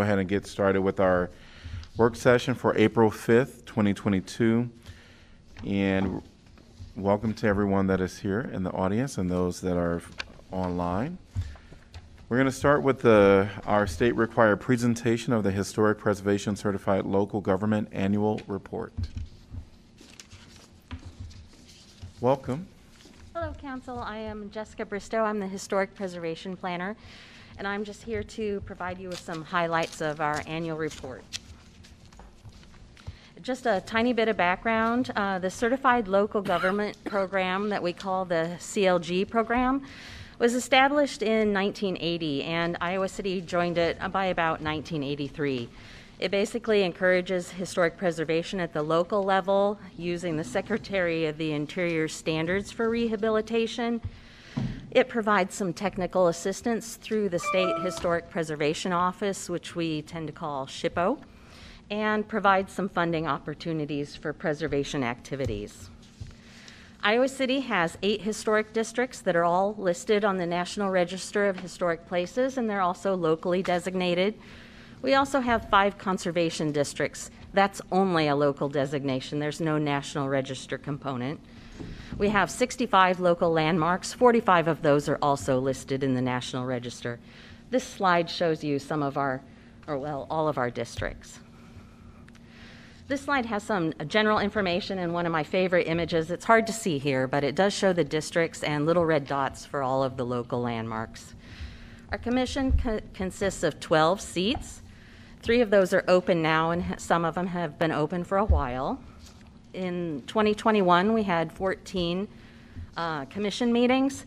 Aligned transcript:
go 0.00 0.04
ahead 0.04 0.18
and 0.18 0.30
get 0.30 0.46
started 0.46 0.80
with 0.80 0.98
our 0.98 1.28
work 1.98 2.16
session 2.16 2.54
for 2.54 2.74
April 2.74 3.10
5th, 3.10 3.66
2022. 3.66 4.70
And 5.66 6.22
welcome 6.96 7.34
to 7.34 7.46
everyone 7.46 7.86
that 7.88 8.00
is 8.00 8.18
here 8.18 8.50
in 8.50 8.62
the 8.62 8.70
audience 8.70 9.18
and 9.18 9.30
those 9.30 9.60
that 9.60 9.76
are 9.76 10.00
online. 10.52 11.18
We're 12.30 12.38
going 12.38 12.46
to 12.46 12.50
start 12.50 12.82
with 12.82 13.02
the, 13.02 13.50
our 13.66 13.86
state 13.86 14.12
required 14.12 14.56
presentation 14.62 15.34
of 15.34 15.44
the 15.44 15.50
Historic 15.50 15.98
Preservation 15.98 16.56
Certified 16.56 17.04
Local 17.04 17.42
Government 17.42 17.86
Annual 17.92 18.40
Report. 18.46 18.94
Welcome. 22.22 22.66
Hello, 23.34 23.52
Council. 23.60 23.98
I 23.98 24.16
am 24.16 24.50
Jessica 24.50 24.86
Bristow. 24.86 25.24
I'm 25.24 25.40
the 25.40 25.46
Historic 25.46 25.94
Preservation 25.94 26.56
Planner, 26.56 26.96
and 27.60 27.68
I'm 27.68 27.84
just 27.84 28.02
here 28.02 28.22
to 28.22 28.62
provide 28.62 28.98
you 28.98 29.10
with 29.10 29.20
some 29.20 29.44
highlights 29.44 30.00
of 30.00 30.18
our 30.18 30.42
annual 30.46 30.78
report. 30.78 31.22
Just 33.42 33.66
a 33.66 33.82
tiny 33.84 34.14
bit 34.14 34.28
of 34.28 34.38
background. 34.38 35.12
Uh, 35.14 35.38
the 35.38 35.50
Certified 35.50 36.08
Local 36.08 36.40
Government 36.40 36.96
Program 37.04 37.68
that 37.68 37.82
we 37.82 37.92
call 37.92 38.24
the 38.24 38.56
CLG 38.58 39.28
program 39.28 39.82
was 40.38 40.54
established 40.54 41.20
in 41.20 41.52
1980, 41.52 42.44
and 42.44 42.78
Iowa 42.80 43.10
City 43.10 43.42
joined 43.42 43.76
it 43.76 43.98
by 44.10 44.26
about 44.26 44.62
1983. 44.62 45.68
It 46.18 46.30
basically 46.30 46.82
encourages 46.82 47.50
historic 47.50 47.98
preservation 47.98 48.58
at 48.58 48.72
the 48.72 48.82
local 48.82 49.22
level 49.22 49.78
using 49.98 50.38
the 50.38 50.44
Secretary 50.44 51.26
of 51.26 51.36
the 51.36 51.52
Interior 51.52 52.08
standards 52.08 52.72
for 52.72 52.88
rehabilitation. 52.88 54.00
It 54.90 55.08
provides 55.08 55.54
some 55.54 55.72
technical 55.72 56.28
assistance 56.28 56.96
through 56.96 57.28
the 57.28 57.38
State 57.38 57.80
Historic 57.82 58.28
Preservation 58.28 58.92
Office, 58.92 59.48
which 59.48 59.76
we 59.76 60.02
tend 60.02 60.26
to 60.26 60.32
call 60.32 60.66
SHPO, 60.66 61.18
and 61.90 62.26
provides 62.26 62.72
some 62.72 62.88
funding 62.88 63.26
opportunities 63.26 64.16
for 64.16 64.32
preservation 64.32 65.04
activities. 65.04 65.90
Iowa 67.02 67.28
City 67.28 67.60
has 67.60 67.96
eight 68.02 68.22
historic 68.22 68.72
districts 68.72 69.20
that 69.20 69.36
are 69.36 69.44
all 69.44 69.74
listed 69.78 70.24
on 70.24 70.36
the 70.36 70.46
National 70.46 70.90
Register 70.90 71.48
of 71.48 71.60
Historic 71.60 72.06
Places, 72.06 72.58
and 72.58 72.68
they're 72.68 72.80
also 72.80 73.14
locally 73.14 73.62
designated 73.62 74.34
we 75.02 75.14
also 75.14 75.40
have 75.40 75.70
five 75.70 75.96
conservation 75.96 76.72
districts. 76.72 77.30
That's 77.54 77.80
only 77.90 78.28
a 78.28 78.36
local 78.36 78.68
designation. 78.68 79.38
There's 79.38 79.60
no 79.60 79.78
National 79.78 80.28
Register 80.28 80.76
component. 80.76 81.40
We 82.20 82.28
have 82.28 82.50
65 82.50 83.18
local 83.18 83.50
landmarks. 83.50 84.12
45 84.12 84.68
of 84.68 84.82
those 84.82 85.08
are 85.08 85.18
also 85.22 85.58
listed 85.58 86.04
in 86.04 86.12
the 86.12 86.20
National 86.20 86.66
Register. 86.66 87.18
This 87.70 87.82
slide 87.82 88.28
shows 88.28 88.62
you 88.62 88.78
some 88.78 89.02
of 89.02 89.16
our, 89.16 89.40
or 89.86 89.96
well, 89.96 90.26
all 90.28 90.46
of 90.46 90.58
our 90.58 90.70
districts. 90.70 91.38
This 93.08 93.22
slide 93.22 93.46
has 93.46 93.62
some 93.62 93.94
uh, 93.98 94.04
general 94.04 94.38
information 94.38 94.98
and 94.98 95.14
one 95.14 95.24
of 95.24 95.32
my 95.32 95.42
favorite 95.42 95.86
images. 95.86 96.30
It's 96.30 96.44
hard 96.44 96.66
to 96.66 96.74
see 96.74 96.98
here, 96.98 97.26
but 97.26 97.42
it 97.42 97.54
does 97.54 97.72
show 97.72 97.94
the 97.94 98.04
districts 98.04 98.62
and 98.62 98.84
little 98.84 99.06
red 99.06 99.26
dots 99.26 99.64
for 99.64 99.82
all 99.82 100.02
of 100.02 100.18
the 100.18 100.26
local 100.26 100.60
landmarks. 100.60 101.34
Our 102.12 102.18
commission 102.18 102.76
co 102.76 103.00
consists 103.14 103.62
of 103.62 103.80
12 103.80 104.20
seats. 104.20 104.82
Three 105.40 105.62
of 105.62 105.70
those 105.70 105.94
are 105.94 106.04
open 106.06 106.42
now, 106.42 106.70
and 106.70 107.00
some 107.00 107.24
of 107.24 107.34
them 107.34 107.46
have 107.46 107.78
been 107.78 107.92
open 107.92 108.24
for 108.24 108.36
a 108.36 108.44
while. 108.44 109.00
In 109.72 110.22
2021, 110.26 111.12
we 111.12 111.22
had 111.22 111.52
14 111.52 112.26
uh, 112.96 113.24
commission 113.26 113.72
meetings, 113.72 114.26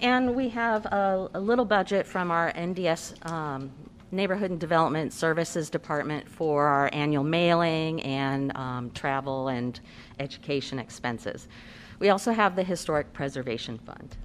and 0.00 0.34
we 0.34 0.48
have 0.50 0.86
a, 0.86 1.28
a, 1.34 1.40
little 1.40 1.64
budget 1.64 2.06
from 2.06 2.30
our 2.30 2.52
NDS 2.52 3.30
um, 3.30 3.72
Neighborhood 4.12 4.52
and 4.52 4.60
Development 4.60 5.12
Services 5.12 5.68
Department 5.68 6.28
for 6.28 6.66
our 6.66 6.88
annual 6.92 7.24
mailing 7.24 8.00
and 8.02 8.56
um, 8.56 8.90
travel 8.92 9.48
and 9.48 9.80
education 10.20 10.78
expenses. 10.78 11.48
We 11.98 12.10
also 12.10 12.32
have 12.32 12.54
the 12.54 12.62
Historic 12.62 13.12
Preservation 13.12 13.78
Fund. 13.78 14.16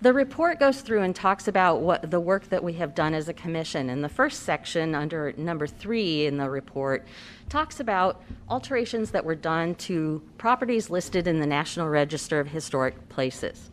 The 0.00 0.12
report 0.12 0.60
goes 0.60 0.80
through 0.80 1.02
and 1.02 1.14
talks 1.14 1.48
about 1.48 1.80
what 1.80 2.08
the 2.08 2.20
work 2.20 2.48
that 2.50 2.62
we 2.62 2.74
have 2.74 2.94
done 2.94 3.14
as 3.14 3.28
a 3.28 3.32
commission. 3.32 3.90
And 3.90 4.04
the 4.04 4.08
first 4.08 4.44
section, 4.44 4.94
under 4.94 5.32
number 5.36 5.66
three 5.66 6.26
in 6.26 6.36
the 6.36 6.48
report, 6.48 7.04
talks 7.48 7.80
about 7.80 8.22
alterations 8.48 9.10
that 9.10 9.24
were 9.24 9.34
done 9.34 9.74
to 9.74 10.22
properties 10.38 10.88
listed 10.88 11.26
in 11.26 11.40
the 11.40 11.46
National 11.46 11.88
Register 11.88 12.38
of 12.38 12.46
Historic 12.46 13.08
Places. 13.08 13.70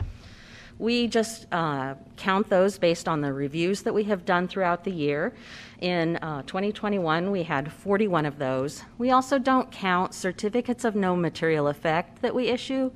We 0.79 1.07
just 1.07 1.45
uh, 1.53 1.93
count 2.17 2.49
those 2.49 2.79
based 2.79 3.07
on 3.07 3.21
the 3.21 3.31
reviews 3.31 3.83
that 3.83 3.93
we 3.93 4.05
have 4.05 4.25
done 4.25 4.47
throughout 4.47 4.83
the 4.83 4.91
year. 4.91 5.31
In 5.79 6.17
uh, 6.17 6.41
2021, 6.41 7.29
we 7.29 7.43
had 7.43 7.71
41 7.71 8.25
of 8.25 8.39
those. 8.39 8.81
We 8.97 9.11
also 9.11 9.37
don't 9.37 9.71
count 9.71 10.15
certificates 10.15 10.85
of 10.85 10.95
no 10.95 11.15
material 11.15 11.67
effect 11.67 12.23
that 12.23 12.33
we 12.33 12.47
issue 12.47 12.91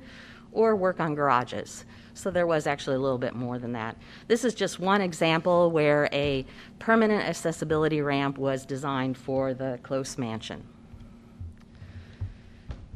or 0.50 0.74
work 0.74 0.98
on 0.98 1.14
garages. 1.14 1.84
So 2.14 2.30
there 2.30 2.46
was 2.46 2.66
actually 2.66 2.96
a 2.96 3.00
little 3.00 3.18
bit 3.18 3.34
more 3.34 3.58
than 3.58 3.72
that. 3.72 3.96
This 4.28 4.44
is 4.44 4.54
just 4.54 4.78
one 4.78 5.00
example 5.00 5.70
where 5.70 6.08
a 6.12 6.44
permanent 6.78 7.24
accessibility 7.24 8.00
ramp 8.00 8.38
was 8.38 8.64
designed 8.64 9.16
for 9.16 9.54
the 9.54 9.78
close 9.82 10.18
mansion. 10.18 10.64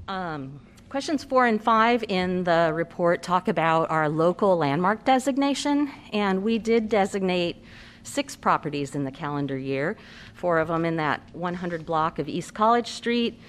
Um, 0.09 0.61
questions 0.89 1.25
four 1.25 1.47
and 1.47 1.63
five 1.63 2.05
in 2.09 2.45
the 2.45 2.71
report 2.75 3.23
talk 3.23 3.49
about 3.49 3.91
our 3.91 4.09
local 4.09 4.57
landmark 4.57 5.05
designation, 5.05 5.91
and 6.13 6.43
we 6.43 6.59
did 6.59 6.89
designate 6.89 7.65
six 8.03 8.37
properties 8.37 8.95
in 8.95 9.05
the 9.05 9.11
calendar 9.11 9.57
year, 9.57 9.97
four 10.35 10.59
of 10.59 10.69
them 10.69 10.85
in 10.85 10.97
that 10.97 11.23
100 11.33 11.87
block 11.87 12.19
of 12.19 12.29
East 12.29 12.53
College 12.55 12.89
Street. 12.89 13.41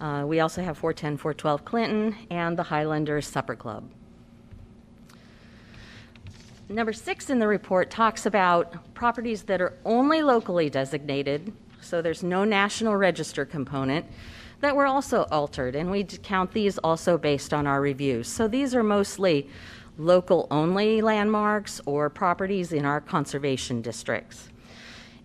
Uh, 0.00 0.24
we 0.26 0.40
also 0.40 0.62
have 0.62 0.78
410, 0.78 1.16
412 1.18 1.64
Clinton, 1.64 2.16
and 2.30 2.56
the 2.56 2.62
Highlanders 2.62 3.26
Supper 3.26 3.56
Club. 3.56 3.90
Number 6.68 6.94
six 6.94 7.28
in 7.28 7.38
the 7.38 7.46
report 7.46 7.90
talks 7.90 8.24
about 8.24 8.94
properties 8.94 9.42
that 9.44 9.60
are 9.60 9.74
only 9.84 10.22
locally 10.22 10.70
designated, 10.70 11.52
so 11.82 12.00
there's 12.00 12.22
no 12.22 12.44
national 12.44 12.96
register 12.96 13.44
component, 13.44 14.06
that 14.60 14.74
were 14.74 14.86
also 14.86 15.24
altered, 15.30 15.76
and 15.76 15.90
we 15.90 16.04
count 16.04 16.52
these 16.52 16.78
also 16.78 17.18
based 17.18 17.52
on 17.52 17.66
our 17.66 17.82
reviews. 17.82 18.28
So 18.28 18.48
these 18.48 18.74
are 18.74 18.82
mostly 18.82 19.50
local 19.98 20.48
only 20.50 21.02
landmarks 21.02 21.82
or 21.84 22.08
properties 22.08 22.72
in 22.72 22.86
our 22.86 23.00
conservation 23.00 23.82
districts. 23.82 24.48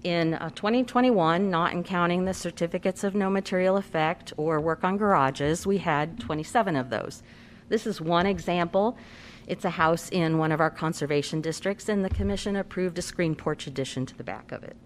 In 0.04 0.34
uh, 0.34 0.50
2021, 0.50 1.50
not 1.50 1.72
in 1.72 1.86
counting 1.86 2.26
the 2.26 2.34
certificates 2.34 3.06
of 3.06 3.16
no 3.16 3.30
material 3.30 3.78
effect 3.78 4.34
or 4.36 4.60
work 4.60 4.84
on 4.84 4.98
garages, 4.98 5.66
we 5.66 5.78
had 5.78 6.20
27 6.20 6.76
of 6.76 6.90
those. 6.90 7.24
This 7.70 7.88
is 7.88 8.02
one 8.02 8.26
example. 8.26 8.98
It's 9.50 9.66
a 9.66 9.72
house 9.72 10.10
in 10.10 10.38
one 10.38 10.52
of 10.52 10.62
our 10.62 10.70
conservation 10.70 11.42
districts, 11.42 11.90
and 11.90 12.06
the 12.06 12.10
commission 12.10 12.56
approved 12.56 13.00
a 13.00 13.02
screen 13.02 13.34
porch 13.34 13.66
addition 13.66 14.06
to 14.06 14.16
the 14.16 14.24
back 14.24 14.52
of 14.52 14.64
it. 14.64 14.78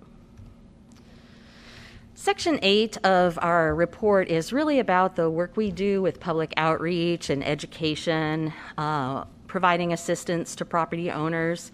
Section 2.16 2.60
8 2.62 2.96
of 3.06 3.38
our 3.42 3.76
report 3.76 4.30
is 4.30 4.54
really 4.54 4.80
about 4.80 5.18
the 5.18 5.30
work 5.30 5.58
we 5.58 5.70
do 5.70 6.02
with 6.02 6.22
public 6.22 6.54
outreach 6.56 7.30
and 7.30 7.44
education, 7.44 8.54
uh, 8.78 9.26
providing 9.48 9.92
assistance 9.92 10.56
to 10.56 10.64
property 10.64 11.12
owners 11.12 11.74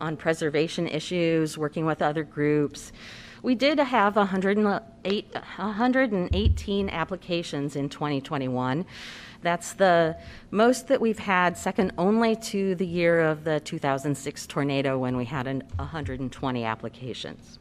on 0.00 0.16
preservation 0.16 0.88
issues, 0.88 1.56
working 1.56 1.86
with 1.86 2.02
other 2.02 2.24
groups. 2.24 2.90
We 3.42 3.54
did 3.54 3.78
have 3.78 4.16
108, 4.16 5.34
118 5.34 6.90
applications 6.90 7.76
in 7.76 7.88
2021. 7.88 8.84
That's 9.46 9.74
the 9.74 10.16
most 10.50 10.88
that 10.88 11.00
we've 11.00 11.20
had, 11.20 11.56
second 11.56 11.92
only 11.98 12.34
to 12.34 12.74
the 12.74 12.84
year 12.84 13.20
of 13.20 13.44
the 13.44 13.60
2006 13.60 14.44
tornado 14.48 14.98
when 14.98 15.16
we 15.16 15.24
had 15.24 15.46
an 15.46 15.62
120 15.76 16.64
applications. 16.64 17.60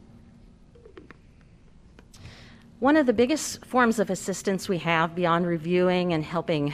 One 2.79 2.97
of 2.97 3.05
the 3.05 3.13
biggest 3.13 3.63
forms 3.67 3.99
of 3.99 4.09
assistance 4.09 4.67
we 4.67 4.79
have 4.79 5.13
beyond 5.13 5.45
reviewing 5.45 6.11
and 6.13 6.23
helping 6.23 6.73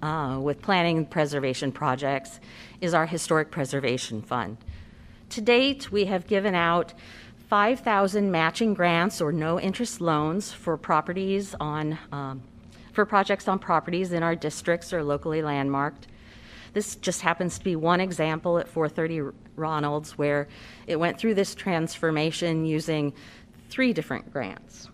uh, 0.00 0.38
with 0.40 0.62
planning 0.62 1.04
preservation 1.04 1.70
projects 1.70 2.40
is 2.80 2.94
our 2.94 3.04
Historic 3.04 3.50
Preservation 3.50 4.22
Fund. 4.22 4.56
To 5.28 5.42
date, 5.42 5.92
we 5.92 6.06
have 6.06 6.26
given 6.26 6.54
out 6.54 6.94
5,000 7.50 8.30
matching 8.30 8.72
grants 8.72 9.20
or 9.20 9.32
no 9.32 9.60
interest 9.60 10.00
loans 10.00 10.50
for 10.50 10.78
properties 10.78 11.54
on 11.60 11.98
um, 12.10 12.42
for 12.96 13.04
projects 13.04 13.46
on 13.46 13.58
properties 13.58 14.12
in 14.12 14.22
our 14.22 14.34
districts 14.34 14.90
or 14.90 15.04
locally 15.04 15.42
landmarked. 15.42 16.08
This 16.72 16.96
just 16.96 17.20
happens 17.20 17.58
to 17.58 17.64
be 17.64 17.76
one 17.76 18.00
example 18.00 18.58
at 18.58 18.66
430 18.66 19.36
Ronalds 19.56 20.12
where 20.12 20.48
it 20.86 20.96
went 20.96 21.18
through 21.18 21.34
this 21.34 21.54
transformation 21.54 22.64
using 22.64 23.12
three 23.68 23.92
different 23.92 24.32
grants. 24.32 24.88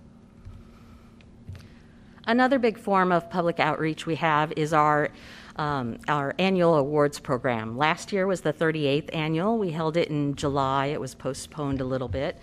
Another 2.27 2.59
big 2.59 2.77
form 2.77 3.13
of 3.13 3.31
public 3.31 3.61
outreach 3.61 4.05
we 4.05 4.17
have 4.17 4.53
is 4.57 4.73
our 4.73 5.09
um, 5.57 5.99
our 6.09 6.35
annual 6.39 6.77
awards 6.77 7.21
program. 7.21 7.77
Last 7.77 8.11
year 8.11 8.27
was 8.27 8.41
the 8.41 8.55
38th 8.55 9.15
annual. 9.15 9.59
We 9.59 9.71
held 9.71 9.99
it 9.99 10.09
in 10.09 10.35
July. 10.35 10.87
It 10.87 11.01
was 11.01 11.15
postponed 11.15 11.83
a 11.83 11.85
little 11.85 12.09
bit. 12.09 12.39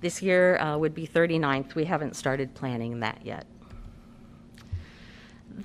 This 0.00 0.22
year 0.22 0.56
uh, 0.58 0.78
would 0.78 0.94
be 0.94 1.06
39th. 1.06 1.74
We 1.74 1.84
haven't 1.84 2.16
started 2.16 2.54
planning 2.54 3.00
that 3.00 3.20
yet. 3.24 3.46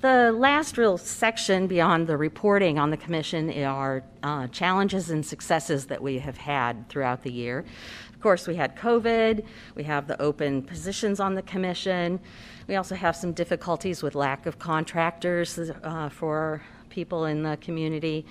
The 0.00 0.32
last 0.32 0.78
real 0.78 0.96
section 0.96 1.66
beyond 1.66 2.06
the 2.06 2.16
reporting 2.16 2.78
on 2.78 2.88
the 2.88 2.96
commission 2.96 3.52
are 3.62 4.02
uh, 4.22 4.46
challenges 4.46 5.10
and 5.10 5.24
successes 5.24 5.84
that 5.86 6.00
we 6.00 6.18
have 6.18 6.38
had 6.38 6.88
throughout 6.88 7.22
the 7.22 7.30
year. 7.30 7.66
Of 8.14 8.20
course, 8.20 8.46
we 8.46 8.56
had 8.56 8.74
COVID, 8.74 9.44
we 9.74 9.82
have 9.82 10.06
the 10.06 10.20
open 10.20 10.62
positions 10.62 11.20
on 11.20 11.34
the 11.34 11.42
commission, 11.42 12.20
we 12.68 12.76
also 12.76 12.94
have 12.94 13.14
some 13.14 13.32
difficulties 13.32 14.02
with 14.02 14.14
lack 14.14 14.46
of 14.46 14.58
contractors 14.58 15.58
uh, 15.58 16.08
for 16.08 16.62
people 16.88 17.26
in 17.26 17.42
the 17.42 17.58
community. 17.58 18.24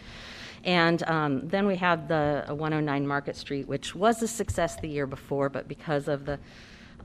And 0.63 1.03
um, 1.03 1.47
then 1.47 1.67
we 1.67 1.75
have 1.75 2.07
the 2.07 2.43
109 2.47 3.05
Market 3.05 3.35
Street, 3.35 3.67
which 3.67 3.93
was 3.93 4.23
a 4.23 4.27
success 4.27 4.77
the 4.77 4.87
year 4.87 5.05
before, 5.05 5.47
but 5.47 5.67
because 5.67 6.07
of 6.07 6.25
the 6.25 6.39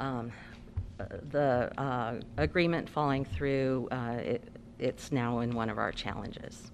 um, 0.01 0.33
the 0.99 1.71
uh, 1.79 2.21
agreement 2.37 2.89
falling 2.89 3.25
through, 3.25 3.89
uh, 3.91 4.19
it, 4.19 4.43
it's 4.79 5.13
now 5.13 5.41
in 5.41 5.55
one 5.55 5.71
of 5.71 5.79
our 5.79 5.93
challenges. 5.93 6.71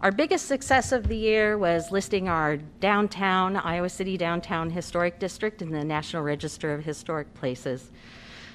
Our 0.00 0.12
biggest 0.12 0.46
success 0.46 0.92
of 0.92 1.08
the 1.08 1.16
year 1.16 1.58
was 1.58 1.90
listing 1.90 2.28
our 2.28 2.56
downtown, 2.56 3.56
Iowa 3.56 3.88
City 3.88 4.16
Downtown 4.16 4.70
Historic 4.70 5.18
District 5.18 5.60
in 5.60 5.72
the 5.72 5.84
National 5.84 6.22
Register 6.22 6.72
of 6.72 6.84
Historic 6.84 7.32
Places. 7.34 7.90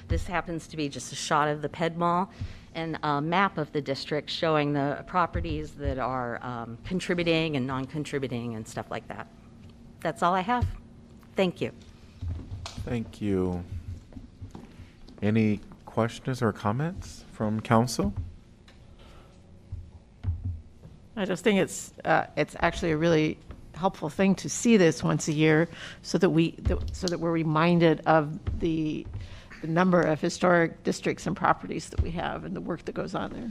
This 0.08 0.26
happens 0.26 0.66
to 0.68 0.76
be 0.76 0.88
just 0.88 1.12
a 1.12 1.16
shot 1.16 1.48
of 1.48 1.60
the 1.60 1.68
Ped 1.68 1.98
Mall 1.98 2.30
and 2.74 2.98
a 3.02 3.20
map 3.20 3.58
of 3.58 3.70
the 3.72 3.80
district 3.80 4.30
showing 4.30 4.72
the 4.72 5.04
properties 5.06 5.72
that 5.72 5.98
are 5.98 6.42
um, 6.42 6.78
contributing 6.84 7.56
and 7.56 7.66
non 7.66 7.84
contributing 7.84 8.54
and 8.54 8.66
stuff 8.66 8.90
like 8.90 9.06
that. 9.08 9.26
That's 10.00 10.22
all 10.22 10.34
I 10.34 10.40
have. 10.40 10.66
Thank 11.36 11.60
you. 11.60 11.72
Thank 12.84 13.20
you. 13.20 13.62
Any 15.24 15.60
questions 15.86 16.42
or 16.42 16.52
comments 16.52 17.24
from 17.32 17.58
council? 17.60 18.12
I 21.16 21.24
just 21.24 21.42
think 21.42 21.60
it's, 21.60 21.94
uh, 22.04 22.26
it's 22.36 22.54
actually 22.60 22.90
a 22.90 22.98
really 22.98 23.38
helpful 23.74 24.10
thing 24.10 24.34
to 24.34 24.50
see 24.50 24.76
this 24.76 25.02
once 25.02 25.26
a 25.28 25.32
year 25.32 25.66
so 26.02 26.18
that 26.18 26.28
we, 26.28 26.56
so 26.92 27.06
that 27.06 27.18
we're 27.18 27.32
reminded 27.32 28.02
of 28.04 28.38
the, 28.60 29.06
the 29.62 29.66
number 29.68 30.02
of 30.02 30.20
historic 30.20 30.82
districts 30.82 31.26
and 31.26 31.34
properties 31.34 31.88
that 31.88 32.02
we 32.02 32.10
have 32.10 32.44
and 32.44 32.54
the 32.54 32.60
work 32.60 32.84
that 32.84 32.94
goes 32.94 33.14
on 33.14 33.32
there. 33.32 33.50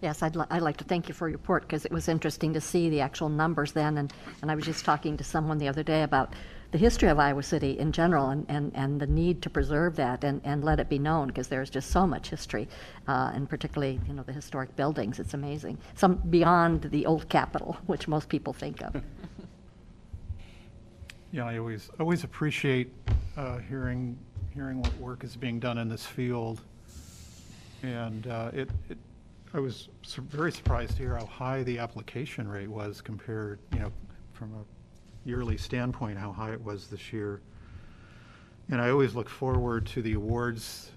Yes, 0.00 0.20
I'd, 0.20 0.34
li- 0.34 0.46
I'd 0.50 0.62
like 0.62 0.78
to 0.78 0.84
thank 0.84 1.06
you 1.06 1.14
for 1.14 1.28
your 1.28 1.38
report 1.38 1.62
because 1.62 1.84
it 1.84 1.92
was 1.92 2.08
interesting 2.08 2.52
to 2.54 2.60
see 2.60 2.88
the 2.88 3.00
actual 3.00 3.28
numbers 3.28 3.70
then. 3.70 3.98
And, 3.98 4.12
and 4.40 4.50
I 4.50 4.56
was 4.56 4.64
just 4.64 4.84
talking 4.84 5.16
to 5.16 5.22
someone 5.22 5.58
the 5.58 5.68
other 5.68 5.84
day 5.84 6.02
about 6.02 6.34
the 6.72 6.78
history 6.78 7.10
of 7.10 7.18
Iowa 7.18 7.42
City 7.42 7.78
in 7.78 7.92
general 7.92 8.30
and, 8.30 8.46
and, 8.48 8.72
and 8.74 8.98
the 8.98 9.06
need 9.06 9.42
to 9.42 9.50
preserve 9.50 9.94
that 9.96 10.24
and, 10.24 10.40
and 10.42 10.64
let 10.64 10.80
it 10.80 10.88
be 10.88 10.98
known 10.98 11.28
because 11.28 11.46
there's 11.46 11.68
just 11.68 11.90
so 11.90 12.06
much 12.06 12.30
history, 12.30 12.66
uh, 13.06 13.30
and 13.34 13.48
particularly, 13.48 14.00
you 14.08 14.14
know, 14.14 14.22
the 14.22 14.32
historic 14.32 14.74
buildings. 14.74 15.20
It's 15.20 15.34
amazing. 15.34 15.76
Some 15.94 16.14
beyond 16.30 16.84
the 16.84 17.04
old 17.04 17.28
Capitol, 17.28 17.76
which 17.86 18.08
most 18.08 18.28
people 18.28 18.52
think 18.52 18.82
of. 18.82 19.00
Yeah, 21.34 21.46
I 21.46 21.56
always, 21.56 21.88
always 21.98 22.24
appreciate 22.24 22.92
uh, 23.38 23.56
hearing, 23.56 24.18
hearing 24.52 24.82
what 24.82 24.94
work 24.98 25.24
is 25.24 25.34
being 25.34 25.58
done 25.58 25.78
in 25.78 25.88
this 25.88 26.04
field. 26.04 26.60
And 27.82 28.26
uh, 28.26 28.50
it, 28.52 28.68
it, 28.90 28.98
I 29.54 29.58
was 29.58 29.88
sur- 30.02 30.20
very 30.20 30.52
surprised 30.52 30.98
to 30.98 30.98
hear 30.98 31.16
how 31.16 31.24
high 31.24 31.62
the 31.62 31.78
application 31.78 32.46
rate 32.46 32.68
was 32.68 33.00
compared, 33.00 33.60
you 33.72 33.78
know, 33.78 33.90
from 34.34 34.52
a 34.52 34.81
yearly 35.24 35.56
standpoint, 35.56 36.18
how 36.18 36.32
high 36.32 36.52
it 36.52 36.62
was 36.62 36.88
this 36.88 37.12
year. 37.12 37.40
And 38.70 38.80
I 38.80 38.90
always 38.90 39.14
look 39.14 39.28
forward 39.28 39.86
to 39.86 40.02
the 40.02 40.14
awards 40.14 40.90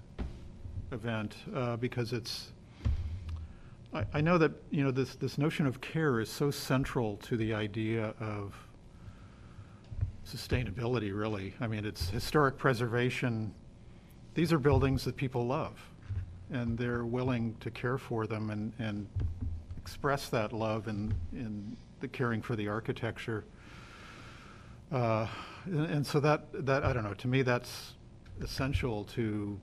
event 0.92 1.34
uh, 1.54 1.76
because 1.76 2.12
it's, 2.12 2.52
I, 3.92 4.04
I 4.14 4.20
know 4.20 4.38
that, 4.38 4.52
you 4.70 4.84
know, 4.84 4.90
this, 4.90 5.14
this 5.16 5.36
notion 5.38 5.66
of 5.66 5.80
care 5.80 6.20
is 6.20 6.30
so 6.30 6.50
central 6.50 7.16
to 7.18 7.36
the 7.36 7.54
idea 7.54 8.14
of 8.20 8.54
sustainability, 10.26 11.16
really. 11.16 11.54
I 11.60 11.66
mean, 11.66 11.84
it's 11.84 12.08
historic 12.08 12.58
preservation. 12.58 13.54
These 14.34 14.52
are 14.52 14.58
buildings 14.58 15.04
that 15.04 15.16
people 15.16 15.46
love, 15.46 15.78
and 16.50 16.76
they're 16.76 17.04
willing 17.04 17.56
to 17.60 17.70
care 17.70 17.98
for 17.98 18.26
them 18.26 18.50
and, 18.50 18.72
and 18.78 19.06
express 19.76 20.28
that 20.30 20.52
love 20.52 20.88
in, 20.88 21.14
in 21.32 21.76
the 22.00 22.08
caring 22.08 22.42
for 22.42 22.56
the 22.56 22.68
architecture. 22.68 23.44
Uh, 24.92 25.26
and, 25.64 25.86
and 25.86 26.06
so 26.06 26.20
that, 26.20 26.46
that, 26.66 26.84
I 26.84 26.92
don't 26.92 27.04
know, 27.04 27.14
to 27.14 27.28
me, 27.28 27.42
that's 27.42 27.94
essential 28.40 29.04
to, 29.04 29.58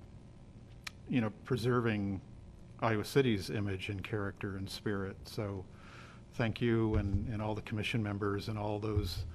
you 1.09 1.21
know, 1.21 1.31
preserving 1.45 2.21
Iowa 2.81 3.05
City's 3.05 3.49
image 3.49 3.89
and 3.89 4.03
character 4.03 4.57
and 4.57 4.69
spirit. 4.69 5.15
So 5.25 5.63
thank 6.33 6.61
you 6.61 6.95
and, 6.95 7.27
and 7.29 7.41
all 7.41 7.55
the 7.55 7.61
commission 7.61 8.03
members 8.03 8.49
and 8.49 8.57
all 8.57 8.79
those 8.79 9.25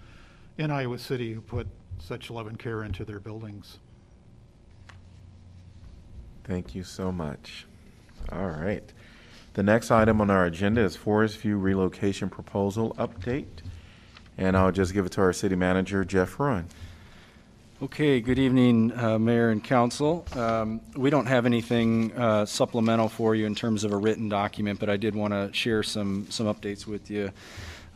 in 0.58 0.70
Iowa 0.70 0.98
City 0.98 1.32
who 1.32 1.40
put 1.40 1.66
such 1.98 2.30
love 2.30 2.46
and 2.46 2.58
care 2.58 2.84
into 2.84 3.04
their 3.04 3.20
buildings. 3.20 3.78
Thank 6.44 6.74
you 6.74 6.82
so 6.82 7.12
much. 7.12 7.66
All 8.30 8.48
right. 8.48 8.84
The 9.54 9.62
next 9.62 9.90
item 9.90 10.20
on 10.20 10.30
our 10.30 10.44
agenda 10.44 10.82
is 10.82 10.96
Forest 10.96 11.38
View 11.38 11.56
relocation 11.56 12.28
proposal 12.28 12.94
update. 12.98 13.46
And 14.38 14.56
I'll 14.56 14.70
just 14.70 14.94
give 14.94 15.04
it 15.04 15.12
to 15.12 15.20
our 15.20 15.32
city 15.32 15.56
manager, 15.56 16.04
Geoff 16.04 16.30
Fruin. 16.30 16.66
Okay, 17.82 18.20
good 18.20 18.38
evening, 18.38 18.92
uh, 18.96 19.18
Mayor 19.18 19.50
and 19.50 19.62
Council. 19.62 20.24
Um, 20.34 20.80
We 20.96 21.10
don't 21.10 21.26
have 21.26 21.44
anything 21.44 22.12
uh, 22.12 22.46
supplemental 22.46 23.08
for 23.08 23.34
you 23.34 23.46
in 23.46 23.54
terms 23.54 23.84
of 23.84 23.92
a 23.92 23.96
written 23.96 24.28
document, 24.28 24.80
but 24.80 24.88
I 24.88 24.96
did 24.96 25.14
want 25.14 25.32
to 25.32 25.50
share 25.52 25.82
some, 25.82 26.26
some 26.30 26.46
updates 26.46 26.86
with 26.86 27.10
you 27.10 27.30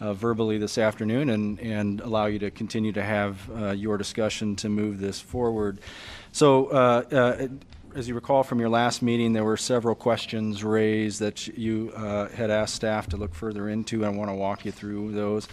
uh, 0.00 0.14
verbally 0.14 0.58
this 0.58 0.78
afternoon 0.78 1.30
and, 1.30 1.60
and 1.60 2.00
allow 2.00 2.26
you 2.26 2.40
to 2.40 2.50
continue 2.50 2.92
to 2.92 3.02
have 3.02 3.50
uh, 3.50 3.70
your 3.70 3.96
discussion 3.96 4.56
to 4.56 4.68
move 4.68 4.98
this 4.98 5.20
forward. 5.20 5.78
So, 6.32 6.66
uh, 6.66 7.02
uh, 7.12 7.48
as 7.94 8.08
you 8.08 8.14
recall 8.14 8.42
from 8.42 8.58
your 8.58 8.70
last 8.70 9.02
meeting, 9.02 9.32
there 9.32 9.44
were 9.44 9.56
several 9.56 9.94
questions 9.94 10.64
raised 10.64 11.20
that 11.20 11.46
you 11.46 11.92
uh, 11.94 12.28
had 12.28 12.50
asked 12.50 12.74
staff 12.74 13.08
to 13.08 13.16
look 13.16 13.34
further 13.34 13.68
into, 13.68 14.04
and 14.04 14.14
I 14.14 14.18
want 14.18 14.30
to 14.30 14.34
walk 14.34 14.64
you 14.64 14.72
through 14.72 15.12
those. 15.12 15.46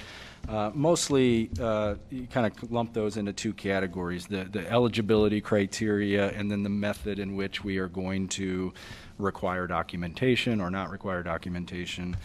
Uh, 0.48 0.72
mostly, 0.74 1.50
uh, 1.62 1.96
you 2.10 2.26
kind 2.28 2.48
of 2.48 2.72
lump 2.72 2.94
those 2.94 3.18
into 3.18 3.34
two 3.34 3.54
categories 3.54 4.26
the, 4.26 4.46
the 4.46 4.70
eligibility 4.72 5.42
criteria 5.42 6.30
and 6.32 6.50
then 6.50 6.64
the 6.64 6.70
method 6.70 7.20
in 7.20 7.36
which 7.36 7.64
we 7.64 7.78
are 7.78 7.88
going 7.88 8.28
to 8.28 8.74
require 9.18 9.68
documentation 9.68 10.60
or 10.62 10.72
not 10.72 10.90
require 10.90 11.22
documentation. 11.22 12.16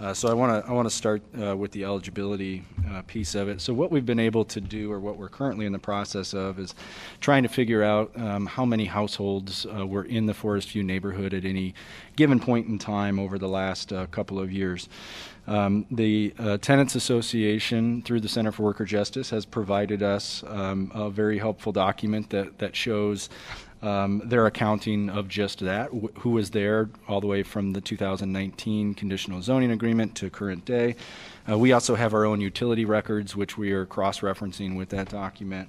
Uh, 0.00 0.12
so 0.12 0.28
I 0.28 0.34
want 0.34 0.64
to 0.64 0.68
I 0.68 0.72
want 0.72 0.88
to 0.88 0.94
start 0.94 1.22
uh, 1.40 1.56
with 1.56 1.70
the 1.70 1.84
eligibility 1.84 2.64
uh, 2.90 3.02
piece 3.02 3.36
of 3.36 3.48
it. 3.48 3.60
So 3.60 3.72
what 3.72 3.92
we've 3.92 4.04
been 4.04 4.18
able 4.18 4.44
to 4.46 4.60
do, 4.60 4.90
or 4.90 4.98
what 4.98 5.16
we're 5.16 5.28
currently 5.28 5.66
in 5.66 5.72
the 5.72 5.78
process 5.78 6.34
of, 6.34 6.58
is 6.58 6.74
trying 7.20 7.44
to 7.44 7.48
figure 7.48 7.84
out 7.84 8.10
um, 8.16 8.46
how 8.46 8.64
many 8.64 8.86
households 8.86 9.66
uh, 9.66 9.86
were 9.86 10.04
in 10.04 10.26
the 10.26 10.34
Forest 10.34 10.70
View 10.70 10.82
neighborhood 10.82 11.32
at 11.32 11.44
any 11.44 11.74
given 12.16 12.40
point 12.40 12.66
in 12.66 12.76
time 12.76 13.20
over 13.20 13.38
the 13.38 13.48
last 13.48 13.92
uh, 13.92 14.06
couple 14.06 14.40
of 14.40 14.50
years. 14.50 14.88
Um, 15.46 15.86
the 15.90 16.34
uh, 16.38 16.56
Tenants 16.58 16.94
Association, 16.94 18.02
through 18.02 18.20
the 18.20 18.28
Center 18.28 18.50
for 18.50 18.62
Worker 18.62 18.84
Justice, 18.84 19.30
has 19.30 19.44
provided 19.44 20.02
us 20.02 20.42
um, 20.46 20.90
a 20.94 21.10
very 21.10 21.38
helpful 21.38 21.72
document 21.72 22.30
that 22.30 22.58
that 22.58 22.74
shows 22.74 23.28
um, 23.84 24.22
their 24.24 24.46
accounting 24.46 25.10
of 25.10 25.28
just 25.28 25.60
that, 25.60 25.90
wh- 25.90 26.18
who 26.20 26.30
was 26.30 26.50
there 26.50 26.88
all 27.06 27.20
the 27.20 27.26
way 27.26 27.42
from 27.42 27.74
the 27.74 27.80
2019 27.82 28.94
conditional 28.94 29.42
zoning 29.42 29.70
agreement 29.70 30.14
to 30.16 30.30
current 30.30 30.64
day. 30.64 30.96
Uh, 31.48 31.58
we 31.58 31.72
also 31.72 31.94
have 31.94 32.14
our 32.14 32.24
own 32.24 32.40
utility 32.40 32.86
records, 32.86 33.36
which 33.36 33.58
we 33.58 33.72
are 33.72 33.84
cross-referencing 33.84 34.76
with 34.76 34.88
that 34.88 35.10
document. 35.10 35.68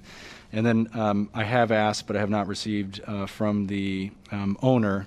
And 0.50 0.64
then 0.64 0.88
um, 0.94 1.28
I 1.34 1.44
have 1.44 1.70
asked, 1.70 2.06
but 2.06 2.16
I 2.16 2.20
have 2.20 2.30
not 2.30 2.46
received 2.46 3.02
uh, 3.06 3.26
from 3.26 3.66
the 3.66 4.10
um, 4.32 4.56
owner 4.62 5.06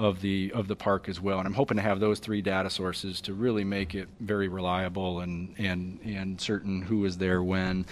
of 0.00 0.22
the 0.22 0.50
of 0.54 0.66
the 0.66 0.74
park 0.74 1.10
as 1.10 1.20
well. 1.20 1.38
And 1.38 1.46
I'm 1.46 1.52
hoping 1.52 1.76
to 1.76 1.82
have 1.82 2.00
those 2.00 2.18
three 2.18 2.40
data 2.40 2.70
sources 2.70 3.20
to 3.22 3.34
really 3.34 3.64
make 3.64 3.94
it 3.94 4.08
very 4.18 4.48
reliable 4.48 5.20
and 5.20 5.54
and 5.58 6.00
and 6.04 6.40
certain 6.40 6.80
who 6.80 7.00
was 7.00 7.18
there 7.18 7.42
when. 7.42 7.84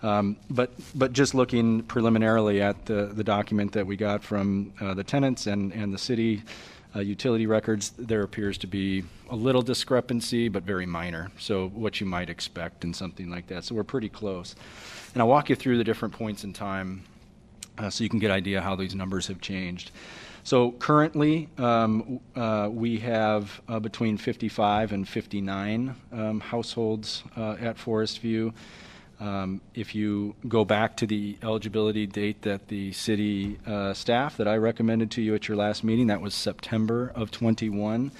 Um, 0.00 0.36
but 0.48 0.70
but 0.94 1.12
just 1.12 1.34
looking 1.34 1.82
preliminarily 1.82 2.62
at 2.62 2.86
the 2.86 3.06
the 3.06 3.24
document 3.24 3.72
that 3.72 3.84
we 3.84 3.96
got 3.96 4.22
from 4.22 4.72
uh, 4.80 4.94
the 4.94 5.04
tenants 5.04 5.46
and 5.46 5.72
and 5.72 5.92
the 5.92 5.98
city. 5.98 6.42
Uh, 6.96 7.00
utility 7.00 7.44
records, 7.46 7.90
there 7.98 8.22
appears 8.22 8.56
to 8.56 8.66
be 8.66 9.04
a 9.28 9.36
little 9.36 9.60
discrepancy, 9.60 10.48
but 10.48 10.62
very 10.62 10.86
minor. 10.86 11.30
So, 11.38 11.68
what 11.68 12.00
you 12.00 12.06
might 12.06 12.30
expect 12.30 12.82
in 12.82 12.94
something 12.94 13.28
like 13.28 13.46
that. 13.48 13.64
So, 13.64 13.74
we're 13.74 13.84
pretty 13.84 14.08
close. 14.08 14.56
And 15.12 15.20
I'll 15.20 15.28
walk 15.28 15.50
you 15.50 15.54
through 15.54 15.76
the 15.76 15.84
different 15.84 16.14
points 16.14 16.44
in 16.44 16.54
time 16.54 17.02
uh, 17.76 17.90
so 17.90 18.04
you 18.04 18.10
can 18.10 18.18
get 18.18 18.30
an 18.30 18.36
idea 18.36 18.62
how 18.62 18.74
these 18.74 18.94
numbers 18.94 19.26
have 19.26 19.42
changed. 19.42 19.90
So 20.48 20.72
currently, 20.72 21.50
um, 21.58 22.20
uh, 22.34 22.70
we 22.72 23.00
have 23.00 23.60
uh, 23.68 23.80
between 23.80 24.16
55 24.16 24.92
and 24.92 25.06
59 25.06 25.94
um, 26.10 26.40
households 26.40 27.22
uh, 27.36 27.56
at 27.60 27.76
Forest 27.76 28.20
View. 28.20 28.54
Um, 29.20 29.60
If 29.74 29.94
you 29.94 30.34
go 30.48 30.64
back 30.64 30.96
to 30.96 31.06
the 31.06 31.36
eligibility 31.42 32.06
date 32.06 32.40
that 32.48 32.68
the 32.68 32.92
city 32.92 33.58
uh, 33.66 33.92
staff 33.92 34.38
that 34.38 34.48
I 34.48 34.56
recommended 34.56 35.10
to 35.10 35.20
you 35.20 35.34
at 35.34 35.48
your 35.48 35.58
last 35.58 35.84
meeting, 35.84 36.06
that 36.06 36.22
was 36.22 36.34
September 36.34 37.12
of 37.14 37.30
'21, 37.30 38.10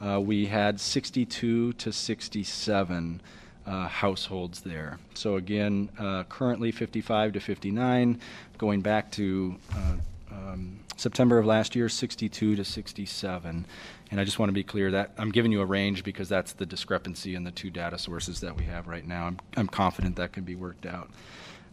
uh, 0.00 0.18
we 0.22 0.46
had 0.46 0.80
62 0.80 1.74
to 1.74 1.92
67 1.92 3.20
uh, 3.66 3.88
households 3.88 4.62
there. 4.62 4.98
So 5.12 5.36
again, 5.36 5.90
uh, 5.98 6.24
currently 6.30 6.72
55 6.72 7.34
to 7.34 7.40
59, 7.40 8.18
going 8.56 8.80
back 8.80 9.12
to 9.12 9.56
uh, 9.76 9.96
um, 10.32 10.80
September 10.98 11.38
of 11.38 11.46
last 11.46 11.76
year, 11.76 11.88
62 11.88 12.56
to 12.56 12.64
67. 12.64 13.66
And 14.10 14.20
I 14.20 14.24
just 14.24 14.40
want 14.40 14.48
to 14.48 14.54
be 14.54 14.64
clear 14.64 14.90
that 14.90 15.12
I'm 15.16 15.30
giving 15.30 15.52
you 15.52 15.60
a 15.60 15.64
range 15.64 16.02
because 16.02 16.28
that's 16.28 16.52
the 16.54 16.66
discrepancy 16.66 17.36
in 17.36 17.44
the 17.44 17.52
two 17.52 17.70
data 17.70 17.96
sources 17.98 18.40
that 18.40 18.56
we 18.56 18.64
have 18.64 18.88
right 18.88 19.06
now. 19.06 19.26
I'm, 19.26 19.38
I'm 19.56 19.68
confident 19.68 20.16
that 20.16 20.32
can 20.32 20.42
be 20.42 20.56
worked 20.56 20.86
out. 20.86 21.08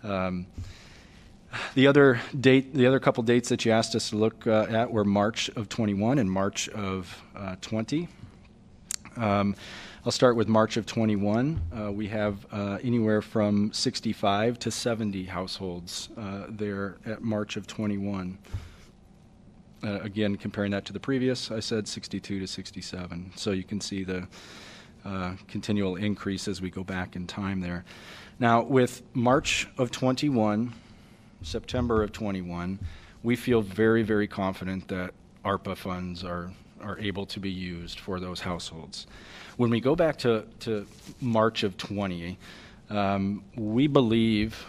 Um, 0.03 0.45
the 1.73 1.87
other 1.87 2.21
date, 2.39 2.75
the 2.75 2.85
other 2.85 2.99
couple 2.99 3.23
dates 3.23 3.49
that 3.49 3.65
you 3.65 3.71
asked 3.71 3.95
us 3.95 4.11
to 4.11 4.15
look 4.15 4.45
uh, 4.45 4.67
at 4.69 4.91
were 4.91 5.03
March 5.03 5.49
of 5.55 5.69
21 5.69 6.19
and 6.19 6.29
March 6.29 6.69
of 6.69 7.23
uh, 7.35 7.55
20. 7.61 8.07
Um, 9.17 9.55
I'll 10.05 10.11
start 10.11 10.35
with 10.35 10.47
March 10.47 10.77
of 10.77 10.85
21. 10.85 11.61
Uh, 11.75 11.91
we 11.91 12.07
have 12.09 12.45
uh, 12.51 12.77
anywhere 12.83 13.23
from 13.23 13.73
65 13.73 14.59
to 14.59 14.69
70 14.69 15.23
households 15.23 16.09
uh, 16.15 16.43
there 16.47 16.97
at 17.07 17.23
March 17.23 17.57
of 17.57 17.65
21. 17.65 18.37
Uh, 19.85 19.99
again, 20.01 20.35
comparing 20.35 20.71
that 20.71 20.83
to 20.85 20.93
the 20.93 20.99
previous, 20.99 21.51
I 21.51 21.59
said 21.59 21.87
62 21.87 22.39
to 22.39 22.47
67. 22.47 23.33
So 23.35 23.51
you 23.51 23.63
can 23.63 23.79
see 23.79 24.03
the 24.03 24.27
uh, 25.05 25.33
continual 25.47 25.95
increase 25.95 26.47
as 26.47 26.59
we 26.59 26.71
go 26.71 26.83
back 26.83 27.15
in 27.15 27.27
time 27.27 27.61
there. 27.61 27.85
Now, 28.39 28.63
with 28.63 29.03
March 29.13 29.67
of 29.77 29.91
21, 29.91 30.73
September 31.43 32.01
of 32.01 32.11
21, 32.11 32.79
we 33.21 33.35
feel 33.35 33.61
very, 33.61 34.01
very 34.01 34.27
confident 34.27 34.87
that 34.87 35.13
ARPA 35.43 35.77
funds 35.77 36.23
are, 36.23 36.51
are 36.81 36.97
able 36.97 37.27
to 37.27 37.39
be 37.39 37.51
used 37.51 37.99
for 37.99 38.19
those 38.19 38.39
households. 38.39 39.05
When 39.57 39.69
we 39.69 39.79
go 39.79 39.95
back 39.95 40.17
to, 40.19 40.45
to 40.61 40.87
March 41.21 41.61
of 41.61 41.77
20, 41.77 42.39
um, 42.89 43.43
we 43.55 43.85
believe 43.85 44.65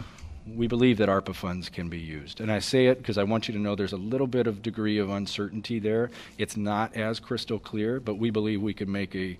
we 0.55 0.67
believe 0.67 0.97
that 0.97 1.09
ARPA 1.09 1.35
funds 1.35 1.69
can 1.69 1.89
be 1.89 1.99
used. 1.99 2.39
And 2.41 2.51
I 2.51 2.59
say 2.59 2.87
it 2.87 2.99
because 2.99 3.17
I 3.17 3.23
want 3.23 3.47
you 3.47 3.53
to 3.53 3.59
know 3.59 3.75
there's 3.75 3.93
a 3.93 3.97
little 3.97 4.27
bit 4.27 4.47
of 4.47 4.61
degree 4.61 4.97
of 4.97 5.09
uncertainty 5.09 5.79
there. 5.79 6.09
It's 6.37 6.55
not 6.55 6.95
as 6.95 7.19
crystal 7.19 7.59
clear, 7.59 7.99
but 7.99 8.15
we 8.15 8.29
believe 8.29 8.61
we 8.61 8.73
could 8.73 8.89
make 8.89 9.15
a, 9.15 9.37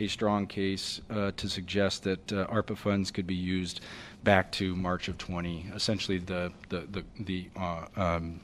a 0.00 0.08
strong 0.08 0.46
case 0.46 1.00
uh, 1.10 1.32
to 1.36 1.48
suggest 1.48 2.04
that 2.04 2.32
uh, 2.32 2.46
ARPA 2.46 2.76
funds 2.76 3.10
could 3.10 3.26
be 3.26 3.34
used 3.34 3.80
back 4.24 4.50
to 4.52 4.74
March 4.74 5.08
of 5.08 5.16
20, 5.18 5.66
essentially 5.74 6.18
the, 6.18 6.52
the, 6.68 6.80
the, 6.90 7.04
the 7.20 7.48
uh, 7.56 7.86
um, 7.96 8.40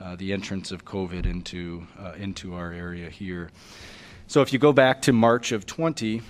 uh, 0.00 0.16
the 0.16 0.32
entrance 0.32 0.72
of 0.72 0.84
COVID 0.84 1.24
into, 1.24 1.86
uh, 1.98 2.12
into 2.18 2.54
our 2.54 2.72
area 2.72 3.08
here. 3.08 3.50
So 4.26 4.42
if 4.42 4.52
you 4.52 4.58
go 4.58 4.72
back 4.72 5.02
to 5.02 5.12
March 5.12 5.52
of 5.52 5.66
20, 5.66 6.20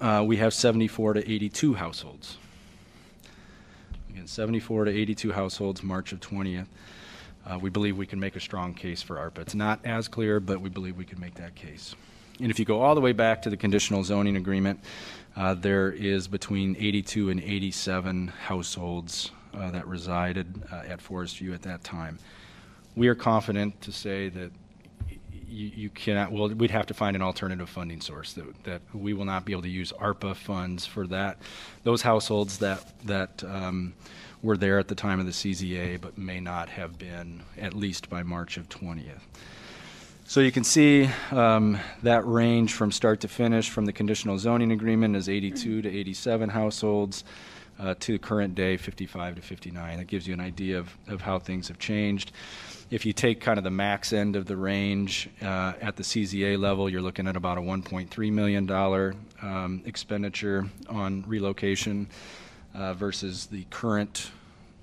uh, 0.00 0.24
we 0.26 0.36
have 0.38 0.52
74 0.52 1.14
to 1.14 1.30
82 1.30 1.74
households. 1.74 2.38
Again, 4.26 4.32
74 4.32 4.86
to 4.86 4.90
82 4.90 5.30
households, 5.30 5.84
March 5.84 6.10
of 6.10 6.18
20th. 6.18 6.66
Uh, 7.46 7.60
we 7.60 7.70
believe 7.70 7.96
we 7.96 8.06
can 8.06 8.18
make 8.18 8.34
a 8.34 8.40
strong 8.40 8.74
case 8.74 9.00
for 9.00 9.18
ARPA. 9.18 9.38
It's 9.38 9.54
not 9.54 9.78
as 9.84 10.08
clear, 10.08 10.40
but 10.40 10.60
we 10.60 10.68
believe 10.68 10.96
we 10.96 11.04
can 11.04 11.20
make 11.20 11.34
that 11.34 11.54
case. 11.54 11.94
And 12.40 12.50
if 12.50 12.58
you 12.58 12.64
go 12.64 12.82
all 12.82 12.96
the 12.96 13.00
way 13.00 13.12
back 13.12 13.40
to 13.42 13.50
the 13.50 13.56
conditional 13.56 14.02
zoning 14.02 14.36
agreement, 14.36 14.80
uh, 15.36 15.54
there 15.54 15.92
is 15.92 16.26
between 16.26 16.74
82 16.76 17.30
and 17.30 17.40
87 17.40 18.26
households 18.26 19.30
uh, 19.54 19.70
that 19.70 19.86
resided 19.86 20.60
uh, 20.72 20.82
at 20.88 21.00
Forest 21.00 21.38
View 21.38 21.54
at 21.54 21.62
that 21.62 21.84
time. 21.84 22.18
We 22.96 23.06
are 23.06 23.14
confident 23.14 23.80
to 23.82 23.92
say 23.92 24.28
that 24.30 24.50
you, 25.48 25.70
you 25.74 25.90
cannot, 25.90 26.32
well, 26.32 26.48
we'd 26.48 26.70
have 26.70 26.86
to 26.86 26.94
find 26.94 27.16
an 27.16 27.22
alternative 27.22 27.68
funding 27.68 28.00
source 28.00 28.32
that, 28.34 28.64
that 28.64 28.82
we 28.92 29.12
will 29.12 29.24
not 29.24 29.44
be 29.44 29.52
able 29.52 29.62
to 29.62 29.68
use 29.68 29.92
ARPA 29.92 30.34
funds 30.36 30.86
for 30.86 31.06
that. 31.08 31.38
Those 31.84 32.02
households 32.02 32.58
that, 32.58 32.92
that 33.06 33.44
um, 33.44 33.94
were 34.42 34.56
there 34.56 34.78
at 34.78 34.88
the 34.88 34.94
time 34.94 35.20
of 35.20 35.26
the 35.26 35.32
CZA 35.32 36.00
but 36.00 36.18
may 36.18 36.40
not 36.40 36.68
have 36.68 36.98
been 36.98 37.42
at 37.58 37.74
least 37.74 38.10
by 38.10 38.22
March 38.22 38.56
of 38.56 38.68
20th. 38.68 39.20
So 40.28 40.40
you 40.40 40.50
can 40.50 40.64
see 40.64 41.08
um, 41.30 41.78
that 42.02 42.26
range 42.26 42.72
from 42.72 42.90
start 42.90 43.20
to 43.20 43.28
finish 43.28 43.70
from 43.70 43.86
the 43.86 43.92
conditional 43.92 44.38
zoning 44.38 44.72
agreement 44.72 45.14
is 45.14 45.28
82 45.28 45.82
to 45.82 45.88
87 45.88 46.48
households 46.48 47.22
uh, 47.78 47.94
to 48.00 48.18
current 48.18 48.56
day 48.56 48.76
55 48.76 49.36
to 49.36 49.42
59. 49.42 49.98
That 49.98 50.06
gives 50.06 50.26
you 50.26 50.34
an 50.34 50.40
idea 50.40 50.78
of, 50.78 50.96
of 51.06 51.20
how 51.20 51.38
things 51.38 51.68
have 51.68 51.78
changed. 51.78 52.32
If 52.88 53.04
you 53.04 53.12
take 53.12 53.40
kind 53.40 53.58
of 53.58 53.64
the 53.64 53.70
max 53.70 54.12
end 54.12 54.36
of 54.36 54.46
the 54.46 54.56
range 54.56 55.28
uh, 55.42 55.72
at 55.80 55.96
the 55.96 56.04
CZA 56.04 56.56
level, 56.56 56.88
you're 56.88 57.02
looking 57.02 57.26
at 57.26 57.34
about 57.34 57.58
a 57.58 57.60
$1.3 57.60 58.32
million 58.32 58.70
um, 59.42 59.82
expenditure 59.84 60.66
on 60.88 61.24
relocation 61.26 62.08
uh, 62.74 62.94
versus 62.94 63.46
the 63.46 63.64
current 63.70 64.30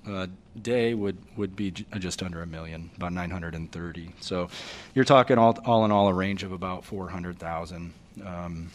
uh, 0.06 0.26
day 0.60 0.92
would, 0.92 1.16
would 1.38 1.56
be 1.56 1.70
j- 1.70 1.86
just 1.98 2.22
under 2.22 2.42
a 2.42 2.46
million, 2.46 2.90
about 2.98 3.14
930. 3.14 4.10
So 4.20 4.50
you're 4.94 5.06
talking 5.06 5.38
all, 5.38 5.58
all 5.64 5.86
in 5.86 5.90
all 5.90 6.08
a 6.08 6.14
range 6.14 6.42
of 6.42 6.52
about 6.52 6.84
400,000, 6.84 7.94
um, 8.22 8.70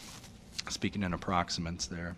speaking 0.68 1.04
in 1.04 1.12
approximates 1.12 1.86
there. 1.86 2.16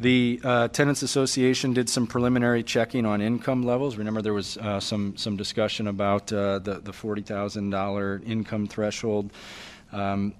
The 0.00 0.40
uh, 0.42 0.68
Tenants 0.68 1.02
Association 1.02 1.72
did 1.72 1.88
some 1.88 2.06
preliminary 2.06 2.62
checking 2.62 3.06
on 3.06 3.20
income 3.20 3.62
levels. 3.62 3.96
Remember, 3.96 4.22
there 4.22 4.34
was 4.34 4.56
uh, 4.58 4.80
some, 4.80 5.16
some 5.16 5.36
discussion 5.36 5.86
about 5.86 6.32
uh, 6.32 6.58
the, 6.58 6.80
the 6.80 6.92
$40,000 6.92 8.28
income 8.28 8.66
threshold. 8.66 9.30
Um, 9.92 10.34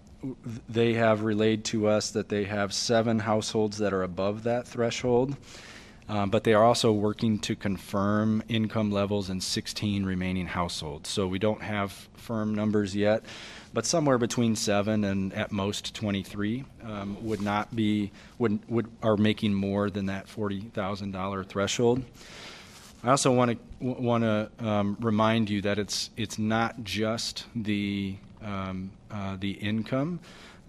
They 0.69 0.95
have 0.95 1.23
relayed 1.23 1.65
to 1.67 1.87
us 1.87 2.11
that 2.11 2.29
they 2.29 2.45
have 2.45 2.73
seven 2.73 3.21
households 3.21 3.79
that 3.79 3.93
are 3.93 4.03
above 4.03 4.43
that 4.45 4.67
threshold. 4.67 5.37
Um, 6.09 6.29
but 6.29 6.45
they 6.45 6.53
are 6.53 6.65
also 6.65 6.93
working 6.93 7.39
to 7.41 7.57
confirm 7.57 8.43
income 8.49 8.91
levels 8.91 9.31
in 9.31 9.41
16 9.41 10.05
remaining 10.05 10.47
households. 10.47 11.09
So 11.09 11.27
we 11.27 11.39
don't 11.39 11.63
have 11.63 12.09
firm 12.15 12.55
numbers 12.55 12.95
yet, 12.95 13.25
but 13.75 13.85
somewhere 13.85 14.19
between 14.19 14.55
seven 14.55 15.03
and 15.05 15.35
at 15.35 15.51
most 15.51 15.95
23 15.95 16.65
um, 16.85 17.17
would 17.27 17.43
not 17.43 17.75
be 17.75 18.13
would 18.39 18.61
would 18.71 18.87
are 19.03 19.17
making 19.17 19.53
more 19.53 19.91
than 19.91 20.07
that 20.07 20.29
$40,000 20.29 21.47
threshold. 21.47 22.03
I 23.03 23.11
also 23.11 23.33
want 23.33 23.51
to 23.51 23.59
want 23.81 24.25
to 24.25 24.51
um, 24.61 24.97
remind 25.01 25.51
you 25.51 25.61
that 25.63 25.79
it's 25.79 26.09
it's 26.17 26.39
not 26.39 26.85
just 26.85 27.45
the 27.55 28.17
um, 28.43 28.93
uh, 29.11 29.37
the 29.39 29.51
income. 29.53 30.21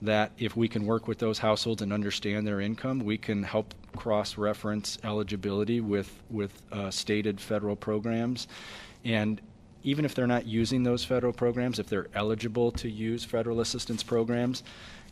That 0.02 0.32
if 0.38 0.58
we 0.58 0.68
can 0.68 0.86
work 0.86 1.08
with 1.08 1.20
those 1.20 1.40
households 1.40 1.82
and 1.82 1.94
understand 1.94 2.46
their 2.46 2.60
income, 2.60 3.00
we 3.00 3.18
can 3.18 3.44
help 3.44 3.74
cross-reference 3.96 4.98
eligibility 5.04 5.80
with 5.80 6.12
with 6.30 6.62
uh, 6.74 6.92
stated 6.92 7.40
federal 7.40 7.78
programs, 7.78 8.50
and 9.06 9.40
even 9.86 10.04
if 10.04 10.16
they're 10.16 10.28
not 10.28 10.48
using 10.48 10.84
those 10.84 11.06
federal 11.06 11.32
programs, 11.32 11.78
if 11.78 11.88
they're 11.88 12.08
eligible 12.16 12.72
to 12.72 12.90
use 12.90 13.24
federal 13.24 13.62
assistance 13.62 14.02
programs 14.02 14.64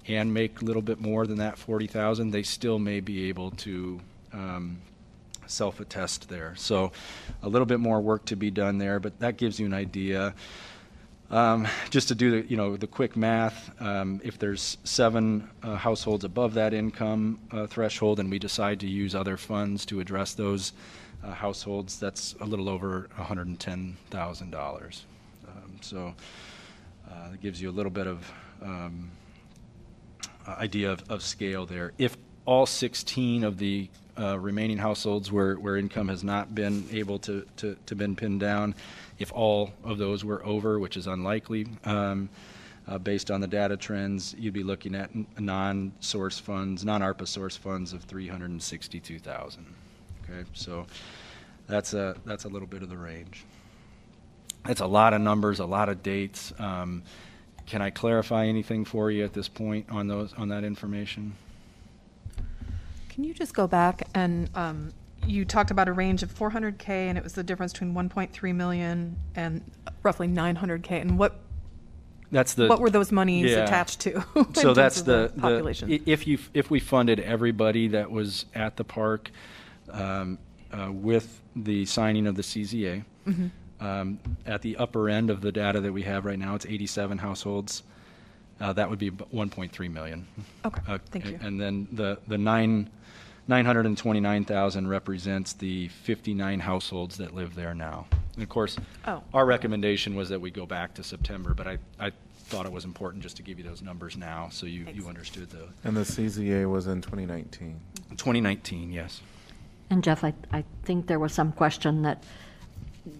and 0.07 0.33
make 0.33 0.61
a 0.61 0.65
little 0.65 0.81
bit 0.81 0.99
more 0.99 1.27
than 1.27 1.37
that 1.37 1.57
40,000, 1.59 2.31
they 2.31 2.41
still 2.41 2.79
may 2.79 2.99
be 2.99 3.29
able 3.29 3.51
to 3.51 4.01
um, 4.33 4.79
self-attest 5.45 6.27
there. 6.27 6.55
So 6.57 6.91
a 7.43 7.47
little 7.47 7.67
bit 7.67 7.79
more 7.79 8.01
work 8.01 8.25
to 8.25 8.35
be 8.35 8.49
done 8.49 8.79
there, 8.79 8.99
but 8.99 9.19
that 9.19 9.37
gives 9.37 9.59
you 9.59 9.67
an 9.67 9.75
idea. 9.75 10.33
Um, 11.29 11.67
just 11.91 12.07
to 12.07 12.15
do 12.15 12.41
the, 12.41 12.49
you 12.49 12.57
know, 12.57 12.75
the 12.75 12.87
quick 12.87 13.15
math, 13.15 13.79
um, 13.79 14.21
if 14.23 14.39
there's 14.39 14.77
seven 14.83 15.47
uh, 15.61 15.75
households 15.75 16.23
above 16.23 16.55
that 16.55 16.73
income 16.73 17.39
uh, 17.51 17.67
threshold 17.67 18.19
and 18.19 18.29
we 18.29 18.39
decide 18.39 18.79
to 18.79 18.87
use 18.87 19.13
other 19.13 19.37
funds 19.37 19.85
to 19.85 19.99
address 19.99 20.33
those 20.33 20.73
uh, 21.23 21.31
households, 21.31 21.99
that's 21.99 22.35
a 22.41 22.45
little 22.45 22.69
over 22.69 23.09
$110,000. 23.17 25.01
Um, 25.47 25.77
so 25.81 26.13
uh, 27.09 27.29
it 27.33 27.41
gives 27.41 27.61
you 27.61 27.69
a 27.69 27.71
little 27.71 27.91
bit 27.91 28.07
of 28.07 28.31
um, 28.61 29.11
uh, 30.47 30.51
idea 30.51 30.91
of, 30.91 31.03
of 31.09 31.23
scale 31.23 31.65
there. 31.65 31.93
If 31.97 32.17
all 32.45 32.65
16 32.65 33.43
of 33.43 33.57
the 33.57 33.89
uh, 34.19 34.37
remaining 34.37 34.77
households 34.77 35.31
where, 35.31 35.55
where 35.55 35.77
income 35.77 36.07
has 36.07 36.23
not 36.23 36.53
been 36.53 36.85
able 36.91 37.17
to, 37.19 37.45
to, 37.57 37.75
to 37.85 37.95
been 37.95 38.15
pinned 38.15 38.39
down, 38.39 38.75
if 39.19 39.31
all 39.33 39.73
of 39.83 39.97
those 39.97 40.25
were 40.25 40.45
over, 40.45 40.79
which 40.79 40.97
is 40.97 41.07
unlikely, 41.07 41.67
um, 41.85 42.29
uh, 42.87 42.97
based 42.97 43.31
on 43.31 43.39
the 43.39 43.47
data 43.47 43.77
trends, 43.77 44.35
you'd 44.37 44.53
be 44.53 44.63
looking 44.63 44.93
at 44.93 45.09
non-source 45.39 46.37
funds, 46.37 46.83
non-ARPA 46.83 47.27
source 47.27 47.55
funds 47.55 47.93
of 47.93 48.03
362,000. 48.03 49.65
Okay, 50.23 50.47
so 50.53 50.85
that's 51.67 51.93
a 51.93 52.15
that's 52.25 52.45
a 52.45 52.49
little 52.49 52.67
bit 52.67 52.81
of 52.83 52.89
the 52.89 52.97
range. 52.97 53.45
It's 54.67 54.81
a 54.81 54.87
lot 54.87 55.13
of 55.13 55.21
numbers, 55.21 55.59
a 55.59 55.65
lot 55.65 55.89
of 55.89 56.01
dates. 56.03 56.53
Um, 56.57 57.03
can 57.65 57.81
I 57.81 57.89
clarify 57.89 58.45
anything 58.45 58.85
for 58.85 59.11
you 59.11 59.23
at 59.23 59.33
this 59.33 59.47
point 59.47 59.87
on 59.89 60.07
those 60.07 60.33
on 60.33 60.49
that 60.49 60.63
information? 60.63 61.33
Can 63.09 63.23
you 63.23 63.33
just 63.33 63.53
go 63.53 63.67
back 63.67 64.07
and, 64.15 64.49
um, 64.55 64.91
you 65.27 65.45
talked 65.45 65.69
about 65.69 65.87
a 65.87 65.93
range 65.93 66.23
of 66.23 66.33
400K 66.33 66.89
and 66.89 67.17
it 67.17 67.23
was 67.23 67.33
the 67.33 67.43
difference 67.43 67.71
between 67.71 67.93
1.3 67.93 68.55
million 68.55 69.15
and 69.35 69.61
roughly 70.01 70.27
900K. 70.27 70.99
And 71.01 71.19
what, 71.19 71.39
That's 72.31 72.55
the. 72.55 72.67
what 72.67 72.79
were 72.81 72.89
those 72.89 73.11
monies 73.11 73.51
Yeah. 73.51 73.65
attached 73.65 73.99
to? 74.01 74.25
So 74.55 74.73
that's 74.73 75.03
the, 75.03 75.31
the, 75.35 75.41
Population. 75.41 75.91
i- 75.93 76.01
if 76.07 76.25
you, 76.25 76.39
if 76.55 76.71
we 76.71 76.79
funded 76.79 77.19
everybody 77.19 77.87
that 77.89 78.09
was 78.09 78.45
at 78.55 78.77
the 78.77 78.83
park 78.83 79.29
um, 79.91 80.37
uh, 80.71 80.91
with 80.91 81.41
the 81.55 81.85
signing 81.85 82.27
of 82.27 82.35
the 82.35 82.41
CZA, 82.43 83.03
Mm-hmm. 83.27 83.85
um, 83.85 84.19
at 84.45 84.61
the 84.61 84.75
upper 84.77 85.07
end 85.09 85.29
of 85.29 85.39
the 85.39 85.51
data 85.51 85.79
that 85.79 85.93
we 85.93 86.01
have 86.03 86.25
right 86.25 86.37
now, 86.39 86.55
it's 86.55 86.65
87 86.65 87.17
households. 87.19 87.83
Uh, 88.59 88.73
That 88.73 88.89
would 88.89 88.99
be 88.99 89.11
1.3 89.11 89.91
million. 89.91 90.27
Okay, 90.65 90.81
Uh, 90.87 90.97
thank 91.11 91.25
you. 91.25 91.39
And 91.41 91.59
then 91.59 91.87
the, 91.93 92.17
the 92.27 92.37
nine, 92.37 92.89
929,000 93.47 94.87
represents 94.87 95.53
the 95.53 95.87
59 95.87 96.59
households 96.59 97.17
that 97.17 97.33
live 97.33 97.55
there 97.55 97.73
now. 97.73 98.05
And 98.35 98.43
of 98.43 98.49
course, 98.49 98.77
Oh. 99.07 99.23
our 99.33 99.45
recommendation 99.45 100.15
was 100.15 100.29
that 100.29 100.41
we 100.41 100.51
go 100.51 100.65
back 100.65 100.93
to 100.95 101.03
September, 101.03 101.53
but 101.53 101.67
I, 101.67 101.77
I 101.99 102.11
thought 102.45 102.65
it 102.65 102.71
was 102.71 102.85
important 102.85 103.23
just 103.23 103.37
to 103.37 103.43
give 103.43 103.57
you 103.57 103.63
those 103.63 103.81
numbers 103.81 104.17
now, 104.17 104.49
so 104.51 104.65
you, 104.65 104.85
you 104.93 105.07
understood 105.07 105.49
the, 105.49 105.67
And 105.83 105.95
the 105.95 106.01
CZA 106.01 106.69
was 106.69 106.87
in 106.87 107.01
2019. 107.01 107.79
2019, 108.11 108.91
yes. 108.91 109.21
And 109.89 110.03
Jeff, 110.03 110.23
I, 110.23 110.33
I 110.51 110.63
think 110.83 111.07
there 111.07 111.19
was 111.19 111.33
some 111.33 111.51
question 111.51 112.01
that, 112.03 112.23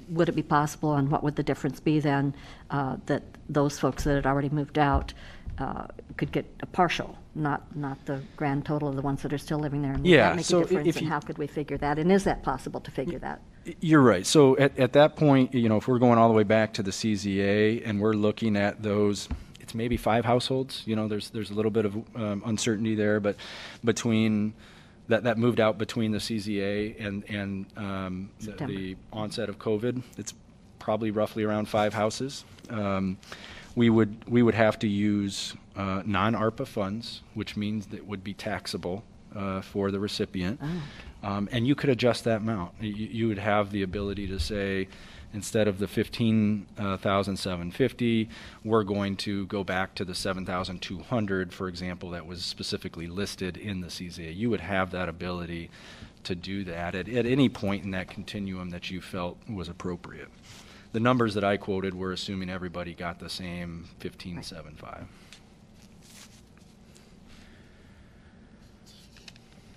would 0.09 0.29
it 0.29 0.35
be 0.35 0.43
possible, 0.43 0.93
and 0.95 1.11
what 1.11 1.23
would 1.23 1.35
the 1.35 1.43
difference 1.43 1.79
be 1.79 1.99
then, 1.99 2.33
uh, 2.71 2.97
that 3.05 3.23
those 3.49 3.77
folks 3.79 4.03
that 4.05 4.15
had 4.15 4.25
already 4.25 4.49
moved 4.49 4.79
out 4.79 5.13
uh, 5.59 5.85
could 6.17 6.31
get 6.31 6.45
a 6.61 6.65
partial, 6.65 7.17
not, 7.35 7.75
not 7.75 8.03
the 8.05 8.21
grand 8.37 8.65
total 8.65 8.87
of 8.89 8.95
the 8.95 9.01
ones 9.01 9.21
that 9.21 9.31
are 9.33 9.37
still 9.37 9.59
living 9.59 9.81
there? 9.81 9.91
And 9.91 10.01
would 10.01 10.09
Yeah, 10.09 10.29
that 10.29 10.35
make 10.37 10.45
so 10.45 10.59
a 10.59 10.61
difference, 10.61 10.87
if 10.87 10.95
and 10.97 11.05
you- 11.05 11.11
how 11.11 11.19
could 11.19 11.37
we 11.37 11.47
figure 11.47 11.77
that? 11.77 11.99
And 11.99 12.11
is 12.11 12.23
that 12.23 12.43
possible 12.43 12.79
to 12.79 12.91
figure 12.91 13.19
that? 13.19 13.41
You're 13.81 14.01
right. 14.01 14.25
So 14.25 14.57
at, 14.57 14.77
at 14.79 14.93
that 14.93 15.15
point, 15.15 15.53
you 15.53 15.69
know, 15.69 15.77
if 15.77 15.87
we're 15.87 15.99
going 15.99 16.17
all 16.17 16.27
the 16.27 16.33
way 16.33 16.43
back 16.43 16.73
to 16.73 16.83
the 16.83 16.91
CZA 16.91 17.81
and 17.87 18.01
we're 18.01 18.13
looking 18.13 18.57
at 18.57 18.81
those, 18.81 19.29
it's 19.61 19.73
maybe 19.75 19.95
five 19.95 20.25
households, 20.25 20.83
you 20.85 20.95
know, 20.95 21.07
there's, 21.07 21.29
there's 21.29 21.49
a 21.49 21.53
little 21.53 21.71
bit 21.71 21.85
of 21.85 21.95
um, 22.15 22.41
uncertainty 22.45 22.95
there, 22.95 23.19
but 23.21 23.35
between, 23.83 24.53
that, 25.07 25.23
that 25.23 25.37
moved 25.37 25.59
out 25.59 25.77
between 25.77 26.11
the 26.11 26.17
CZA 26.19 26.95
and, 27.05 27.23
and 27.29 27.65
um, 27.77 28.29
the- 28.39 28.45
September. 28.45 28.73
the 28.73 28.95
onset 29.11 29.49
of 29.49 29.59
COVID, 29.59 30.01
it's 30.17 30.33
probably 30.79 31.11
roughly 31.11 31.43
around 31.43 31.67
five 31.67 31.93
houses. 31.93 32.45
Um, 32.69 33.17
We 33.75 33.89
would, 33.89 34.15
we 34.29 34.43
would 34.43 34.53
have 34.53 34.77
to 34.79 34.87
use 34.87 35.55
uh, 35.75 36.03
non-ARPA 36.05 36.67
funds, 36.67 37.21
which 37.33 37.57
means 37.57 37.87
that 37.87 38.05
would 38.05 38.23
be 38.23 38.33
taxable 38.35 39.03
uh, 39.35 39.61
for 39.61 39.89
the 39.89 39.99
recipient. 39.99 40.61
Um, 41.23 41.49
And 41.51 41.65
you 41.65 41.73
could 41.75 41.89
adjust 41.89 42.23
that 42.25 42.37
amount. 42.41 42.73
You, 42.79 42.91
you 43.19 43.27
would 43.29 43.39
have 43.39 43.71
the 43.71 43.81
ability 43.81 44.27
to 44.27 44.39
say, 44.39 44.87
instead 45.33 45.67
of 45.67 45.79
the 45.79 45.87
fifteen 45.87 46.67
thousand 46.77 47.37
seven 47.37 47.71
fifty, 47.71 48.29
we're 48.63 48.83
going 48.83 49.15
to 49.17 49.45
go 49.47 49.63
back 49.63 49.95
to 49.95 50.05
the 50.05 50.15
seven 50.15 50.45
thousand 50.45 50.81
two 50.81 50.99
hundred, 50.99 51.53
for 51.53 51.67
example, 51.67 52.11
that 52.11 52.25
was 52.25 52.45
specifically 52.45 53.07
listed 53.07 53.57
in 53.57 53.81
the 53.81 53.87
CZA. 53.87 54.35
You 54.35 54.49
would 54.49 54.61
have 54.61 54.91
that 54.91 55.09
ability 55.09 55.69
to 56.23 56.35
do 56.35 56.63
that 56.63 56.95
at, 56.95 57.09
at 57.09 57.25
any 57.25 57.49
point 57.49 57.83
in 57.83 57.91
that 57.91 58.09
continuum 58.09 58.69
that 58.69 58.89
you 58.89 59.01
felt 59.01 59.37
was 59.49 59.67
appropriate. 59.67 60.29
The 60.93 60.99
numbers 60.99 61.33
that 61.33 61.43
I 61.43 61.57
quoted 61.57 61.93
were 61.95 62.13
assuming 62.13 62.49
everybody 62.49 62.93
got 62.93 63.19
the 63.19 63.29
same 63.29 63.89
fifteen 63.99 64.43
seven 64.43 64.75
five. 64.75 65.05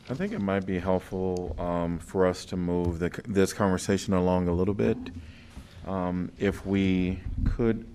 I 0.08 0.14
think 0.14 0.32
it 0.32 0.40
might 0.40 0.64
be 0.64 0.78
helpful 0.78 1.56
um, 1.58 1.98
for 1.98 2.26
us 2.26 2.44
to 2.44 2.56
move 2.56 3.00
the, 3.00 3.10
this 3.26 3.52
conversation 3.52 4.14
along 4.14 4.46
a 4.46 4.52
little 4.52 4.72
bit. 4.74 4.96
Um, 5.86 6.32
If 6.38 6.66
we 6.66 7.20
could, 7.44 7.86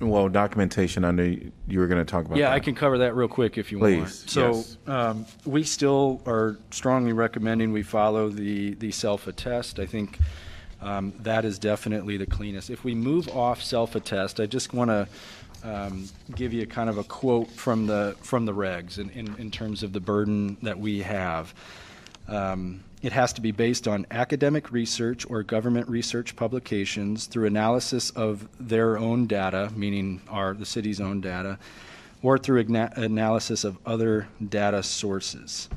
well, 0.00 0.28
documentation, 0.28 1.04
I 1.04 1.10
know 1.10 1.36
you 1.66 1.78
were 1.78 1.86
going 1.86 2.04
to 2.04 2.10
talk 2.10 2.24
about 2.24 2.34
that. 2.34 2.40
Yeah, 2.40 2.52
I 2.52 2.60
can 2.60 2.74
cover 2.74 2.98
that 2.98 3.14
real 3.14 3.28
quick 3.28 3.58
if 3.58 3.72
you 3.72 3.78
want. 3.78 3.98
Please, 3.98 4.24
So, 4.26 4.52
yes. 4.52 4.76
um, 4.86 5.26
we 5.44 5.62
still 5.62 6.22
are 6.26 6.58
strongly 6.70 7.12
recommending 7.12 7.72
we 7.72 7.82
follow 7.82 8.28
the, 8.28 8.74
the 8.74 8.90
self-attest. 8.92 9.78
I 9.78 9.86
think, 9.86 10.18
um, 10.80 11.12
that 11.20 11.44
is 11.44 11.58
definitely 11.58 12.16
the 12.16 12.26
cleanest. 12.26 12.70
If 12.70 12.84
we 12.84 12.94
move 12.94 13.28
off 13.28 13.62
self-attest, 13.62 14.40
I 14.40 14.46
just 14.46 14.72
want 14.72 14.90
to, 14.90 15.08
um, 15.64 16.08
give 16.34 16.52
you 16.52 16.66
kind 16.66 16.90
of 16.90 16.98
a 16.98 17.04
quote 17.04 17.48
from 17.48 17.86
the, 17.86 18.16
from 18.20 18.46
the 18.46 18.52
regs 18.52 18.98
in, 18.98 19.10
in, 19.10 19.36
in 19.36 19.50
terms 19.50 19.84
of 19.84 19.92
the 19.92 20.00
burden 20.00 20.56
that 20.62 20.78
we 20.78 21.02
have. 21.02 21.54
Um, 22.26 22.82
It 23.02 23.12
has 23.12 23.32
to 23.32 23.40
be 23.40 23.50
based 23.50 23.88
on 23.88 24.06
academic 24.12 24.70
research 24.70 25.28
or 25.28 25.42
government 25.42 25.88
research 25.88 26.36
publications 26.36 27.26
through 27.26 27.46
analysis 27.46 28.10
of 28.10 28.48
their 28.60 28.96
own 28.96 29.26
data, 29.26 29.72
meaning 29.74 30.22
our, 30.28 30.54
the 30.54 30.64
city's 30.64 31.00
own 31.00 31.20
data, 31.20 31.58
or 32.22 32.38
through 32.38 32.60
analysis 32.60 33.64
of 33.64 33.76
other 33.84 34.28
data 34.48 34.84
sources. 34.84 35.68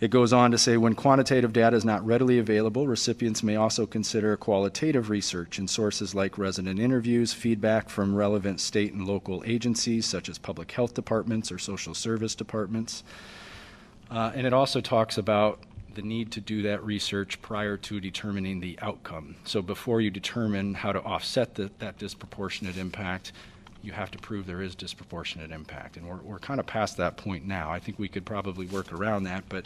It 0.00 0.10
goes 0.10 0.32
on 0.32 0.52
to 0.52 0.58
say, 0.58 0.78
when 0.78 0.94
quantitative 0.94 1.52
data 1.52 1.76
is 1.76 1.84
not 1.84 2.06
readily 2.06 2.38
available, 2.38 2.86
recipients 2.86 3.42
may 3.42 3.56
also 3.56 3.84
consider 3.84 4.34
qualitative 4.36 5.10
research 5.10 5.58
in 5.58 5.68
sources 5.68 6.14
like 6.14 6.38
resident 6.38 6.78
interviews, 6.78 7.34
feedback 7.34 7.90
from 7.90 8.14
relevant 8.14 8.60
state 8.60 8.94
and 8.94 9.06
local 9.06 9.42
agencies 9.44 10.06
such 10.06 10.28
as 10.30 10.38
public 10.38 10.70
health 10.70 10.94
departments 10.94 11.52
or 11.52 11.58
social 11.58 11.94
service 11.94 12.34
departments. 12.34 13.02
Uh, 14.10 14.32
and 14.34 14.46
it 14.46 14.52
also 14.52 14.80
talks 14.80 15.18
about 15.18 15.58
the 15.98 16.06
need 16.06 16.30
to 16.30 16.40
do 16.40 16.62
that 16.62 16.84
research 16.84 17.42
prior 17.42 17.76
to 17.76 17.98
determining 17.98 18.60
the 18.60 18.78
outcome. 18.80 19.34
So 19.42 19.60
before 19.60 20.00
you 20.00 20.10
determine 20.10 20.74
how 20.74 20.92
to 20.92 21.02
offset 21.02 21.56
the, 21.56 21.72
that 21.80 21.98
disproportionate 21.98 22.76
impact, 22.76 23.32
you 23.82 23.90
have 23.90 24.12
to 24.12 24.18
prove 24.18 24.46
there 24.46 24.62
is 24.62 24.76
disproportionate 24.76 25.50
impact. 25.50 25.96
And 25.96 26.06
we're, 26.06 26.18
we're 26.18 26.38
kind 26.38 26.60
of 26.60 26.66
past 26.66 26.98
that 26.98 27.16
point 27.16 27.48
now. 27.48 27.72
I 27.72 27.80
think 27.80 27.98
we 27.98 28.06
could 28.06 28.24
probably 28.24 28.66
work 28.66 28.92
around 28.92 29.24
that, 29.24 29.42
but 29.48 29.64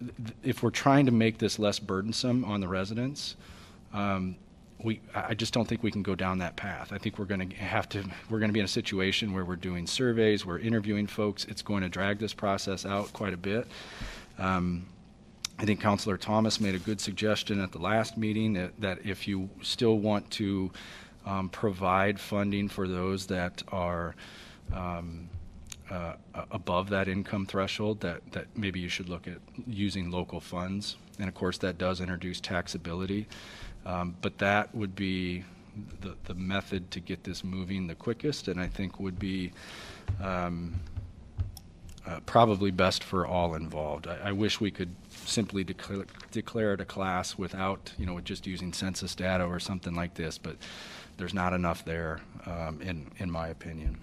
th- 0.00 0.34
if 0.42 0.60
we're 0.60 0.70
trying 0.70 1.06
to 1.06 1.12
make 1.12 1.38
this 1.38 1.56
less 1.56 1.78
burdensome 1.78 2.44
on 2.44 2.60
the 2.60 2.66
residents, 2.66 3.36
um, 3.92 4.34
we, 4.82 5.00
I 5.14 5.34
just 5.34 5.54
don't 5.54 5.68
think 5.68 5.84
we 5.84 5.92
can 5.92 6.02
go 6.02 6.16
down 6.16 6.38
that 6.38 6.56
path. 6.56 6.92
I 6.92 6.98
think 6.98 7.16
we're 7.16 7.26
going 7.26 7.48
to 7.48 7.54
have 7.54 7.88
to, 7.90 8.02
we're 8.28 8.40
going 8.40 8.48
to 8.48 8.52
be 8.52 8.58
in 8.58 8.64
a 8.64 8.68
situation 8.68 9.32
where 9.32 9.44
we're 9.44 9.54
doing 9.54 9.86
surveys, 9.86 10.44
we're 10.44 10.58
interviewing 10.58 11.06
folks. 11.06 11.44
It's 11.44 11.62
going 11.62 11.84
to 11.84 11.88
drag 11.88 12.18
this 12.18 12.34
process 12.34 12.84
out 12.84 13.12
quite 13.12 13.34
a 13.34 13.36
bit. 13.36 13.68
Um, 14.36 14.86
I 15.58 15.64
think 15.64 15.80
Counselor 15.80 16.16
Thomas 16.16 16.60
made 16.60 16.74
a 16.74 16.78
good 16.78 17.00
suggestion 17.00 17.60
at 17.60 17.72
the 17.72 17.78
last 17.78 18.16
meeting 18.16 18.54
that, 18.54 18.80
that 18.80 18.98
if 19.04 19.28
you 19.28 19.48
still 19.62 19.98
want 19.98 20.30
to 20.32 20.70
um, 21.24 21.48
provide 21.50 22.18
funding 22.18 22.68
for 22.68 22.88
those 22.88 23.26
that 23.26 23.62
are 23.68 24.14
um, 24.74 25.28
uh, 25.90 26.14
above 26.50 26.88
that 26.90 27.06
income 27.06 27.46
threshold, 27.46 28.00
that, 28.00 28.20
that 28.32 28.46
maybe 28.56 28.80
you 28.80 28.88
should 28.88 29.08
look 29.08 29.28
at 29.28 29.38
using 29.66 30.10
local 30.10 30.40
funds. 30.40 30.96
And 31.18 31.28
of 31.28 31.34
course, 31.34 31.58
that 31.58 31.78
does 31.78 32.00
introduce 32.00 32.40
taxability. 32.40 33.26
Um, 33.86 34.16
But 34.20 34.38
that 34.38 34.74
would 34.74 34.96
be 34.96 35.44
the, 36.00 36.16
the 36.24 36.34
method 36.34 36.90
to 36.90 37.00
get 37.00 37.24
this 37.24 37.44
moving 37.44 37.86
the 37.86 37.94
quickest, 37.94 38.48
and 38.48 38.60
I 38.60 38.68
think 38.68 38.98
would 38.98 39.18
be 39.18 39.52
um, 40.20 40.80
uh, 42.06 42.20
probably 42.26 42.70
best 42.70 43.04
for 43.04 43.26
all 43.26 43.54
involved. 43.54 44.06
I, 44.06 44.30
I 44.30 44.32
wish 44.32 44.60
we 44.60 44.70
could 44.70 44.94
simply 45.24 45.64
declare, 45.64 46.04
declare 46.30 46.74
it 46.74 46.80
a 46.80 46.84
class 46.84 47.38
without, 47.38 47.92
you 47.98 48.06
know, 48.06 48.20
just 48.20 48.46
using 48.46 48.72
census 48.72 49.14
data 49.14 49.44
or 49.44 49.60
something 49.60 49.94
like 49.94 50.14
this, 50.14 50.38
but 50.38 50.56
there's 51.16 51.34
not 51.34 51.52
enough 51.52 51.84
there, 51.84 52.20
um, 52.46 52.80
in, 52.82 53.10
in 53.18 53.30
my 53.30 53.48
opinion. 53.48 53.98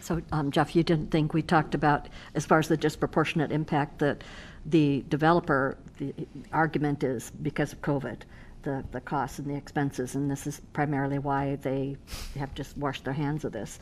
So, 0.00 0.22
um, 0.32 0.50
Jeff, 0.50 0.74
you 0.74 0.82
didn't 0.82 1.10
think 1.10 1.34
we 1.34 1.42
talked 1.42 1.74
about, 1.74 2.08
as 2.34 2.46
far 2.46 2.58
as 2.58 2.68
the 2.68 2.76
disproportionate 2.76 3.52
impact, 3.52 3.98
that 3.98 4.24
the 4.66 5.04
developer, 5.08 5.76
the 5.98 6.14
argument 6.52 7.04
is 7.04 7.30
because 7.42 7.72
of 7.72 7.82
COVID, 7.82 8.22
the, 8.62 8.84
the 8.92 9.00
costs 9.00 9.38
and 9.38 9.48
the 9.48 9.54
expenses, 9.54 10.14
and 10.14 10.30
this 10.30 10.46
is 10.46 10.60
primarily 10.72 11.18
why 11.18 11.56
they 11.56 11.96
have 12.38 12.54
just 12.54 12.76
washed 12.76 13.04
their 13.04 13.14
hands 13.14 13.44
of 13.44 13.52
this. 13.52 13.78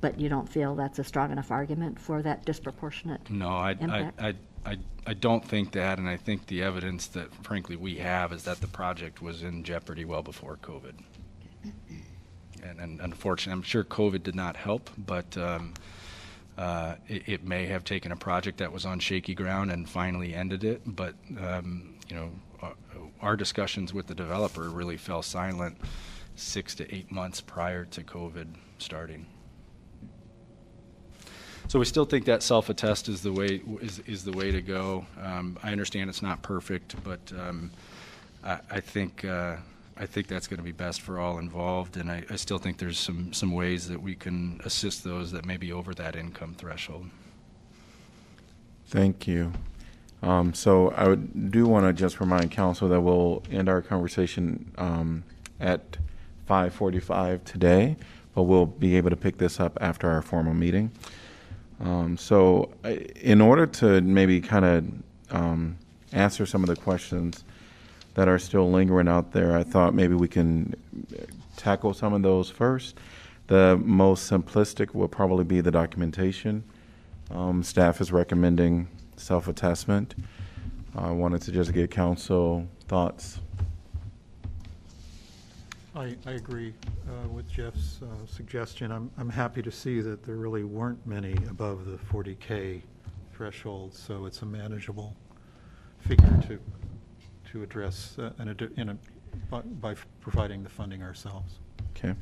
But 0.00 0.18
you 0.18 0.30
don't 0.30 0.48
feel 0.48 0.74
that's 0.74 0.98
a 0.98 1.04
strong 1.04 1.30
enough 1.30 1.50
argument 1.50 2.00
for 2.00 2.22
that 2.22 2.46
disproportionate? 2.46 3.28
No, 3.30 3.48
I, 3.48 3.68
I, 3.68 3.72
Impact? 3.72 4.22
I, 4.22 4.34
I, 4.64 4.78
I 5.06 5.14
don't 5.14 5.44
think 5.44 5.72
that, 5.72 5.98
and 5.98 6.08
I 6.08 6.16
think 6.16 6.46
the 6.46 6.62
evidence 6.62 7.06
that 7.08 7.34
frankly 7.44 7.76
we 7.76 7.96
have 7.96 8.32
is 8.32 8.44
that 8.44 8.60
the 8.60 8.66
project 8.66 9.22
was 9.22 9.42
in 9.42 9.64
jeopardy 9.64 10.04
well 10.04 10.22
before 10.22 10.58
COVID. 10.62 10.94
And, 12.62 12.78
and 12.78 13.00
unfortunately, 13.00 13.58
I'm 13.58 13.62
sure 13.62 13.84
COVID 13.84 14.22
did 14.22 14.34
not 14.34 14.56
help, 14.56 14.90
but, 14.98 15.36
um, 15.38 15.74
uh, 16.58 16.96
it, 17.08 17.22
it 17.26 17.44
may 17.44 17.64
have 17.66 17.84
taken 17.84 18.12
a 18.12 18.16
project 18.16 18.58
that 18.58 18.70
was 18.70 18.84
on 18.84 18.98
shaky 18.98 19.34
ground 19.34 19.70
and 19.70 19.88
finally 19.88 20.34
ended 20.34 20.62
it, 20.62 20.82
but, 20.84 21.14
um, 21.40 21.94
you 22.08 22.16
know, 22.16 22.30
our, 22.60 22.74
our 23.22 23.36
discussions 23.36 23.94
with 23.94 24.08
the 24.08 24.14
developer 24.14 24.68
really 24.68 24.98
fell 24.98 25.22
silent 25.22 25.78
six 26.36 26.74
to 26.74 26.94
eight 26.94 27.10
months 27.10 27.40
prior 27.40 27.86
to 27.86 28.02
COVID 28.02 28.48
starting. 28.78 29.26
So 31.70 31.78
we 31.78 31.84
still 31.84 32.04
think 32.04 32.24
that 32.24 32.42
self-attest 32.42 33.08
is 33.08 33.22
the 33.22 33.32
way, 33.32 33.62
is, 33.80 34.00
is 34.00 34.24
the 34.24 34.32
way 34.32 34.50
to 34.50 34.60
go. 34.60 35.06
Um, 35.22 35.56
I 35.62 35.70
understand 35.70 36.10
it's 36.10 36.20
not 36.20 36.42
perfect, 36.42 36.96
but 37.04 37.20
um, 37.38 37.70
I, 38.42 38.58
I 38.68 38.80
think, 38.80 39.24
uh, 39.24 39.54
I 39.96 40.04
think 40.04 40.26
that's 40.26 40.48
going 40.48 40.58
to 40.58 40.64
be 40.64 40.72
best 40.72 41.00
for 41.00 41.20
all 41.20 41.38
involved, 41.38 41.96
and 41.96 42.10
I, 42.10 42.24
I 42.28 42.34
still 42.34 42.58
think 42.58 42.78
there's 42.78 42.98
some, 42.98 43.32
some 43.32 43.52
ways 43.52 43.86
that 43.86 44.02
we 44.02 44.16
can 44.16 44.60
assist 44.64 45.04
those 45.04 45.30
that 45.30 45.44
may 45.44 45.56
be 45.56 45.70
over 45.70 45.94
that 45.94 46.16
income 46.16 46.56
threshold. 46.58 47.06
Thank 48.88 49.28
you. 49.28 49.52
Um, 50.24 50.52
so 50.52 50.90
I 50.96 51.06
would, 51.06 51.52
do 51.52 51.68
want 51.68 51.86
to 51.86 51.92
just 51.92 52.18
remind 52.18 52.50
council 52.50 52.88
that 52.88 53.00
we'll 53.00 53.44
end 53.48 53.68
our 53.68 53.80
conversation 53.80 54.72
um, 54.76 55.22
at 55.60 55.98
5:45 56.48 57.44
today, 57.44 57.94
but 58.34 58.42
we'll 58.42 58.66
be 58.66 58.96
able 58.96 59.10
to 59.10 59.16
pick 59.16 59.38
this 59.38 59.60
up 59.60 59.78
after 59.80 60.10
our 60.10 60.20
formal 60.20 60.52
meeting. 60.52 60.90
Um, 61.80 62.16
so, 62.16 62.70
in 62.84 63.40
order 63.40 63.66
to 63.66 64.00
maybe 64.02 64.40
kind 64.40 64.64
of 64.64 65.36
um, 65.36 65.78
answer 66.12 66.44
some 66.44 66.62
of 66.62 66.68
the 66.68 66.76
questions 66.76 67.44
that 68.14 68.28
are 68.28 68.38
still 68.38 68.70
lingering 68.70 69.08
out 69.08 69.32
there, 69.32 69.56
I 69.56 69.62
thought 69.62 69.94
maybe 69.94 70.14
we 70.14 70.28
can 70.28 70.74
tackle 71.56 71.94
some 71.94 72.12
of 72.12 72.22
those 72.22 72.50
first. 72.50 72.96
The 73.46 73.80
most 73.82 74.30
simplistic 74.30 74.94
will 74.94 75.08
probably 75.08 75.44
be 75.44 75.60
the 75.60 75.70
documentation. 75.70 76.64
Um, 77.30 77.62
staff 77.62 78.00
is 78.00 78.12
recommending 78.12 78.88
self-attestment. 79.16 80.14
I 80.94 81.10
wanted 81.10 81.42
to 81.42 81.52
just 81.52 81.72
get 81.72 81.90
council 81.90 82.66
thoughts. 82.88 83.38
I, 86.00 86.16
I 86.24 86.30
agree 86.32 86.72
uh, 87.06 87.28
with 87.28 87.46
Jeff's 87.46 88.00
uh, 88.02 88.06
suggestion. 88.26 88.90
I'm, 88.90 89.10
I'm 89.18 89.28
happy 89.28 89.60
to 89.60 89.70
see 89.70 90.00
that 90.00 90.24
there 90.24 90.36
really 90.36 90.64
weren't 90.64 91.06
many 91.06 91.34
above 91.50 91.84
the 91.84 91.98
40K 91.98 92.80
threshold, 93.34 93.92
so 93.94 94.24
it's 94.24 94.40
a 94.40 94.46
manageable 94.46 95.14
figure 95.98 96.40
to, 96.48 96.58
to 97.52 97.62
address 97.62 98.16
uh, 98.18 98.30
in 98.38 98.48
a, 98.48 98.80
in 98.80 98.88
a, 98.88 98.98
by- 99.50 99.60
by 99.60 99.94
providing 100.22 100.62
the 100.62 100.70
funding 100.70 101.02
ourselves. 101.02 101.58
Okay. 101.94 102.14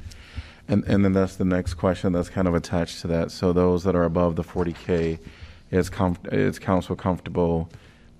And, 0.67 0.83
and 0.87 1.05
then 1.05 1.13
that's 1.13 1.37
the 1.37 1.45
next 1.45 1.75
question 1.75 2.13
that's 2.13 2.31
kind 2.31 2.49
of 2.49 2.57
attached 2.57 3.01
to 3.03 3.07
that. 3.07 3.31
So 3.31 3.53
those 3.53 3.85
that 3.85 3.95
are 3.95 4.05
above 4.05 4.35
the 4.35 4.43
40K, 4.45 5.21
is 5.71 5.91
is 6.33 6.59
council 6.59 6.97
comfortable 6.97 7.69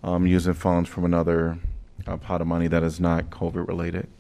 um, 0.05 0.25
using 0.25 0.53
funds 0.53 0.89
from 0.89 1.05
another 1.05 1.59
uh, 2.07 2.17
pot 2.17 2.41
of 2.41 2.47
money 2.47 2.69
that 2.69 2.85
is 2.85 3.01
not 3.01 3.31
COVID-related? 3.31 4.18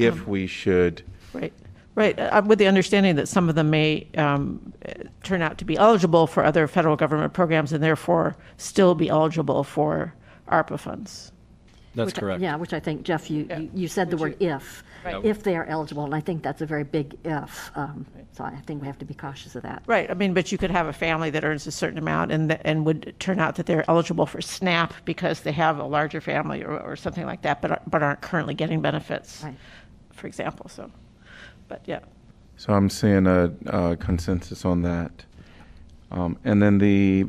If 0.00 0.26
we 0.26 0.46
should, 0.46 1.02
Right, 1.32 1.52
right, 1.94 2.18
uh, 2.18 2.42
with 2.44 2.58
the 2.58 2.66
understanding 2.66 3.16
that 3.16 3.28
some 3.28 3.48
of 3.48 3.54
them 3.54 3.70
may 3.70 4.06
um, 4.16 4.72
uh, 4.86 4.92
turn 5.22 5.42
out 5.42 5.58
to 5.58 5.64
be 5.64 5.76
eligible 5.76 6.26
for 6.26 6.44
other 6.44 6.66
federal 6.66 6.96
government 6.96 7.32
programs 7.32 7.72
and 7.72 7.82
therefore 7.82 8.36
still 8.56 8.94
be 8.94 9.08
eligible 9.08 9.62
for 9.62 10.14
ARPA 10.48 10.78
funds. 10.78 11.32
That's 11.94 12.06
Which 12.06 12.18
I- 12.18 12.20
correct. 12.20 12.40
Yeah, 12.42 12.56
which 12.56 12.72
I 12.72 12.80
think, 12.80 13.02
Jeff, 13.02 13.30
you, 13.30 13.46
Yeah. 13.48 13.58
you- 13.58 13.70
you 13.74 13.88
said 13.88 14.10
the 14.10 14.16
word 14.16 14.36
if, 14.40 14.84
Right. 15.04 15.24
if 15.24 15.42
they 15.42 15.56
are 15.56 15.64
eligible, 15.64 16.04
and 16.04 16.14
I 16.14 16.20
think 16.20 16.42
that's 16.42 16.60
a 16.62 16.66
very 16.66 16.84
big 16.84 17.16
if. 17.24 17.70
um, 17.76 18.06
So 18.32 18.44
I 18.44 18.54
think 18.64 18.80
we 18.80 18.86
have 18.86 18.98
to 19.00 19.04
be 19.04 19.12
cautious 19.12 19.56
of 19.56 19.62
that. 19.64 19.82
Right, 19.86 20.08
I 20.10 20.14
mean, 20.14 20.32
but 20.32 20.50
you 20.52 20.56
could 20.56 20.70
have 20.70 20.86
a 20.86 20.92
family 20.92 21.30
that 21.30 21.44
earns 21.44 21.66
a 21.66 21.72
certain 21.72 21.98
amount 21.98 22.30
and, 22.30 22.48
th- 22.50 22.60
and 22.64 22.86
would 22.86 23.12
turn 23.18 23.38
out 23.40 23.56
that 23.56 23.66
they're 23.66 23.84
eligible 23.90 24.24
for 24.24 24.40
SNAP 24.40 24.94
because 25.04 25.40
they 25.40 25.50
have 25.52 25.78
a 25.78 25.84
larger 25.84 26.20
family 26.20 26.62
or, 26.64 26.78
or 26.78 26.94
something 26.96 27.26
like 27.26 27.42
that, 27.42 27.60
but, 27.60 27.72
are- 27.72 27.82
but 27.88 28.02
aren't 28.04 28.20
currently 28.20 28.54
getting 28.54 28.80
benefits, 28.80 29.42
Right. 29.44 29.56
For 30.20 30.26
example, 30.26 30.68
so, 30.68 30.90
but 31.66 31.80
yeah. 31.86 32.00
so 32.56 32.74
I'm 32.74 32.90
seeing 32.90 33.26
a, 33.26 33.52
a 33.66 33.96
consensus 33.96 34.64
on 34.64 34.82
that. 34.82 35.24
Um, 36.12 36.38
and 36.44 36.60
then 36.60 36.78
the 36.78 37.24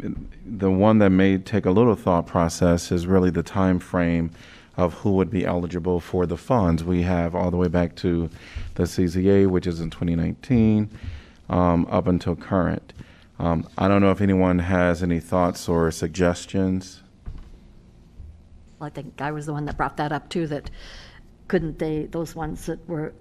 the 0.45 0.71
one 0.71 0.97
that 0.99 1.11
may 1.11 1.37
take 1.37 1.65
a 1.65 1.71
little 1.71 1.95
thought 1.95 2.25
process 2.27 2.91
is 2.91 3.07
really 3.07 3.29
the 3.29 3.43
time 3.43 3.79
frame 3.79 4.31
of 4.75 4.95
who 4.95 5.11
would 5.13 5.29
be 5.29 5.45
eligible 5.45 5.99
for 5.99 6.25
the 6.25 6.37
funds. 6.37 6.83
We 6.83 7.03
have 7.03 7.35
all 7.35 7.51
the 7.51 7.57
way 7.57 7.67
back 7.67 7.95
to 7.97 8.29
the 8.75 8.83
CZA, 8.83 9.47
which 9.47 9.67
is 9.67 9.79
in 9.79 9.89
2019, 9.89 10.89
um, 11.49 11.87
up 11.89 12.07
until 12.07 12.35
current. 12.35 12.93
Um, 13.37 13.67
I 13.77 13.87
don't 13.87 14.01
know 14.01 14.11
if 14.11 14.21
anyone 14.21 14.59
has 14.59 15.03
any 15.03 15.19
thoughts 15.19 15.69
or 15.69 15.91
suggestions. 15.91 17.01
Well, 18.79 18.87
I 18.87 18.89
think 18.89 19.21
I 19.21 19.31
was 19.31 19.45
the 19.45 19.53
one 19.53 19.65
that 19.65 19.77
brought 19.77 19.97
that 19.97 20.11
up 20.11 20.29
too, 20.29 20.47
that 20.47 20.71
couldn't 21.51 21.79
they, 21.79 22.05
those 22.05 22.33
ones 22.33 22.65
that 22.65 22.79
were 22.87 23.11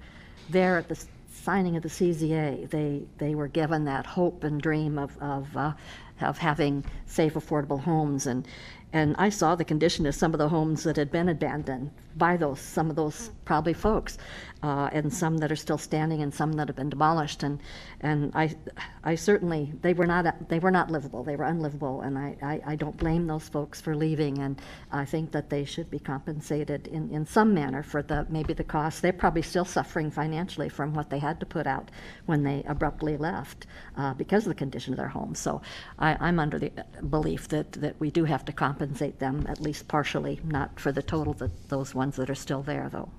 there 0.50 0.78
at 0.78 0.88
the 0.88 0.96
signing 1.32 1.74
of 1.74 1.82
the 1.82 1.88
CZA, 1.88 2.70
they, 2.70 3.02
they 3.18 3.34
were 3.34 3.48
given 3.48 3.84
that 3.86 4.06
hope 4.06 4.44
and 4.44 4.62
dream 4.62 5.00
of, 5.00 5.18
of, 5.20 5.56
uh, 5.56 5.72
of 6.20 6.38
having 6.38 6.84
safe, 7.06 7.34
affordable 7.34 7.80
homes. 7.80 8.28
And, 8.28 8.46
and 8.92 9.16
I 9.18 9.30
saw 9.30 9.56
the 9.56 9.64
condition 9.64 10.06
of 10.06 10.14
some 10.14 10.32
of 10.32 10.38
the 10.38 10.48
homes 10.48 10.84
that 10.84 10.94
had 10.96 11.10
been 11.10 11.28
abandoned 11.28 11.90
by 12.16 12.36
those, 12.36 12.60
some 12.60 12.90
of 12.90 12.96
those 12.96 13.30
probably 13.44 13.72
folks, 13.72 14.18
uh, 14.62 14.90
and 14.92 15.12
some 15.12 15.38
that 15.38 15.50
are 15.50 15.56
still 15.56 15.78
standing 15.78 16.22
and 16.22 16.32
some 16.32 16.52
that 16.52 16.68
have 16.68 16.76
been 16.76 16.90
demolished. 16.90 17.42
And, 17.42 17.60
and 18.00 18.30
I, 18.34 18.54
I 19.02 19.14
certainly, 19.14 19.72
they 19.80 19.94
were 19.94 20.06
not, 20.06 20.48
they 20.48 20.58
were 20.58 20.70
not 20.70 20.90
livable, 20.90 21.24
they 21.24 21.36
were 21.36 21.44
unlivable, 21.44 22.02
and 22.02 22.18
I, 22.18 22.36
I, 22.42 22.60
I 22.72 22.76
don't 22.76 22.96
blame 22.96 23.26
those 23.26 23.48
folks 23.48 23.80
for 23.80 23.96
leaving, 23.96 24.38
and 24.38 24.60
I 24.92 25.04
think 25.04 25.32
that 25.32 25.50
they 25.50 25.64
should 25.64 25.90
be 25.90 25.98
compensated 25.98 26.86
in, 26.88 27.10
in 27.10 27.26
some 27.26 27.54
manner 27.54 27.82
for 27.82 28.02
the, 28.02 28.26
maybe 28.28 28.52
the 28.52 28.64
cost. 28.64 29.02
They're 29.02 29.12
probably 29.12 29.42
still 29.42 29.64
suffering 29.64 30.10
financially 30.10 30.68
from 30.68 30.94
what 30.94 31.10
they 31.10 31.18
had 31.18 31.40
to 31.40 31.46
put 31.46 31.66
out 31.66 31.90
when 32.26 32.42
they 32.42 32.62
abruptly 32.68 33.16
left 33.16 33.66
uh, 33.96 34.14
because 34.14 34.44
of 34.44 34.50
the 34.50 34.54
condition 34.54 34.92
of 34.92 34.98
their 34.98 35.08
homes. 35.08 35.38
So 35.38 35.62
I, 35.98 36.16
I'm 36.20 36.38
under 36.38 36.58
the 36.58 36.70
belief 37.08 37.48
that, 37.48 37.72
that 37.72 37.98
we 37.98 38.10
do 38.10 38.24
have 38.24 38.44
to 38.44 38.52
compensate 38.52 39.18
them, 39.18 39.46
at 39.48 39.60
least 39.60 39.88
partially, 39.88 40.40
not 40.44 40.78
for 40.78 40.92
the 40.92 41.02
total, 41.02 41.32
that, 41.34 41.68
those 41.68 41.94
ones 42.00 42.16
that 42.16 42.30
are 42.30 42.34
still 42.46 42.62
there, 42.62 42.88
though. 42.90 43.10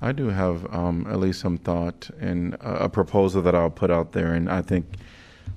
I 0.00 0.12
do 0.12 0.28
have 0.28 0.66
um, 0.74 1.06
at 1.06 1.20
least 1.20 1.38
some 1.40 1.58
thought 1.58 2.08
and 2.18 2.56
a, 2.60 2.88
proposal 2.88 3.42
that 3.42 3.54
I'll 3.54 3.76
put 3.82 3.90
out 3.90 4.12
there, 4.12 4.32
and 4.32 4.50
I 4.50 4.62
think 4.62 4.86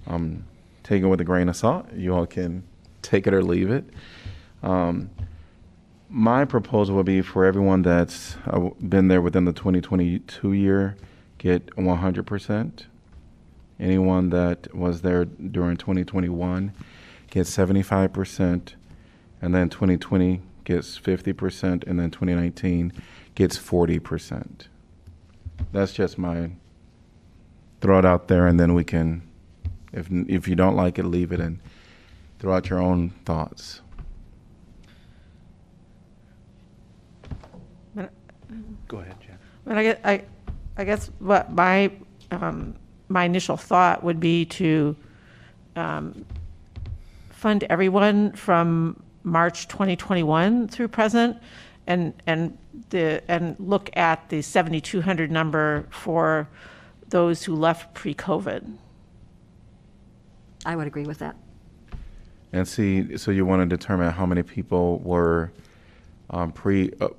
um, 0.08 0.44
take 0.84 1.04
it 1.04 1.08
with 1.08 1.22
a 1.22 1.24
grain 1.24 1.48
of 1.48 1.56
salt. 1.56 1.86
You 1.94 2.14
all 2.14 2.26
can 2.26 2.64
take 3.02 3.28
it 3.28 3.34
or 3.34 3.42
leave 3.42 3.72
it. 3.72 3.86
Um, 4.62 5.10
my 6.10 6.44
proposal 6.44 6.98
would 6.98 7.06
be 7.06 7.22
for 7.22 7.46
everyone 7.46 7.82
that's 7.82 8.36
uh, 8.46 8.70
been 8.94 9.08
there 9.08 9.22
within 9.22 9.46
the 9.46 9.54
2022 9.54 10.52
year, 10.52 10.98
get 11.38 11.66
100%. 11.78 12.84
Anyone 13.80 14.30
that 14.32 14.76
was 14.76 15.02
there 15.02 15.24
during 15.26 15.78
2021 15.78 16.74
get 17.30 17.46
75%, 17.46 18.74
and 19.42 19.56
then 19.56 19.70
2020 19.70 20.42
gets 20.68 21.00
50%, 21.00 21.88
and 21.88 21.98
then 21.98 22.12
2019 22.12 22.92
gets 23.36 23.58
40%. 23.58 24.68
That's 25.72 25.94
just 25.94 26.18
my 26.18 26.52
throw 27.80 28.00
it 28.00 28.06
out 28.06 28.28
there, 28.28 28.48
and 28.48 28.60
then 28.60 28.74
we 28.74 28.84
can, 28.84 29.22
if 29.94 30.10
if 30.12 30.48
you 30.48 30.56
don't 30.56 30.76
like 30.76 31.00
it, 31.00 31.06
leave 31.06 31.32
it 31.32 31.40
and 31.40 31.60
throw 32.40 32.54
out 32.54 32.70
your 32.70 32.82
own 32.82 33.12
thoughts. 33.24 33.82
Go 38.88 39.00
ahead, 39.00 39.16
Jen. 39.20 39.38
But 39.66 39.78
I 39.78 39.84
guess, 39.84 40.00
I, 40.04 40.24
I 40.78 40.84
guess 40.84 41.12
what 41.20 41.52
my, 41.52 41.92
um, 42.32 42.76
my 43.10 43.26
initial 43.26 43.58
thought 43.58 44.04
would 44.04 44.20
be 44.20 44.46
to, 44.46 44.96
um, 45.76 46.26
fund 47.30 47.66
everyone 47.70 48.32
from 48.32 49.02
March 49.28 49.68
2021 49.68 50.68
through 50.70 50.88
present 50.88 51.38
and, 51.86 52.14
and 52.26 52.58
the, 52.90 53.22
and 53.30 53.56
look 53.60 53.96
at 53.96 54.28
the 54.30 54.42
7,200 54.42 55.30
number 55.30 55.86
for 55.90 56.50
those 57.10 57.44
who 57.44 57.56
left 57.56 57.94
pre-COVID. 57.94 58.78
I 60.66 60.76
would 60.76 60.88
agree 60.88 61.06
with 61.06 61.20
that. 61.20 61.36
And 62.54 62.68
see, 62.68 63.18
so 63.18 63.32
you 63.32 63.46
want 63.46 63.70
to 63.70 63.78
determine 63.78 64.12
how 64.12 64.26
many 64.26 64.44
people 64.44 65.00
were 65.00 65.52
um, 66.30 66.52
pre 66.52 66.92
uh, 67.00 67.10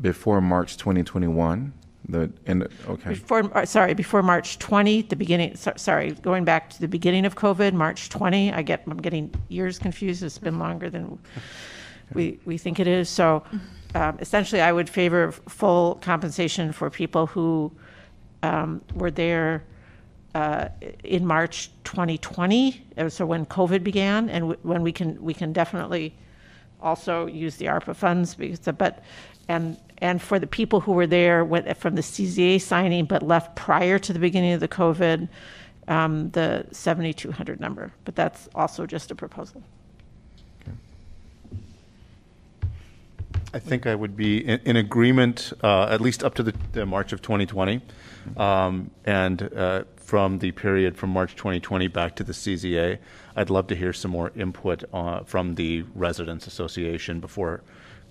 before 0.00 0.40
March 0.40 0.76
2021. 0.76 1.72
The 2.08 2.32
and 2.46 2.66
okay, 2.88 3.10
Before, 3.10 3.56
uh, 3.56 3.64
sorry, 3.64 3.94
before 3.94 4.22
March 4.22 4.58
20, 4.58 5.02
the 5.02 5.16
beginning, 5.16 5.54
so- 5.56 5.72
sorry, 5.76 6.12
going 6.12 6.44
back 6.44 6.70
to 6.70 6.80
the 6.80 6.88
beginning 6.88 7.24
of 7.24 7.36
COVID, 7.36 7.72
March 7.74 8.08
20, 8.08 8.52
I 8.52 8.62
get, 8.62 8.82
I'm 8.86 8.96
getting 9.00 9.32
years 9.48 9.78
confused, 9.78 10.22
it's 10.22 10.38
been 10.38 10.58
longer 10.58 10.90
than 10.90 11.18
we, 12.12 12.40
we 12.44 12.58
think 12.58 12.80
it 12.80 12.88
is. 12.88 13.08
So 13.08 13.44
um, 13.94 14.18
essentially, 14.20 14.60
I 14.60 14.72
would 14.72 14.88
favor 14.88 15.30
full 15.32 15.94
compensation 15.96 16.72
for 16.72 16.90
people 16.90 17.26
who 17.28 17.70
um, 18.42 18.80
were 18.94 19.10
there 19.12 19.62
uh, 20.34 20.68
in 21.04 21.24
March 21.24 21.70
2020, 21.84 22.84
uh, 22.98 23.08
so 23.08 23.24
when 23.26 23.46
COVID 23.46 23.84
began, 23.84 24.28
and 24.28 24.42
w- 24.42 24.58
when 24.62 24.82
we 24.82 24.90
can, 24.90 25.22
we 25.22 25.34
can 25.34 25.52
definitely 25.52 26.14
also 26.80 27.26
use 27.26 27.56
the 27.56 27.66
ARPA 27.66 27.94
funds 27.94 28.34
because, 28.34 28.58
the- 28.60 28.72
but, 28.72 29.04
and, 29.48 29.76
and 30.02 30.20
for 30.20 30.38
the 30.40 30.48
people 30.48 30.80
who 30.80 30.92
were 30.92 31.06
there 31.06 31.46
from 31.76 31.94
the 31.94 32.02
CZA 32.02 32.60
signing 32.60 33.04
but 33.06 33.22
left 33.22 33.54
prior 33.54 33.98
to 34.00 34.12
the 34.12 34.18
beginning 34.18 34.52
of 34.52 34.60
the 34.60 34.68
COVID, 34.68 35.28
um, 35.86 36.30
the 36.30 36.66
7,200 36.72 37.60
number, 37.60 37.92
but 38.04 38.16
that's 38.16 38.48
also 38.54 38.84
just 38.84 39.12
a 39.12 39.14
proposal. 39.14 39.62
I 43.54 43.58
think 43.58 43.86
I 43.86 43.94
would 43.94 44.16
be 44.16 44.38
in, 44.38 44.60
in 44.64 44.76
agreement, 44.76 45.52
uh, 45.62 45.84
at 45.84 46.00
least 46.00 46.24
up 46.24 46.34
to 46.36 46.42
the, 46.42 46.54
the 46.72 46.84
March 46.84 47.12
of 47.12 47.22
2020. 47.22 47.80
Um, 48.36 48.90
and 49.04 49.42
uh, 49.54 49.84
from 49.96 50.38
the 50.38 50.52
period 50.52 50.96
from 50.96 51.10
March 51.10 51.36
2020 51.36 51.86
back 51.88 52.16
to 52.16 52.24
the 52.24 52.32
CZA, 52.32 52.98
I'd 53.36 53.50
love 53.50 53.66
to 53.68 53.76
hear 53.76 53.92
some 53.92 54.10
more 54.10 54.32
input 54.34 54.84
uh, 54.92 55.20
from 55.24 55.54
the 55.54 55.84
Residents 55.94 56.46
Association 56.46 57.20
before 57.20 57.62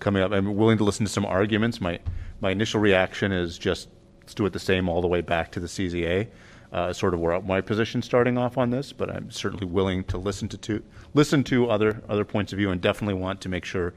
coming 0.02 0.22
up. 0.22 0.32
I'm 0.32 0.56
willing 0.56 0.78
to 0.78 0.84
listen 0.84 1.06
to 1.06 1.12
some 1.12 1.24
arguments. 1.24 1.80
My, 1.80 1.98
my 2.40 2.50
initial 2.50 2.80
reaction 2.80 3.32
is 3.32 3.56
just 3.56 3.88
let's 4.20 4.34
do 4.34 4.44
it 4.44 4.52
the 4.52 4.58
same 4.58 4.88
all 4.88 5.00
the 5.00 5.08
way 5.08 5.20
back 5.20 5.50
to 5.52 5.60
the 5.60 5.66
CZA. 5.66 6.28
Uh, 6.72 6.90
sort 6.90 7.12
of 7.12 7.20
where 7.20 7.38
my 7.42 7.60
position 7.60 8.00
starting 8.00 8.38
off 8.38 8.56
on 8.56 8.70
this, 8.70 8.94
but 8.94 9.10
I'm 9.10 9.30
certainly 9.30 9.66
willing 9.66 10.04
to 10.04 10.16
listen 10.16 10.48
to, 10.48 10.56
to 10.56 10.82
listen 11.12 11.44
to 11.44 11.68
other 11.68 12.02
other 12.08 12.24
points 12.24 12.54
of 12.54 12.56
view, 12.56 12.70
and 12.70 12.80
definitely 12.80 13.12
want 13.12 13.42
to 13.42 13.50
make 13.50 13.66
sure 13.66 13.92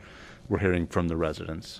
we're 0.49 0.59
hearing 0.59 0.85
from 0.85 1.07
the 1.07 1.15
residents 1.15 1.79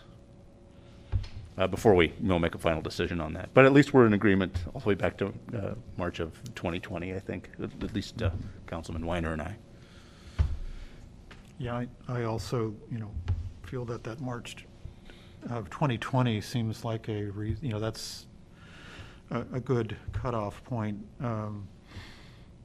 uh, 1.58 1.68
before 1.68 1.96
we 1.96 2.08
you 2.08 2.14
know, 2.28 2.40
make 2.40 2.56
a 2.56 2.58
final 2.58 2.82
decision 2.82 3.22
on 3.22 3.34
that. 3.34 3.50
But 3.54 3.66
at 3.66 3.74
least 3.74 3.94
we're 3.94 4.06
in 4.06 4.14
agreement 4.14 4.58
all 4.74 4.82
the 4.82 4.90
way 4.90 4.96
back 4.96 5.18
to 5.18 5.28
uh, 5.54 5.74
March 5.98 6.20
of 6.20 6.32
2020, 6.56 7.14
I 7.14 7.20
think, 7.20 7.50
at, 7.62 7.72
at 7.84 7.94
least 7.94 8.22
uh, 8.22 8.32
Councilman 8.68 9.06
Weiner 9.06 9.34
and 9.34 9.42
I. 9.42 9.56
Yeah, 11.58 11.76
I, 11.76 11.88
I 12.08 12.24
also, 12.24 12.74
you 12.92 13.00
know, 13.00 13.12
feel 13.66 13.86
that 13.86 14.04
that 14.04 14.22
March 14.22 14.66
of 15.50 15.70
2020 15.70 16.40
seems 16.42 16.86
like 16.86 17.10
a, 17.10 17.26
rea- 17.26 17.58
you 17.62 17.70
know, 17.70 17.80
that's 17.80 18.28
a, 19.32 19.40
a 19.54 19.60
good 19.60 19.98
cutoff 20.14 20.64
point, 20.64 20.98
um, 21.22 21.68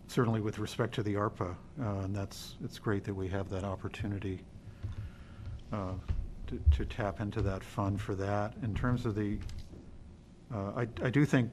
certainly 0.06 0.40
with 0.40 0.58
respect 0.58 0.94
to 0.94 1.02
the 1.02 1.14
ARPA. 1.14 1.54
uh, 1.82 1.84
And 2.04 2.14
that's, 2.14 2.56
it's 2.62 2.78
great 2.78 3.04
that 3.04 3.14
we 3.14 3.28
have 3.28 3.48
that 3.50 3.64
opportunity 3.64 4.40
uh, 5.72 5.92
to, 6.46 6.60
to 6.76 6.84
tap 6.84 7.20
into 7.20 7.40
that 7.42 7.64
fund 7.64 8.00
for 8.00 8.14
that. 8.16 8.54
In 8.62 8.74
terms 8.74 9.06
of 9.06 9.14
the, 9.14 9.38
uh, 10.54 10.72
I, 10.76 10.88
I 11.02 11.10
do 11.10 11.24
think 11.24 11.50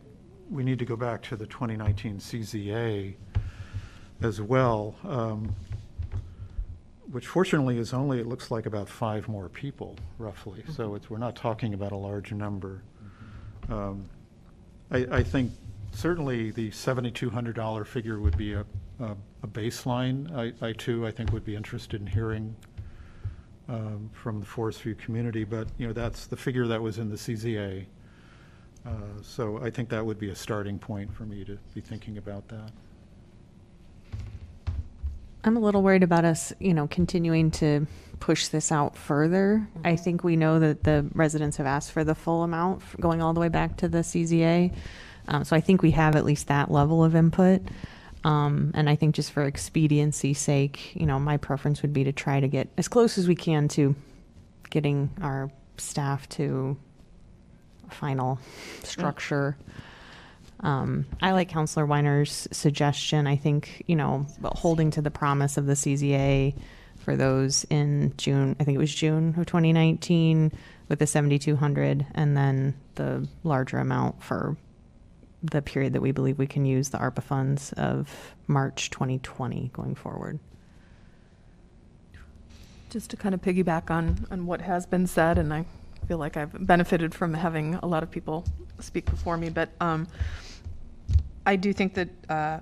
we 0.50 0.64
need 0.64 0.80
to 0.80 0.86
go 0.86 0.96
back 0.96 1.22
to 1.24 1.36
the 1.36 1.46
2019 1.48 2.18
CZA 2.20 3.16
as 4.22 4.42
well. 4.42 4.96
um, 5.06 5.56
which 7.12 7.28
fortunately 7.28 7.78
is 7.78 7.94
only, 7.94 8.20
it 8.20 8.28
looks 8.28 8.52
like 8.52 8.66
about 8.66 8.90
five 8.90 9.28
more 9.28 9.50
people 9.50 9.96
roughly. 10.18 10.64
So 10.74 10.96
it's, 10.96 11.10
we're 11.10 11.18
not 11.18 11.36
talking 11.36 11.74
about 11.74 11.92
a 11.92 11.98
large 11.98 12.32
number. 12.32 12.84
Um, 13.70 14.06
I, 14.92 15.08
I 15.12 15.24
think 15.24 15.52
certainly 15.92 16.52
the 16.52 16.70
$7,200 16.72 17.86
figure 17.88 18.20
would 18.20 18.38
be 18.38 18.54
a, 18.54 18.66
a 19.00 19.16
a 19.44 19.48
baseline. 19.48 20.34
I, 20.36 20.68
I 20.68 20.74
too, 20.74 21.06
I 21.06 21.12
think 21.12 21.32
would 21.32 21.46
be 21.46 21.56
interested 21.56 22.02
in 22.02 22.08
hearing 22.08 22.56
um, 23.70 24.10
from 24.14 24.40
the 24.40 24.46
Forest 24.46 24.82
View 24.82 24.96
community, 24.96 25.44
but, 25.44 25.68
you 25.78 25.88
know, 25.88 25.94
that's 25.94 26.28
the 26.28 26.38
figure 26.38 26.68
that 26.68 26.82
was 26.82 26.98
in 26.98 27.10
the 27.10 27.16
CZA. 27.16 27.86
Uh, 28.86 28.90
So 29.22 29.62
I 29.62 29.70
think 29.70 29.90
that 29.90 30.06
would 30.06 30.18
be 30.18 30.30
a 30.30 30.36
starting 30.36 30.80
point 30.80 31.14
for 31.14 31.24
me 31.24 31.44
to 31.46 31.58
be 31.74 31.82
thinking 31.82 32.18
about 32.18 32.48
that. 32.48 32.72
I'm 35.44 35.56
a 35.56 35.60
little 35.60 35.82
worried 35.82 36.04
about 36.04 36.26
us, 36.26 36.52
you 36.60 36.74
know, 36.74 36.88
continuing 36.88 37.52
to 37.52 37.88
push 38.20 38.48
this 38.48 38.72
out 38.72 38.98
further. 38.98 39.68
I 39.84 39.96
think 39.96 40.24
we 40.24 40.36
know 40.36 40.60
that 40.60 40.84
the 40.84 41.08
residents 41.14 41.58
have 41.58 41.68
asked 41.68 41.92
for 41.92 42.04
the 42.04 42.16
full 42.16 42.44
amount 42.44 42.82
f- 42.82 42.96
going 43.00 43.22
all 43.22 43.34
the 43.34 43.40
way 43.40 43.50
back 43.50 43.78
to 43.78 43.88
the 43.88 44.00
CZA. 44.00 44.74
Um, 45.28 45.44
so 45.44 45.56
I 45.56 45.62
think 45.62 45.82
we 45.82 45.92
have 45.92 46.16
at 46.16 46.26
least 46.26 46.48
that 46.48 46.72
level 46.72 47.04
of 47.04 47.16
input. 47.16 47.62
Um, 48.24 48.72
and 48.74 48.90
I 48.90 48.96
think 48.96 49.16
just 49.16 49.32
for 49.32 49.44
expediency's 49.44 50.40
sake, 50.40 50.96
you 50.96 51.06
know, 51.06 51.20
my 51.20 51.38
preference 51.38 51.82
would 51.82 51.94
be 51.94 52.04
to 52.06 52.12
try 52.12 52.40
to 52.40 52.48
get 52.48 52.70
as 52.78 52.88
close 52.88 53.18
as 53.18 53.28
we 53.28 53.36
can 53.36 53.68
to 53.70 53.96
getting 54.70 55.10
our 55.22 55.52
staff 55.78 56.28
to 56.30 56.76
a 57.90 57.94
final 57.94 58.40
structure. 58.84 59.56
Um, 60.62 61.06
I 61.22 61.32
like 61.32 61.50
Counselor 61.50 61.86
Weiner's 61.86 62.48
suggestion. 62.52 63.28
I 63.28 63.36
think, 63.36 63.84
you 63.88 63.96
know, 63.96 64.26
holding 64.44 64.92
to 64.92 65.02
the 65.02 65.12
promise 65.12 65.58
of 65.58 65.66
the 65.66 65.74
CZA 65.74 66.56
for 66.98 67.16
those 67.16 67.66
in 67.70 68.14
June, 68.18 68.56
I 68.60 68.64
think 68.64 68.76
it 68.76 68.80
was 68.80 68.94
June 68.94 69.30
of 69.38 69.46
2019 69.46 70.52
with 70.90 71.00
the 71.00 71.08
7,200 71.08 72.06
and 72.14 72.36
then 72.36 72.74
the 72.96 73.28
larger 73.44 73.78
amount 73.78 74.22
for 74.24 74.58
the 75.44 75.62
period 75.62 75.94
that 75.94 76.02
we 76.02 76.12
believe 76.12 76.38
we 76.38 76.48
can 76.48 76.66
use 76.66 76.90
the 76.90 76.98
ARPA 76.98 77.24
funds 77.24 77.72
of 77.74 78.36
March 78.48 78.90
2020 78.90 79.72
going 79.74 79.96
forward. 79.96 80.40
Just 82.90 83.10
to 83.12 83.18
kind 83.18 83.36
of 83.36 83.42
piggyback 83.42 83.92
on, 83.92 84.26
on 84.32 84.46
what 84.46 84.62
has 84.62 84.86
been 84.86 85.08
said, 85.08 85.38
and 85.38 85.54
I 85.54 85.66
feel 86.08 86.18
like 86.18 86.38
I've 86.38 86.66
benefited 86.66 87.14
from 87.14 87.34
having 87.34 87.76
a 87.76 87.86
lot 87.86 88.02
of 88.02 88.10
people 88.10 88.46
speak 88.80 89.06
before 89.06 89.38
me, 89.38 89.50
but 89.50 89.70
um, 89.80 90.08
I 91.48 91.56
do 91.56 91.72
think 91.72 91.94
that 91.94 92.10
uh, 92.30 92.60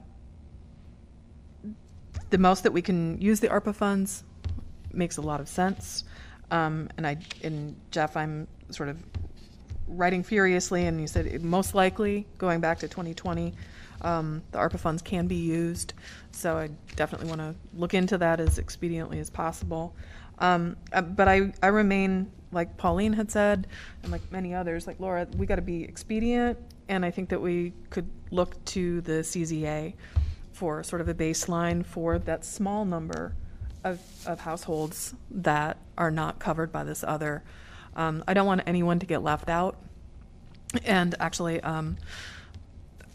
the 2.29 2.37
most 2.37 2.61
that 2.63 2.71
we 2.71 2.83
can 2.83 3.19
use 3.19 3.39
the 3.39 3.47
ARPA 3.47 3.73
funds 3.73 4.23
makes 4.93 5.17
a 5.17 5.21
lot 5.21 5.41
of 5.41 5.49
sense. 5.49 6.03
Um, 6.51 6.89
and 6.95 7.07
I, 7.07 7.17
and 7.43 7.75
Jeff, 7.89 8.15
I'm 8.15 8.47
sort 8.69 8.89
of 8.89 9.03
writing 9.87 10.21
furiously, 10.21 10.85
and 10.85 11.01
you 11.01 11.07
said 11.07 11.25
it- 11.25 11.41
most 11.41 11.73
likely 11.73 12.27
going 12.37 12.59
back 12.59 12.77
to 12.79 12.87
2020, 12.87 13.55
um, 14.01 14.43
the 14.51 14.59
ARPA 14.59 14.79
funds 14.79 15.01
can 15.01 15.25
be 15.25 15.35
used. 15.35 15.93
So 16.31 16.55
I 16.55 16.69
definitely 16.95 17.27
want 17.27 17.41
to 17.41 17.55
look 17.73 17.95
into 17.95 18.19
that 18.19 18.39
as 18.39 18.59
expediently 18.59 19.19
as 19.19 19.31
possible. 19.31 19.95
Um, 20.37 20.77
uh, 20.93 21.01
but 21.01 21.27
I, 21.27 21.51
I 21.63 21.67
remain, 21.67 22.31
like 22.51 22.77
Pauline 22.77 23.13
had 23.13 23.31
said, 23.31 23.65
and 24.03 24.11
like 24.11 24.31
many 24.31 24.53
others, 24.53 24.85
like 24.85 24.99
Laura, 24.99 25.27
we 25.37 25.47
got 25.47 25.55
to 25.55 25.63
be 25.63 25.83
expedient. 25.83 26.59
And 26.87 27.05
I 27.05 27.11
think 27.11 27.29
that 27.29 27.41
we 27.41 27.73
could 27.89 28.07
look 28.31 28.63
to 28.65 29.01
the 29.01 29.23
CZA 29.23 29.93
for 30.53 30.83
sort 30.83 31.01
of 31.01 31.09
a 31.09 31.13
baseline 31.13 31.85
for 31.85 32.19
that 32.19 32.45
small 32.45 32.85
number 32.85 33.35
of, 33.83 33.99
of 34.25 34.39
households 34.39 35.13
that 35.29 35.77
are 35.97 36.11
not 36.11 36.39
covered 36.39 36.71
by 36.71 36.83
this 36.83 37.03
other. 37.03 37.43
Um, 37.95 38.23
I 38.27 38.33
don't 38.33 38.47
want 38.47 38.61
anyone 38.65 38.99
to 38.99 39.05
get 39.05 39.23
left 39.23 39.49
out. 39.49 39.77
And 40.83 41.15
actually, 41.19 41.61
um, 41.61 41.97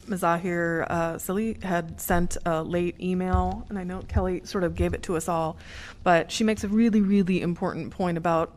Mazahir 0.06 0.86
uh, 0.88 1.66
had 1.66 2.00
sent 2.00 2.36
a 2.44 2.62
late 2.62 3.00
email, 3.00 3.66
and 3.68 3.78
I 3.78 3.84
know 3.84 4.00
Kelly 4.08 4.42
sort 4.44 4.64
of 4.64 4.74
gave 4.74 4.94
it 4.94 5.02
to 5.04 5.16
us 5.16 5.28
all, 5.28 5.56
but 6.02 6.32
she 6.32 6.44
makes 6.44 6.64
a 6.64 6.68
really, 6.68 7.00
really 7.00 7.40
important 7.40 7.90
point 7.92 8.18
about 8.18 8.54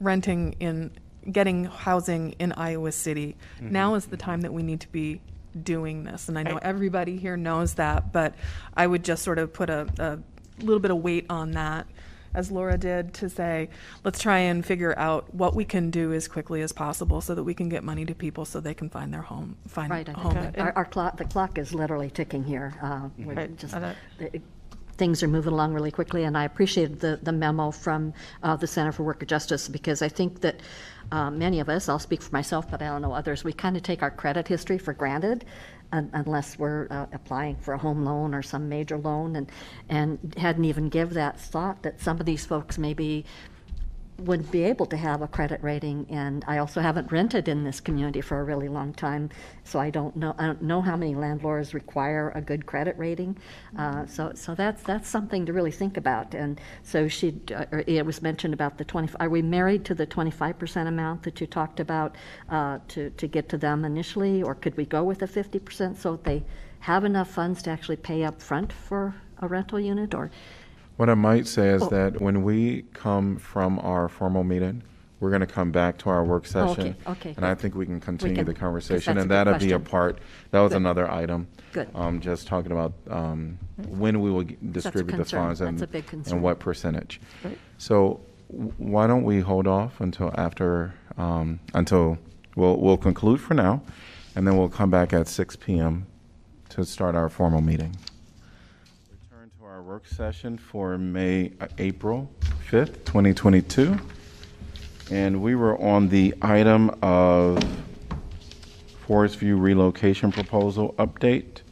renting 0.00 0.56
in, 0.60 0.90
getting 1.30 1.64
housing 1.64 2.32
in 2.38 2.52
Iowa 2.52 2.92
City. 2.92 3.36
Now 3.60 3.94
is 3.94 4.06
the 4.06 4.16
time 4.16 4.40
that 4.42 4.52
we 4.52 4.62
need 4.62 4.80
to 4.80 4.88
be 4.88 5.20
doing 5.62 6.04
this, 6.04 6.28
and 6.28 6.38
I 6.38 6.42
know 6.44 6.58
everybody 6.62 7.16
here 7.16 7.36
knows 7.36 7.74
that, 7.74 8.12
but 8.12 8.34
I 8.74 8.86
would 8.86 9.04
just 9.04 9.22
sort 9.24 9.38
of 9.38 9.52
put 9.52 9.68
a, 9.68 9.88
a 9.98 10.18
little 10.64 10.78
bit 10.80 10.90
of 10.92 10.98
weight 10.98 11.26
on 11.28 11.50
that, 11.52 11.86
as 12.32 12.52
Laura 12.52 12.78
did, 12.78 13.12
to 13.14 13.28
say, 13.28 13.68
let's 14.04 14.20
try 14.20 14.38
and 14.38 14.64
figure 14.64 14.96
out 14.96 15.34
what 15.34 15.56
we 15.56 15.64
can 15.64 15.90
do 15.90 16.12
as 16.12 16.28
quickly 16.28 16.62
as 16.62 16.70
possible 16.72 17.20
so 17.20 17.34
that 17.34 17.42
we 17.42 17.52
can 17.54 17.68
get 17.68 17.82
money 17.82 18.04
to 18.06 18.14
people 18.14 18.44
so 18.44 18.60
they 18.60 18.74
can 18.74 18.88
find 18.88 19.12
their 19.12 19.22
home, 19.22 19.56
find 19.66 19.90
Right, 19.90 20.08
a 20.08 20.16
I 20.16 20.20
home. 20.20 20.34
think 20.34 20.58
our, 20.58 20.72
our 20.76 20.84
clock, 20.84 21.16
the 21.16 21.24
clock 21.24 21.58
is 21.58 21.74
literally 21.74 22.10
ticking 22.10 22.44
here. 22.44 22.72
Uh, 22.80 23.08
we're 23.18 23.34
Right, 23.34 23.56
just- 23.56 23.74
and 23.74 23.86
I- 23.86 23.96
the- 24.18 24.40
Things 25.00 25.22
are 25.22 25.28
moving 25.28 25.54
along 25.54 25.72
really 25.72 25.90
quickly, 25.90 26.24
and 26.24 26.36
I 26.36 26.44
appreciated 26.44 27.00
the, 27.00 27.18
the 27.22 27.32
memo 27.32 27.70
from 27.70 28.12
uh, 28.42 28.54
the 28.56 28.66
Center 28.66 28.92
for 28.92 29.02
Worker 29.02 29.24
Justice, 29.24 29.66
because 29.66 30.02
I 30.02 30.10
think 30.10 30.42
that 30.42 30.60
uh, 31.10 31.30
many 31.30 31.58
of 31.58 31.70
us, 31.70 31.88
I'll 31.88 31.98
speak 31.98 32.20
for 32.20 32.32
myself, 32.32 32.70
but 32.70 32.82
I 32.82 32.88
don't 32.88 33.00
know 33.00 33.14
others, 33.14 33.42
we 33.42 33.54
kind 33.54 33.78
of 33.78 33.82
take 33.82 34.02
our 34.02 34.10
credit 34.10 34.46
history 34.46 34.76
for 34.76 34.92
granted 34.92 35.46
unless 35.92 36.58
we're 36.58 36.86
uh, 36.90 37.06
applying 37.14 37.56
for 37.56 37.72
a 37.72 37.78
home 37.78 38.04
loan 38.04 38.34
or 38.34 38.42
some 38.42 38.68
major 38.68 38.98
loan, 38.98 39.36
and, 39.36 39.50
and 39.88 40.34
hadn't 40.36 40.66
even 40.66 40.90
give 40.90 41.14
that 41.14 41.40
thought 41.40 41.82
that 41.82 41.98
some 41.98 42.20
of 42.20 42.26
these 42.26 42.44
folks 42.44 42.76
maybe 42.76 43.24
wouldn't 44.20 44.50
be 44.50 44.62
able 44.64 44.86
to 44.86 44.96
have 44.96 45.22
a 45.22 45.28
credit 45.28 45.62
rating, 45.62 46.06
and 46.10 46.44
I 46.46 46.58
also 46.58 46.80
haven't 46.80 47.10
rented 47.10 47.48
in 47.48 47.64
this 47.64 47.80
community 47.80 48.20
for 48.20 48.40
a 48.40 48.44
really 48.44 48.68
long 48.68 48.92
time, 48.92 49.30
so 49.64 49.78
I 49.78 49.90
don't 49.90 50.14
know, 50.16 50.34
I 50.38 50.46
don't 50.46 50.62
know 50.62 50.80
how 50.80 50.96
many 50.96 51.14
landlords 51.14 51.74
require 51.74 52.32
a 52.34 52.40
good 52.40 52.66
credit 52.66 52.96
rating. 52.98 53.36
Uh, 53.76 54.06
so, 54.06 54.32
so 54.34 54.54
that's, 54.54 54.82
that's 54.82 55.08
something 55.08 55.46
to 55.46 55.52
really 55.52 55.70
think 55.70 55.96
about, 55.96 56.34
and 56.34 56.60
so 56.82 57.08
she, 57.08 57.40
uh, 57.54 57.64
it 57.86 58.04
was 58.04 58.22
mentioned 58.22 58.54
about 58.54 58.78
the 58.78 58.84
twenty, 58.84 59.12
are 59.20 59.28
we 59.28 59.42
married 59.42 59.84
to 59.86 59.94
the 59.94 60.06
twenty-five 60.06 60.58
percent 60.58 60.88
amount 60.88 61.22
that 61.22 61.40
you 61.40 61.46
talked 61.46 61.80
about, 61.80 62.16
uh, 62.50 62.78
to, 62.88 63.10
to 63.10 63.26
get 63.26 63.48
to 63.48 63.58
them 63.58 63.84
initially, 63.84 64.42
or 64.42 64.54
could 64.54 64.76
we 64.76 64.84
go 64.84 65.02
with 65.02 65.18
the 65.18 65.26
fifty 65.26 65.58
percent 65.58 65.96
so 65.98 66.16
they 66.22 66.42
have 66.80 67.04
enough 67.04 67.30
funds 67.30 67.62
to 67.62 67.70
actually 67.70 67.96
pay 67.96 68.24
up 68.24 68.40
front 68.40 68.72
for 68.72 69.14
a 69.42 69.46
rental 69.48 69.80
unit, 69.80 70.14
or, 70.14 70.30
What 71.00 71.08
I 71.08 71.14
might 71.14 71.46
say 71.46 71.70
is 71.70 71.80
Oh. 71.84 71.88
that 71.88 72.20
when 72.20 72.42
we 72.42 72.84
come 72.92 73.36
from 73.38 73.78
our 73.78 74.06
formal 74.06 74.44
meeting 74.44 74.82
we're 75.18 75.30
going 75.30 75.40
to 75.40 75.46
come 75.46 75.70
back 75.70 75.96
to 75.98 76.08
our 76.10 76.22
work 76.24 76.46
Oh, 76.54 76.60
okay, 76.60 76.74
session. 76.82 76.96
okay. 77.06 77.34
And 77.36 77.44
I 77.44 77.54
think 77.54 77.74
we 77.74 77.84
can 77.86 78.00
continue 78.00 78.36
can- 78.36 78.46
the 78.46 78.54
conversation, 78.54 79.18
and 79.18 79.30
that'll 79.30 79.58
be 79.58 79.72
a 79.72 79.78
part, 79.78 80.18
that 80.50 80.60
was 80.60 80.70
Good. 80.72 80.76
another 80.78 81.10
item. 81.10 81.46
Good. 81.72 81.88
Um, 81.94 82.20
just 82.20 82.46
talking 82.46 82.72
about, 82.72 82.94
um, 83.10 83.58
when 83.88 84.20
we 84.22 84.30
will 84.30 84.44
distribute 84.72 85.16
the 85.18 85.24
funds 85.26 85.60
and, 85.60 85.78
That's 85.78 85.90
a 85.90 85.92
big 85.92 86.06
concern. 86.06 86.34
and 86.36 86.42
what 86.42 86.58
percentage. 86.58 87.20
Right. 87.44 87.58
So 87.76 88.20
why 88.78 89.06
don't 89.06 89.24
we 89.24 89.40
hold 89.40 89.66
off 89.66 90.00
until 90.00 90.32
after, 90.38 90.94
um, 91.18 91.60
until, 91.74 92.16
we'll, 92.56 92.78
we'll 92.78 92.96
conclude 92.96 93.40
for 93.42 93.52
now, 93.52 93.82
and 94.34 94.46
then 94.46 94.56
we'll 94.56 94.70
come 94.70 94.90
back 94.90 95.12
at 95.12 95.28
six 95.28 95.54
PM 95.54 96.06
to 96.70 96.82
start 96.84 97.14
our 97.14 97.28
formal 97.28 97.60
meeting. 97.60 97.94
Work 99.90 100.06
session 100.06 100.56
for 100.56 100.96
May, 100.96 101.50
uh, 101.60 101.66
April 101.78 102.30
5th, 102.70 103.04
2022. 103.06 103.98
And 105.10 105.42
we 105.42 105.56
were 105.56 105.76
on 105.82 106.08
the 106.08 106.32
item 106.40 106.96
of 107.02 107.60
Forest 109.04 109.38
View 109.38 109.56
relocation 109.56 110.30
proposal 110.30 110.94
update. 110.96 111.62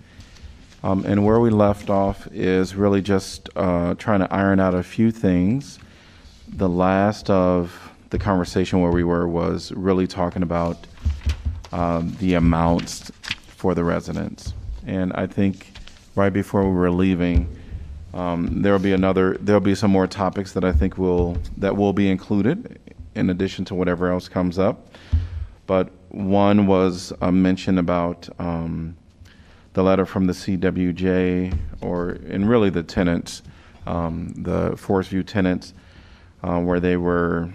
Um, 0.82 1.04
And 1.06 1.24
where 1.24 1.38
we 1.38 1.50
left 1.50 1.90
off 1.90 2.26
is 2.32 2.74
really 2.74 3.02
just 3.02 3.50
uh, 3.54 3.94
trying 3.94 4.18
to 4.18 4.34
iron 4.34 4.58
out 4.58 4.74
a 4.74 4.82
few 4.82 5.12
things. 5.12 5.78
The 6.48 6.68
last 6.68 7.30
of 7.30 7.92
the 8.10 8.18
conversation 8.18 8.80
where 8.80 8.90
we 8.90 9.04
were 9.04 9.28
was 9.28 9.70
really 9.70 10.08
talking 10.08 10.42
about 10.42 10.88
um, 11.70 12.16
the 12.18 12.34
amounts 12.34 13.12
for 13.46 13.76
the 13.76 13.84
residents. 13.84 14.54
And 14.84 15.12
I 15.12 15.28
think 15.28 15.70
right 16.16 16.32
before 16.32 16.68
we 16.68 16.74
were 16.74 16.90
leaving, 16.90 17.46
um, 18.14 18.62
there'll 18.62 18.78
be 18.78 18.92
another, 18.92 19.36
there'll 19.40 19.60
be 19.60 19.74
some 19.74 19.90
more 19.90 20.06
topics 20.06 20.52
that 20.52 20.64
I 20.64 20.72
think 20.72 20.98
will, 20.98 21.36
that 21.56 21.76
will 21.76 21.92
be 21.92 22.10
included 22.10 22.78
in 23.14 23.30
addition 23.30 23.64
to 23.66 23.74
whatever 23.74 24.10
else 24.10 24.28
comes 24.28 24.58
up. 24.58 24.88
But 25.66 25.90
one 26.08 26.66
was 26.66 27.12
a 27.20 27.30
mention 27.30 27.78
about 27.78 28.28
um, 28.38 28.96
the 29.74 29.82
letter 29.82 30.06
from 30.06 30.26
the 30.26 30.32
CWJ, 30.32 31.58
or, 31.82 32.10
and 32.28 32.48
really 32.48 32.70
the 32.70 32.82
tenants, 32.82 33.42
um, 33.86 34.32
the 34.36 34.76
Forest 34.76 35.10
View 35.10 35.22
tenants, 35.22 35.74
uh, 36.42 36.60
where 36.60 36.80
they 36.80 36.96
were 36.96 37.50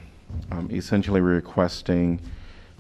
um, 0.52 0.70
essentially 0.72 1.22
requesting 1.22 2.20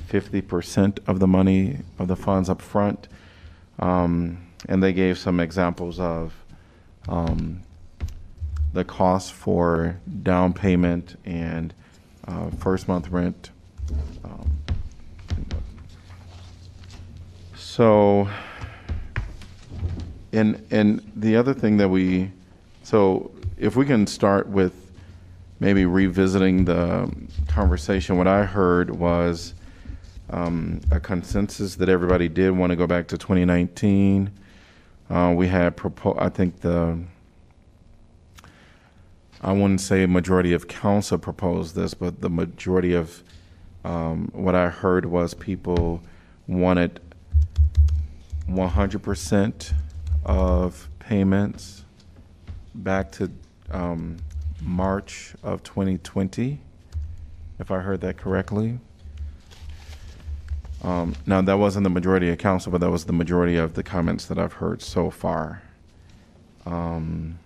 50% 0.10 1.00
of 1.08 1.20
the 1.20 1.28
money 1.28 1.80
of 1.98 2.08
the 2.08 2.16
funds 2.16 2.50
up 2.50 2.62
front. 2.62 3.08
Um, 3.80 4.48
and 4.70 4.84
they 4.84 4.94
gave 4.94 5.18
some 5.18 5.40
examples 5.40 6.00
of 6.00 6.34
um, 7.08 7.62
the 8.74 8.84
cost 8.84 9.34
for 9.34 10.00
down 10.24 10.54
payment 10.54 11.20
and 11.26 11.74
uh, 12.28 12.50
first 12.52 12.88
month 12.88 13.10
rent. 13.10 13.52
Um, 14.24 14.60
so, 17.56 18.28
and 20.32 20.66
and 20.72 21.12
the 21.16 21.36
other 21.36 21.54
thing 21.54 21.78
that 21.78 21.89
we, 21.89 22.32
so 22.84 23.32
if 23.58 23.76
we 23.76 23.86
can 23.86 24.08
start 24.08 24.48
with 24.48 24.74
maybe 25.60 25.86
revisiting 25.86 26.66
the 26.66 27.12
conversation, 27.48 28.18
what 28.18 28.28
I 28.28 28.44
heard 28.44 28.89
was 28.89 29.54
um, 30.30 30.82
a 30.92 31.00
consensus 31.00 31.76
that 31.76 31.89
everybody 31.89 32.28
did 32.28 32.52
want 32.52 32.72
to 32.72 32.76
go 32.76 32.88
back 32.88 33.08
to 33.08 33.18
2019. 33.18 34.32
Uh, 35.10 35.34
we 35.36 35.48
had 35.48 35.76
propo- 35.78 36.20
I 36.20 36.30
think 36.30 36.62
the 36.62 37.00
I 39.42 39.52
wouldn't 39.52 39.82
say 39.82 40.06
majority 40.06 40.54
of 40.54 40.70
council 40.70 41.18
proposed 41.18 41.76
this, 41.76 41.94
but 41.94 42.22
the 42.22 42.30
majority 42.30 42.94
of 42.94 43.24
um, 43.84 44.30
what 44.34 44.56
I 44.56 44.70
heard 44.70 45.06
was 45.06 45.34
people 45.34 46.02
wanted 46.48 47.02
100% 48.48 49.74
of 50.26 50.89
payments 51.00 51.84
back 52.74 53.12
to 53.13 53.32
um, 53.70 54.18
March 54.62 55.34
of 55.44 55.62
2020, 55.63 56.60
if 57.60 57.70
I 57.70 57.80
heard 57.80 58.00
that 58.02 58.16
correctly. 58.18 58.80
Um, 60.84 61.15
now, 61.26 61.41
that 61.41 61.58
wasn't 61.58 61.86
the 61.86 61.89
majority 61.89 62.30
of 62.30 62.38
council, 62.38 62.72
but 62.72 62.82
that 62.82 62.89
was 62.89 63.06
the 63.06 63.13
majority 63.13 63.56
of 63.56 63.74
the 63.74 63.84
comments 63.84 64.26
that 64.26 64.38
I've 64.38 64.54
heard 64.54 64.82
so 64.82 65.10
far. 65.10 65.62
Um, 66.65 67.39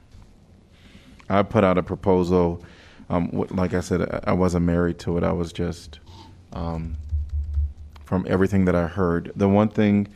I 1.30 1.44
put 1.44 1.64
out 1.64 1.78
a 1.78 1.84
proposal. 1.84 2.64
Um, 3.10 3.30
like 3.52 3.74
I 3.74 3.82
said, 3.82 4.22
I- 4.26 4.34
wasn't 4.34 4.66
married 4.66 5.00
to 5.00 5.18
it. 5.18 5.24
I 5.24 5.32
was 5.32 5.54
just, 5.54 6.00
um, 6.54 6.98
from 8.06 8.26
everything 8.28 8.66
that 8.66 8.76
I 8.76 8.88
heard. 8.88 9.32
The 9.36 9.48
one 9.48 9.70
thing 9.70 10.08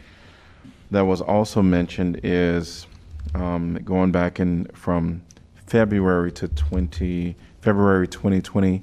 that 0.89 1.01
was 1.01 1.21
also 1.21 1.61
mentioned 1.61 2.19
is 2.23 2.87
um, 3.35 3.75
going 3.83 4.11
back 4.11 4.39
in 4.39 4.65
from 4.73 5.21
February 5.67 6.31
to 6.33 6.47
20, 6.47 7.35
February 7.61 8.07
2020, 8.07 8.81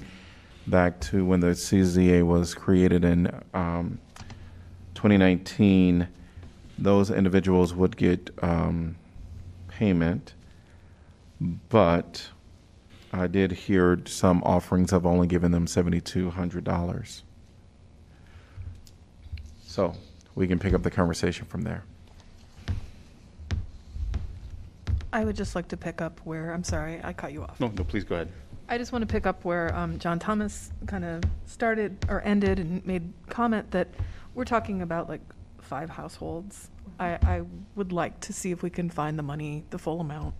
back 0.66 1.01
to 1.01 1.24
when 1.24 1.40
the 1.40 1.48
CZA 1.55 2.24
was 2.24 2.55
created 2.55 3.05
in 3.05 3.31
um, 3.53 3.98
2019, 4.99 6.09
those 6.77 7.09
individuals 7.09 7.73
would 7.73 7.97
get 7.97 8.31
um, 8.43 8.97
payment, 9.69 10.35
but 11.69 12.27
I 13.13 13.29
did 13.29 13.53
hear 13.53 14.01
some 14.07 14.43
offerings 14.43 14.93
of 14.93 15.07
only 15.07 15.29
giving 15.29 15.53
them 15.53 15.67
$7,200. 15.67 17.23
So 19.69 19.95
we 20.35 20.49
can 20.49 20.59
pick 20.59 20.75
up 20.75 20.83
the 20.83 20.91
conversation 20.91 21.47
from 21.47 21.63
there. 21.63 21.85
I 25.13 25.25
would 25.25 25.37
just 25.37 25.55
like 25.55 25.69
to 25.69 25.77
pick 25.77 26.01
up 26.01 26.21
where, 26.25 26.53
I'm 26.53 26.65
sorry, 26.65 27.01
I 27.05 27.13
cut 27.13 27.33
you 27.33 27.45
off. 27.45 27.61
No, 27.61 27.69
no, 27.69 27.85
please 27.85 28.03
go 28.03 28.17
ahead. 28.17 28.33
I 28.69 28.79
just 28.79 28.91
want 28.91 29.03
to 29.03 29.07
pick 29.07 29.27
up 29.27 29.45
where 29.45 29.73
um, 29.77 29.97
John 30.01 30.19
Thomas 30.19 30.73
kind 30.89 31.05
of 31.05 31.23
started 31.47 32.05
or 32.09 32.21
ended 32.23 32.59
and 32.59 32.85
made 32.85 33.13
comment 33.29 33.71
that 33.71 33.87
we're 34.38 34.44
talking 34.44 34.83
about 34.83 35.09
like 35.09 35.20
five 35.61 35.90
households. 35.90 36.70
I, 37.01 37.18
I 37.22 37.42
would 37.74 37.90
like 37.90 38.20
to 38.20 38.33
see 38.33 38.53
if 38.53 38.62
we 38.62 38.70
can 38.70 38.88
find 38.88 39.18
the 39.18 39.22
money, 39.24 39.64
the 39.70 39.79
full 39.79 40.01
amount 40.01 40.33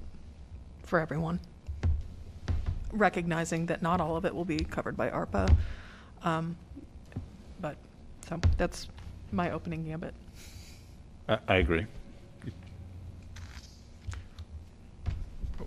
for 0.85 1.01
everyone. 1.01 1.41
Recognizing 2.93 3.67
that 3.67 3.83
not 3.83 4.01
all 4.01 4.15
of 4.17 4.25
it 4.25 4.33
will 4.33 4.45
be 4.45 4.61
covered 4.61 4.97
by 4.97 5.11
ARPA. 5.11 5.53
Um, 6.23 6.57
But, 7.61 7.77
so 8.29 8.41
that's 8.57 8.87
my 9.33 9.51
opening 9.51 9.85
gambit. 9.85 10.15
I, 11.29 11.39
I 11.49 11.57
agree. 11.57 11.87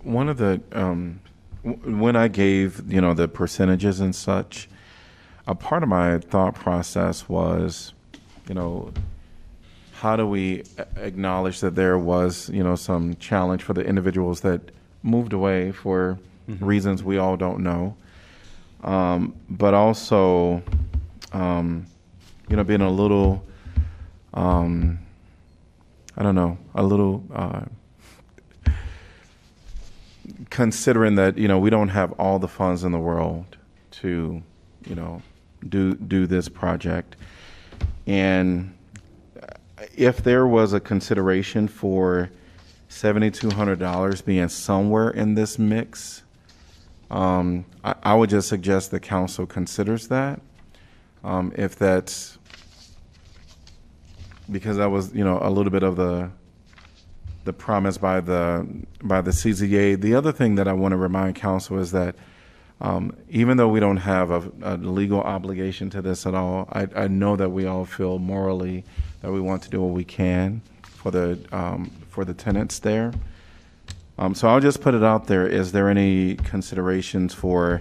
One 0.02 0.30
of 0.30 0.38
the, 0.38 0.58
um, 0.72 1.20
w- 1.62 1.98
when 2.00 2.16
I 2.16 2.28
gave, 2.28 2.90
you 2.90 3.02
know, 3.02 3.12
the 3.12 3.28
percentages 3.28 4.00
and 4.00 4.14
such, 4.14 4.70
a 5.46 5.54
part 5.54 5.82
of 5.82 5.90
my 5.90 6.16
thought 6.18 6.54
process 6.54 7.28
was, 7.28 7.92
you 8.52 8.54
know, 8.54 8.92
how 9.92 10.14
do 10.14 10.26
we 10.26 10.62
acknowledge 10.96 11.60
that 11.60 11.74
there 11.74 11.96
was, 11.96 12.50
you 12.50 12.62
know, 12.62 12.76
some 12.76 13.16
challenge 13.16 13.62
for 13.62 13.72
the 13.72 13.80
individuals 13.80 14.42
that 14.42 14.60
moved 15.02 15.32
away 15.32 15.72
for 15.72 16.18
reasons 16.60 17.02
we 17.02 17.16
all 17.16 17.38
don't 17.38 17.60
know, 17.60 17.96
um, 18.84 19.34
but 19.48 19.72
also, 19.72 20.62
um, 21.32 21.86
you 22.50 22.56
know, 22.56 22.62
being 22.62 22.82
a 22.82 22.90
little, 22.90 23.42
um, 24.34 24.98
I 26.18 26.22
don't 26.22 26.34
know, 26.34 26.58
a 26.74 26.82
little. 26.82 27.24
Uh, 27.34 27.62
considering 30.50 31.14
that 31.14 31.38
you 31.38 31.48
know 31.48 31.58
we 31.58 31.70
don't 31.70 31.88
have 31.88 32.12
all 32.20 32.38
the 32.38 32.48
funds 32.48 32.84
in 32.84 32.92
the 32.92 32.98
world 32.98 33.56
to 33.90 34.42
you 34.86 34.94
know 34.94 35.22
do 35.66 35.94
do 35.94 36.26
this 36.26 36.50
project 36.50 37.16
and 38.06 38.76
if 39.96 40.22
there 40.22 40.46
was 40.46 40.72
a 40.72 40.80
consideration 40.80 41.68
for 41.68 42.30
$7200 42.88 44.24
being 44.24 44.48
somewhere 44.48 45.10
in 45.10 45.34
this 45.34 45.58
mix 45.58 46.22
um, 47.10 47.64
I, 47.84 47.94
I 48.02 48.14
would 48.14 48.30
just 48.30 48.48
suggest 48.48 48.90
the 48.90 49.00
council 49.00 49.46
considers 49.46 50.08
that 50.08 50.40
um, 51.24 51.52
if 51.56 51.76
that's 51.76 52.38
because 54.50 54.76
that 54.76 54.90
was 54.90 55.14
you 55.14 55.24
know 55.24 55.38
a 55.40 55.50
little 55.50 55.70
bit 55.70 55.82
of 55.82 55.96
the 55.96 56.30
the 57.44 57.52
promise 57.52 57.98
by 57.98 58.20
the 58.20 58.66
by 59.02 59.20
the 59.20 59.30
CZA. 59.30 60.00
The 60.00 60.14
other 60.14 60.32
thing 60.32 60.54
that 60.56 60.68
I 60.68 60.72
want 60.72 60.92
to 60.92 60.96
remind 60.96 61.36
council 61.36 61.78
is 61.78 61.92
that 61.92 62.14
um, 62.82 63.16
even 63.30 63.56
though 63.56 63.68
we 63.68 63.80
don't 63.80 63.96
have 63.96 64.30
a, 64.30 64.52
a 64.62 64.76
legal 64.76 65.20
obligation 65.20 65.88
to 65.90 66.02
this 66.02 66.26
at 66.26 66.34
all, 66.34 66.68
I, 66.70 66.88
I 66.94 67.08
know 67.08 67.36
that 67.36 67.48
we 67.48 67.64
all 67.64 67.86
feel 67.86 68.18
morally 68.18 68.84
that 69.22 69.32
we 69.32 69.40
want 69.40 69.62
to 69.62 69.70
do 69.70 69.80
what 69.80 69.94
we 69.94 70.04
can 70.04 70.60
for 70.82 71.10
the 71.10 71.38
um, 71.52 71.90
for 72.10 72.26
the 72.26 72.34
tenants 72.34 72.78
there. 72.80 73.12
Um, 74.18 74.34
so 74.34 74.48
I'll 74.48 74.60
just 74.60 74.82
put 74.82 74.94
it 74.94 75.02
out 75.02 75.26
there. 75.26 75.46
Is 75.46 75.72
there 75.72 75.88
any 75.88 76.36
considerations 76.36 77.32
for 77.32 77.80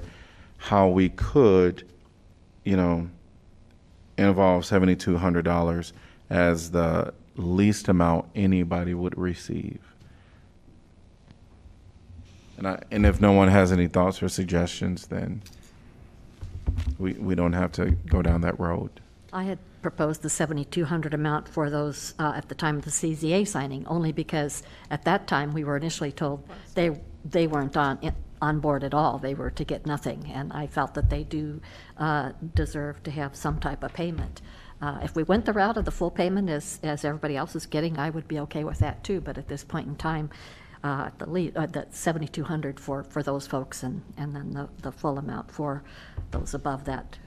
how 0.57 0.87
we 0.87 1.09
could 1.09 1.83
you 2.63 2.75
know, 2.75 3.09
involve 4.17 4.65
seventy-two 4.65 5.17
hundred 5.17 5.43
dollars 5.45 5.93
as 6.29 6.71
the 6.71 7.13
least 7.35 7.87
amount 7.87 8.25
anybody 8.35 8.93
would 8.93 9.17
receive. 9.17 9.90
And 12.61 12.67
I, 12.67 12.79
and 12.91 13.07
if 13.07 13.19
no 13.19 13.31
one 13.31 13.47
has 13.47 13.71
any 13.71 13.87
thoughts 13.87 14.21
or 14.21 14.29
suggestions, 14.29 15.07
then 15.07 15.41
we, 16.99 17.13
we 17.13 17.33
don't 17.33 17.53
have 17.53 17.71
to 17.71 17.89
go 18.05 18.21
down 18.21 18.41
that 18.41 18.59
road. 18.59 19.01
I 19.33 19.45
had 19.45 19.57
proposed 19.81 20.21
the 20.21 20.29
7,200 20.29 21.11
amount 21.11 21.47
for 21.47 21.71
those 21.71 22.13
uh, 22.19 22.33
at 22.35 22.49
the 22.49 22.53
time 22.53 22.77
of 22.77 22.85
the 22.85 22.91
CZA 22.91 23.47
signing, 23.47 23.87
only 23.87 24.11
because 24.11 24.61
at 24.91 25.05
that 25.05 25.25
time, 25.25 25.53
we 25.53 25.63
were 25.63 25.75
initially 25.75 26.11
told 26.11 26.47
they, 26.75 27.01
they 27.25 27.47
weren't 27.47 27.75
on, 27.75 28.13
on 28.43 28.59
board 28.59 28.83
at 28.83 28.93
all. 28.93 29.17
They 29.17 29.33
were 29.33 29.49
to 29.49 29.63
get 29.63 29.87
nothing, 29.87 30.31
and 30.31 30.53
I 30.53 30.67
felt 30.67 30.93
that 30.93 31.09
they 31.09 31.23
do 31.23 31.61
uh, 31.97 32.33
deserve 32.53 33.01
to 33.01 33.09
have 33.09 33.35
some 33.35 33.59
type 33.59 33.81
of 33.83 33.91
payment. 33.91 34.39
Uh, 34.83 34.99
If 35.01 35.15
we 35.15 35.23
went 35.23 35.45
the 35.45 35.53
route 35.53 35.77
of 35.77 35.85
the 35.85 35.91
full 35.91 36.11
payment 36.11 36.47
as, 36.47 36.79
as 36.83 37.03
everybody 37.05 37.35
else 37.37 37.55
is 37.55 37.65
getting, 37.65 37.97
I 37.97 38.11
would 38.11 38.27
be 38.27 38.37
okay 38.41 38.63
with 38.63 38.77
that 38.79 39.03
too, 39.03 39.19
but 39.19 39.39
at 39.39 39.47
this 39.47 39.63
point 39.63 39.87
in 39.87 39.95
time, 39.95 40.29
uh, 40.83 41.09
the 41.17 41.29
lead, 41.29 41.55
uh, 41.55 41.65
the 41.67 41.85
7,200 41.91 42.79
for, 42.79 43.03
for 43.03 43.21
those 43.21 43.45
folks, 43.45 43.83
and, 43.83 44.01
and 44.17 44.35
then 44.35 44.51
the, 44.51 44.67
the 44.81 44.91
full 44.91 45.17
amount 45.17 45.51
for 45.51 45.83
those 46.31 46.53
above 46.53 46.85
that 46.85 47.17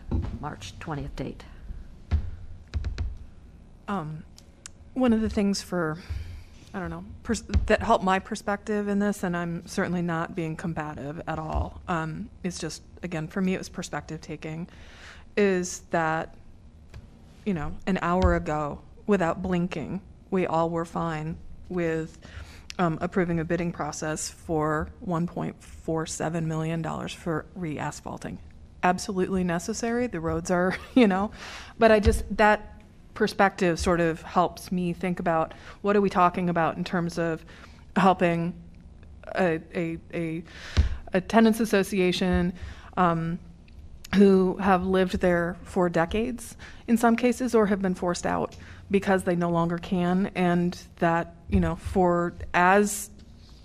March 0.40 0.78
20th 0.80 1.14
date. 1.16 1.44
Um, 3.86 4.24
one 4.94 5.12
of 5.12 5.20
the 5.20 5.28
things 5.28 5.62
for, 5.62 5.98
I 6.72 6.80
don't 6.80 6.90
know, 6.90 7.04
that 7.66 7.82
helped 7.82 8.04
my 8.04 8.18
perspective 8.18 8.88
in 8.88 8.98
this, 8.98 9.22
and 9.22 9.36
I'm 9.36 9.66
certainly 9.66 10.02
not 10.02 10.34
being 10.34 10.56
combative 10.56 11.20
at 11.28 11.38
all, 11.38 11.80
um, 11.86 12.28
is 12.42 12.58
just, 12.58 12.82
again, 13.02 13.28
for 13.28 13.40
me, 13.40 13.54
it 13.54 13.58
was 13.58 13.68
perspective 13.68 14.20
taking, 14.20 14.68
is 15.36 15.80
that, 15.90 16.34
you 17.44 17.54
know, 17.54 17.72
an 17.86 17.98
hour 18.02 18.34
ago, 18.34 18.80
without 19.06 19.42
blinking, 19.42 20.00
we 20.30 20.46
all 20.46 20.70
were 20.70 20.84
fine 20.84 21.36
with 21.68 22.18
um, 22.78 22.98
approving 23.00 23.40
a 23.40 23.44
bidding 23.44 23.72
process 23.72 24.28
for 24.28 24.88
$1.47 25.06 26.44
million 26.44 27.08
for 27.08 27.46
re-asphalting. 27.54 28.38
Absolutely 28.82 29.44
necessary. 29.44 30.06
The 30.06 30.20
roads 30.20 30.50
are, 30.50 30.76
you 30.94 31.06
know, 31.06 31.30
but 31.78 31.92
I 31.92 32.00
just, 32.00 32.24
that 32.36 32.82
perspective 33.14 33.78
sort 33.78 34.00
of 34.00 34.22
helps 34.22 34.72
me 34.72 34.92
think 34.92 35.20
about 35.20 35.54
what 35.82 35.96
are 35.96 36.00
we 36.00 36.10
talking 36.10 36.50
about 36.50 36.76
in 36.76 36.84
terms 36.84 37.18
of 37.18 37.44
helping 37.96 38.54
a, 39.36 39.60
a, 39.74 39.98
a, 40.12 40.42
a 41.12 41.20
tenants 41.20 41.60
association 41.60 42.52
um, 42.96 43.38
who 44.16 44.56
have 44.58 44.84
lived 44.84 45.20
there 45.20 45.56
for 45.62 45.88
decades 45.88 46.56
in 46.86 46.96
some 46.96 47.16
cases 47.16 47.54
or 47.54 47.66
have 47.66 47.80
been 47.80 47.94
forced 47.94 48.26
out 48.26 48.56
because 48.94 49.24
they 49.24 49.34
no 49.34 49.50
longer 49.50 49.76
can 49.76 50.30
and 50.36 50.78
that 51.00 51.34
you 51.48 51.58
know 51.58 51.74
for 51.74 52.32
as 52.54 53.10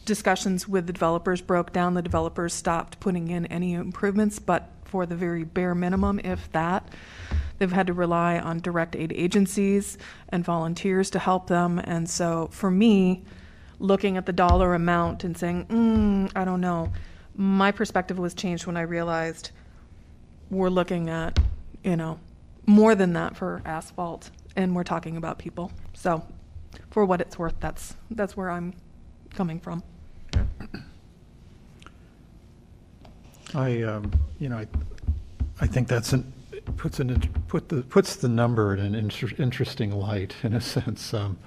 discussions 0.04 0.68
with 0.68 0.88
the 0.88 0.94
developers 0.94 1.40
broke 1.40 1.72
down 1.72 1.94
the 1.94 2.02
developers 2.02 2.52
stopped 2.52 3.00
putting 3.00 3.28
in 3.28 3.46
any 3.46 3.74
improvements 3.74 4.40
but 4.40 4.72
for 4.86 5.06
the 5.06 5.16
very 5.16 5.44
bare 5.44 5.76
minimum 5.76 6.20
if 6.24 6.52
that 6.52 6.90
they've 7.60 7.72
had 7.72 7.86
to 7.86 7.94
rely 7.94 8.40
on 8.40 8.60
direct 8.60 8.96
aid 8.96 9.14
agencies 9.16 10.00
and 10.30 10.44
volunteers 10.44 11.12
to 11.12 11.20
help 11.20 11.46
them. 11.46 11.78
And 11.78 12.10
so 12.10 12.48
for 12.52 12.72
me 12.72 13.24
looking 13.78 14.18
at 14.18 14.26
the 14.26 14.34
dollar 14.34 14.74
amount 14.74 15.24
and 15.24 15.38
saying 15.38 15.66
mm, 15.68 16.32
i 16.36 16.44
don't 16.44 16.60
know 16.60 16.92
my 17.36 17.72
perspective 17.72 18.20
was 18.20 18.34
changed 18.34 18.66
when 18.66 18.76
i 18.76 18.82
realized 18.82 19.52
we're 20.50 20.70
looking 20.70 21.10
at, 21.10 21.40
you 21.84 21.96
know, 21.96 22.20
more 22.66 22.96
than 22.96 23.14
that 23.14 23.36
for 23.36 23.62
asphalt, 23.66 24.32
and 24.56 24.76
we're 24.76 24.84
talking 24.84 25.18
about 25.18 25.38
people. 25.38 25.72
So, 25.94 26.26
for 26.92 27.06
what 27.06 27.22
it's 27.22 27.38
worth, 27.38 27.56
that's 27.60 27.96
that's 28.12 28.36
where 28.38 28.50
I'm 28.50 28.74
coming 29.34 29.60
from. 29.60 29.84
I, 33.56 33.82
um, 33.82 34.12
you 34.40 34.48
know, 34.50 34.58
I, 34.60 34.68
I 35.60 35.66
think 35.66 35.88
that's 35.88 36.14
an, 36.14 36.32
puts 36.78 37.00
an, 37.00 37.20
put 37.48 37.70
the, 37.70 37.82
puts 37.82 38.16
the 38.16 38.30
number 38.30 38.76
in 38.76 38.80
an 38.80 38.94
inter- 38.94 39.32
interesting 39.40 39.92
light, 39.92 40.36
in 40.44 40.54
a 40.54 40.62
sense. 40.76 41.14
Um, 41.14 41.38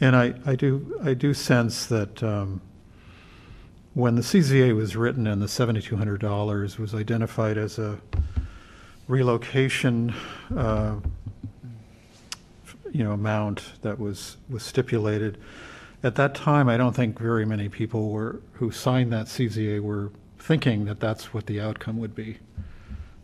And 0.00 0.16
I, 0.16 0.34
I 0.46 0.56
do, 0.56 0.98
I 1.02 1.14
do 1.14 1.34
sense 1.34 1.86
that, 1.86 2.22
um, 2.22 2.60
when 3.94 4.14
the 4.14 4.22
CZA 4.22 4.74
was 4.74 4.94
written 4.96 5.26
and 5.26 5.42
the 5.42 5.46
$7,200 5.46 6.78
was 6.78 6.94
identified 6.94 7.58
as 7.58 7.78
a 7.78 7.98
relocation, 9.08 10.14
uh, 10.56 10.96
you 12.92 13.04
know, 13.04 13.12
amount 13.12 13.82
that 13.82 13.98
was, 13.98 14.36
was 14.48 14.62
stipulated, 14.62 15.38
at 16.02 16.14
that 16.14 16.34
time, 16.34 16.68
I 16.68 16.76
don't 16.76 16.96
think 16.96 17.18
very 17.18 17.44
many 17.44 17.68
people 17.68 18.10
were, 18.10 18.40
who 18.54 18.70
signed 18.70 19.12
that 19.12 19.26
CZA 19.26 19.80
were 19.80 20.10
thinking 20.38 20.86
that 20.86 20.98
that's 20.98 21.34
what 21.34 21.46
the 21.46 21.60
outcome 21.60 21.98
would 21.98 22.14
be. 22.14 22.38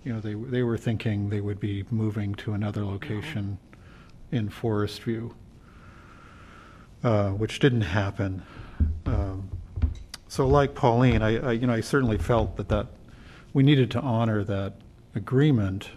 You 0.04 0.12
know, 0.12 0.20
they, 0.20 0.34
they 0.34 0.62
were 0.62 0.76
thinking 0.76 1.30
they 1.30 1.40
would 1.40 1.58
be 1.58 1.84
moving 1.90 2.34
to 2.36 2.52
another 2.52 2.84
location 2.84 3.58
in 4.30 4.50
Forest 4.50 5.02
View, 5.02 5.34
uh, 7.02 7.30
which 7.30 7.58
didn't 7.58 7.82
happen. 7.82 8.42
Um, 9.06 9.48
so 10.28 10.46
like 10.46 10.74
Pauline, 10.74 11.22
I, 11.22 11.38
I, 11.38 11.52
you 11.52 11.66
know, 11.66 11.72
I 11.72 11.80
certainly 11.80 12.18
felt 12.18 12.56
that 12.56 12.68
that, 12.68 12.88
we 13.54 13.62
needed 13.62 13.90
to 13.92 14.00
honor 14.00 14.44
that 14.44 14.74
agreement. 15.14 15.88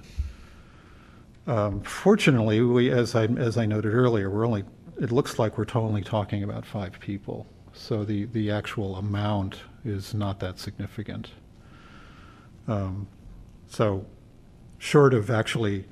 Um, 1.50 1.82
Fortunately, 1.82 2.62
we, 2.62 2.92
as 2.92 3.16
I, 3.16 3.26
as 3.26 3.58
I 3.58 3.66
noted 3.66 3.94
earlier, 3.94 4.30
we're 4.30 4.46
only, 4.46 4.64
it 5.02 5.12
looks 5.12 5.40
like 5.40 5.58
we're 5.58 5.66
only 5.74 6.04
talking 6.04 6.44
about 6.44 6.64
five 6.64 7.00
people. 7.00 7.48
So 7.74 8.06
the, 8.06 8.26
the 8.26 8.52
actual 8.52 8.96
amount 8.98 9.62
is 9.84 10.14
not 10.14 10.40
that 10.42 10.60
significant. 10.60 11.32
Um, 12.68 13.08
So, 13.68 14.06
short 14.78 15.14
of 15.14 15.32
actually 15.32 15.86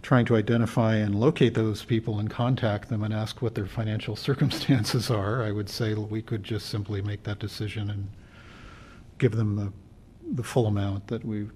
trying 0.00 0.24
to 0.24 0.36
identify 0.36 0.94
and 0.94 1.14
locate 1.14 1.52
those 1.52 1.84
people 1.84 2.18
and 2.18 2.30
contact 2.30 2.88
them 2.88 3.02
and 3.02 3.12
ask 3.12 3.42
what 3.42 3.54
their 3.54 3.66
financial 3.66 4.16
circumstances 4.28 5.10
are, 5.10 5.42
I 5.42 5.52
would 5.52 5.68
say 5.68 5.92
we 5.92 6.22
could 6.22 6.42
just 6.42 6.70
simply 6.70 7.02
make 7.02 7.24
that 7.24 7.38
decision 7.38 7.90
and 7.90 8.08
give 9.18 9.32
them 9.32 9.56
the, 9.56 9.72
the 10.34 10.42
full 10.42 10.66
amount 10.66 11.08
that 11.08 11.22
we 11.22 11.48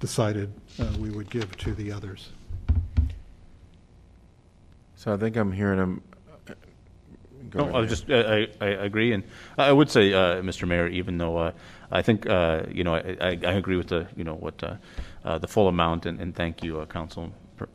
decided 0.00 0.52
uh, 0.78 0.86
we 0.98 1.10
would 1.10 1.30
give 1.30 1.56
to 1.58 1.74
the 1.74 1.92
others. 1.92 2.30
So 4.96 5.12
I 5.12 5.16
think 5.16 5.36
I'm 5.36 5.52
hearing 5.52 5.78
him. 5.78 6.02
Go 7.50 7.60
No, 7.60 7.68
I 7.68 7.72
Mayor. 7.72 7.80
was 7.82 7.90
just, 7.90 8.10
I, 8.10 8.42
I, 8.42 8.48
I 8.60 8.66
agree, 8.66 9.12
and 9.12 9.22
I 9.56 9.70
would 9.72 9.88
say, 9.90 10.12
uh, 10.12 10.42
Mr. 10.42 10.66
Mayor, 10.66 10.88
even 10.88 11.18
though, 11.18 11.36
uh, 11.36 11.52
I 11.92 12.02
think, 12.02 12.26
uh, 12.28 12.62
you 12.70 12.82
know, 12.82 12.94
I, 12.96 13.16
I 13.20 13.28
I 13.28 13.52
agree 13.52 13.76
with 13.76 13.86
the, 13.88 14.08
you 14.16 14.24
know, 14.24 14.34
what, 14.34 14.60
uh, 14.64 14.76
uh, 15.24 15.38
the 15.38 15.46
full 15.46 15.68
amount, 15.68 16.06
and, 16.06 16.20
and 16.20 16.34
thank 16.34 16.64
you, 16.64 16.80
uh, 16.80 16.86
Council 16.86 17.30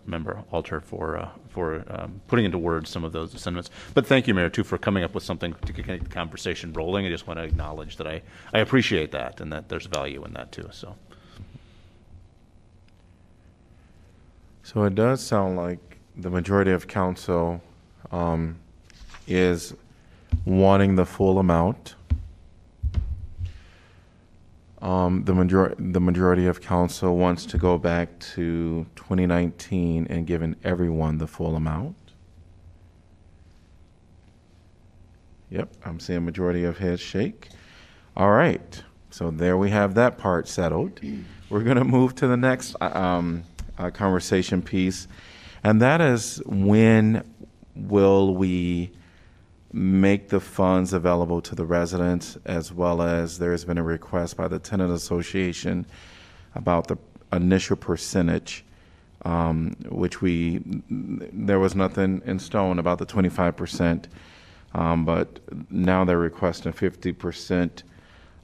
Member 0.05 0.43
Alter, 0.51 0.81
for, 0.81 1.17
uh, 1.17 1.29
for, 1.49 1.85
um, 1.89 2.19
putting 2.27 2.43
into 2.43 2.57
words 2.57 2.89
some 2.89 3.05
of 3.05 3.13
those 3.13 3.31
sentiments. 3.39 3.69
But 3.93 4.05
thank 4.05 4.27
you, 4.27 4.33
Mayor, 4.33 4.49
too, 4.49 4.63
for 4.65 4.77
coming 4.77 5.03
up 5.05 5.13
with 5.13 5.23
something 5.23 5.53
to 5.65 5.71
get 5.73 5.85
the 6.03 6.09
conversation 6.09 6.73
rolling. 6.73 7.05
I 7.05 7.09
just 7.09 7.25
want 7.25 7.39
to 7.39 7.43
acknowledge 7.45 7.95
that 7.97 8.07
I, 8.07 8.21
I 8.53 8.59
appreciate 8.59 9.11
that, 9.11 9.39
and 9.39 9.53
that 9.53 9.69
there's 9.69 9.85
value 9.85 10.25
in 10.25 10.33
that, 10.33 10.51
too, 10.51 10.67
so. 10.71 10.95
So 14.71 14.85
it 14.85 14.95
does 14.95 15.21
sound 15.21 15.57
like 15.57 15.97
the 16.15 16.29
majority 16.29 16.71
of 16.71 16.87
council 16.87 17.61
um, 18.09 18.57
is 19.27 19.73
wanting 20.45 20.95
the 20.95 21.05
full 21.05 21.39
amount. 21.39 21.95
Um, 24.81 25.25
The 25.25 25.75
the 25.77 25.99
majority 25.99 26.47
of 26.47 26.61
council 26.61 27.17
wants 27.17 27.45
to 27.47 27.57
go 27.57 27.77
back 27.77 28.17
to 28.35 28.85
2019 28.95 30.07
and 30.09 30.25
giving 30.25 30.55
everyone 30.63 31.17
the 31.17 31.27
full 31.27 31.57
amount. 31.57 31.97
Yep, 35.49 35.67
I'm 35.83 35.99
seeing 35.99 36.23
majority 36.23 36.63
of 36.63 36.77
heads 36.77 37.01
shake. 37.01 37.49
All 38.15 38.31
right, 38.31 38.81
so 39.09 39.31
there 39.31 39.57
we 39.57 39.69
have 39.71 39.95
that 39.95 40.17
part 40.17 40.47
settled. 40.47 41.01
We're 41.49 41.63
going 41.63 41.75
to 41.75 41.83
move 41.83 42.15
to 42.15 42.27
the 42.27 42.37
next 42.37 42.77
uh, 42.79 42.97
um, 42.97 43.43
uh, 43.81 43.89
conversation 43.89 44.61
piece, 44.61 45.07
and 45.63 45.81
that 45.81 46.01
is 46.01 46.41
when 46.45 47.23
will 47.75 48.35
we 48.35 48.91
make 49.73 50.29
the 50.29 50.39
funds 50.39 50.93
available 50.93 51.41
to 51.41 51.55
the 51.55 51.65
residents, 51.65 52.37
as 52.45 52.73
well 52.73 53.01
as 53.01 53.39
there 53.39 53.51
has 53.51 53.65
been 53.65 53.77
a 53.77 53.83
request 53.83 54.37
by 54.37 54.47
the 54.47 54.59
tenant 54.59 54.91
association 54.91 55.85
about 56.55 56.87
the 56.87 56.97
initial 57.31 57.75
percentage, 57.75 58.65
um, 59.23 59.75
which 59.89 60.21
we 60.21 60.61
there 60.89 61.59
was 61.59 61.75
nothing 61.75 62.21
in 62.25 62.37
stone 62.39 62.79
about 62.79 62.99
the 62.99 63.05
25 63.05 63.55
percent. 63.55 64.07
Um, 64.73 65.03
but 65.03 65.39
now 65.69 66.05
they're 66.05 66.17
requesting 66.17 66.71
fifty 66.71 67.11
percent 67.11 67.83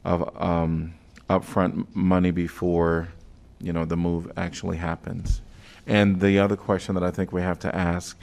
of 0.03 0.29
um, 0.41 0.93
upfront 1.29 1.87
money 1.93 2.31
before 2.31 3.09
you 3.59 3.73
know, 3.73 3.85
the 3.85 3.97
move 3.97 4.31
actually 4.37 4.77
happens. 4.77 5.41
And 5.85 6.19
the 6.19 6.39
other 6.39 6.55
question 6.55 6.95
that 6.95 7.03
I 7.03 7.11
think 7.11 7.31
we 7.31 7.41
have 7.41 7.59
to 7.59 7.73
ask 7.75 8.17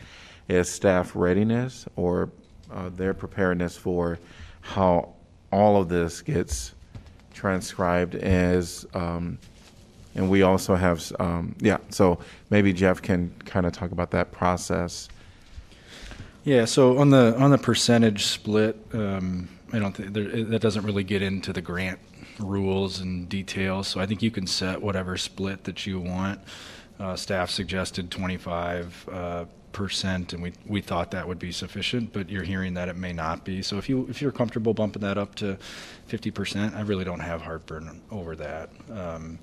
is 0.49 0.69
staff 0.69 1.13
readiness 1.15 1.87
or 1.97 2.31
uh, 2.73 2.91
their 2.91 3.15
preparedness 3.15 3.77
for 3.77 4.19
how 4.61 5.15
all 5.51 5.81
of 5.81 5.89
this 5.89 6.21
gets 6.21 6.75
transcribed 7.33 8.15
as, 8.15 8.87
um, 8.95 9.39
and 10.15 10.31
we 10.31 10.43
also 10.43 10.75
have, 10.75 11.13
um, 11.19 11.55
yeah, 11.61 11.79
so 11.91 12.19
maybe 12.51 12.73
Geoff 12.73 13.03
can 13.03 13.35
kind 13.45 13.67
of 13.67 13.73
talk 13.73 13.93
about 13.93 14.11
that 14.13 14.33
process. 14.33 15.09
Yeah, 16.45 16.67
so 16.67 16.99
on 16.99 17.09
the 17.09 17.35
on 17.39 17.51
the 17.51 17.59
percentage 17.59 18.25
split, 18.27 18.77
um, 18.93 19.49
I 19.73 19.79
don't 19.79 19.93
think 19.93 20.13
that 20.13 20.61
doesn't 20.61 20.85
really 20.85 21.03
get 21.03 21.23
into 21.23 21.53
the 21.55 21.63
grant 21.63 21.99
rules 22.39 23.01
and 23.01 23.29
details. 23.29 23.89
So 23.89 24.01
I 24.01 24.07
think 24.07 24.23
you 24.23 24.31
can 24.31 24.47
set 24.47 24.83
whatever 24.83 25.17
split 25.17 25.65
that 25.65 25.87
you 25.87 26.01
want. 26.01 26.41
Uh, 26.99 27.17
staff 27.17 27.51
suggested 27.51 28.11
25 28.11 29.09
uh, 29.11 29.45
percent, 29.73 30.33
and 30.33 30.43
we 30.43 30.53
we 30.67 30.81
thought 30.81 31.11
that 31.11 31.27
would 31.27 31.39
be 31.39 31.53
sufficient. 31.53 32.13
But 32.13 32.31
you're 32.31 32.45
hearing 32.45 32.75
that 32.75 32.89
it 32.89 32.97
may 32.97 33.13
not 33.13 33.45
be. 33.45 33.61
So 33.63 33.77
if 33.77 33.89
you 33.89 34.07
if 34.09 34.23
you're 34.23 34.33
comfortable 34.33 34.73
bumping 34.73 35.03
that 35.03 35.19
up 35.19 35.35
to 35.37 35.59
50 36.07 36.31
percent, 36.31 36.75
I 36.75 36.83
really 36.83 37.05
don't 37.05 37.21
have 37.21 37.43
heartburn 37.43 38.01
over 38.11 38.37
that. 38.37 38.71
Um, 38.91 39.39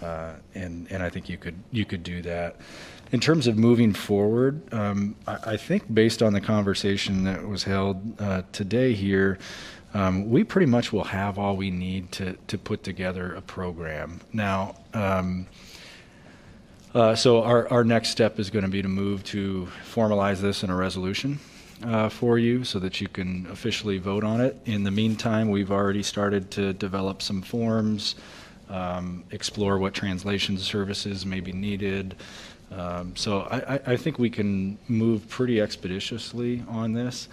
uh, 0.00 0.34
and 0.54 0.86
and 0.90 1.02
I 1.02 1.10
think 1.10 1.28
you 1.28 1.36
could 1.36 1.56
you 1.70 1.84
could 1.84 2.02
do 2.02 2.22
that. 2.22 2.56
In 3.10 3.20
terms 3.20 3.46
of 3.46 3.56
moving 3.56 3.94
forward, 3.94 4.62
um, 4.72 5.16
I, 5.26 5.38
I 5.52 5.56
think 5.56 5.92
based 5.92 6.22
on 6.22 6.32
the 6.32 6.40
conversation 6.40 7.24
that 7.24 7.46
was 7.46 7.64
held 7.64 8.20
uh, 8.20 8.42
today 8.52 8.92
here, 8.92 9.38
um, 9.98 10.30
we 10.30 10.44
pretty 10.44 10.66
much 10.66 10.92
will 10.92 11.04
have 11.04 11.38
all 11.38 11.56
we 11.56 11.70
need 11.70 12.12
to 12.12 12.34
to 12.46 12.56
put 12.56 12.82
together 12.82 13.34
a 13.34 13.40
program. 13.40 14.20
Now. 14.32 14.76
Um, 14.94 15.46
uh, 16.94 17.14
so 17.14 17.42
our, 17.42 17.68
our 17.68 17.84
next 17.84 18.08
step 18.08 18.38
is 18.38 18.48
going 18.48 18.64
to 18.64 18.70
be 18.70 18.80
to 18.80 18.88
move 18.88 19.22
to 19.22 19.68
formalize 19.94 20.40
this 20.40 20.64
in 20.64 20.70
a 20.70 20.74
resolution 20.74 21.38
uh, 21.84 22.08
for 22.08 22.38
you 22.38 22.64
so 22.64 22.78
that 22.78 23.00
you 23.00 23.08
can 23.08 23.46
officially 23.50 23.98
vote 23.98 24.24
on 24.24 24.40
it. 24.40 24.56
In 24.64 24.84
the 24.84 24.90
meantime, 24.90 25.50
we've 25.50 25.70
already 25.70 26.02
started 26.02 26.50
to 26.52 26.72
develop 26.72 27.20
some 27.20 27.42
forms, 27.42 28.14
um, 28.70 29.22
explore 29.30 29.78
what 29.78 29.92
translation 29.94 30.56
services 30.58 31.26
may 31.26 31.40
be 31.40 31.52
needed. 31.52 32.16
Um, 32.70 33.14
so 33.16 33.42
I, 33.42 33.80
I, 33.86 33.96
think 33.96 34.18
we 34.18 34.28
can 34.28 34.78
move 34.88 35.28
pretty 35.28 35.60
expeditiously 35.60 36.62
on 36.68 36.92
this. 36.92 37.28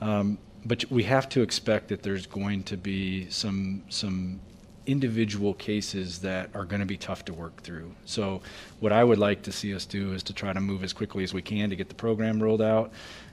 Um, 0.00 0.38
but 0.66 0.84
we 0.90 1.04
have 1.04 1.28
to 1.30 1.42
expect 1.42 1.88
that 1.88 2.02
there's 2.02 2.26
going 2.26 2.62
to 2.64 2.76
be 2.76 3.28
some 3.30 3.82
some 3.88 4.40
individual 4.86 5.52
cases 5.54 6.20
that 6.20 6.48
are 6.54 6.64
going 6.64 6.80
to 6.80 6.86
be 6.86 6.96
tough 6.96 7.24
to 7.24 7.34
work 7.34 7.60
through. 7.62 7.92
So, 8.04 8.40
what 8.80 8.92
I 8.92 9.02
would 9.04 9.18
like 9.18 9.42
to 9.42 9.52
see 9.52 9.74
us 9.74 9.84
do 9.84 10.12
is 10.12 10.22
to 10.24 10.32
try 10.32 10.52
to 10.52 10.60
move 10.60 10.84
as 10.84 10.92
quickly 10.92 11.24
as 11.24 11.34
we 11.34 11.42
can 11.42 11.70
to 11.70 11.76
get 11.76 11.88
the 11.88 11.94
program 11.94 12.42
rolled 12.42 12.62
out. 12.62 12.92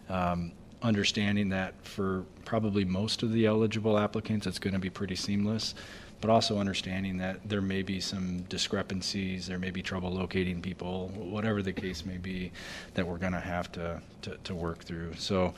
Um, 0.10 0.52
understanding 0.82 1.50
that 1.50 1.74
for 1.84 2.26
probably 2.44 2.84
most 2.84 3.24
of 3.24 3.32
the 3.32 3.46
eligible 3.46 3.98
applicants, 3.98 4.46
it's 4.46 4.60
going 4.60 4.74
to 4.74 4.80
be 4.80 4.90
pretty 4.90 5.16
seamless, 5.16 5.76
but 6.20 6.30
also 6.30 6.58
understanding 6.60 7.18
that 7.18 7.40
there 7.48 7.62
may 7.62 7.82
be 7.82 8.02
some 8.02 8.42
discrepancies, 8.44 9.48
there 9.48 9.60
may 9.60 9.72
be 9.72 9.82
trouble 9.82 10.12
locating 10.12 10.62
people, 10.62 11.08
whatever 11.16 11.62
the 11.62 11.72
case 11.72 12.06
may 12.06 12.18
be, 12.18 12.52
that 12.96 13.08
we're 13.08 13.18
going 13.18 13.32
to 13.32 13.40
have 13.40 13.72
to, 13.72 14.02
to, 14.24 14.38
to 14.44 14.54
work 14.54 14.84
through. 14.84 15.14
So, 15.16 15.54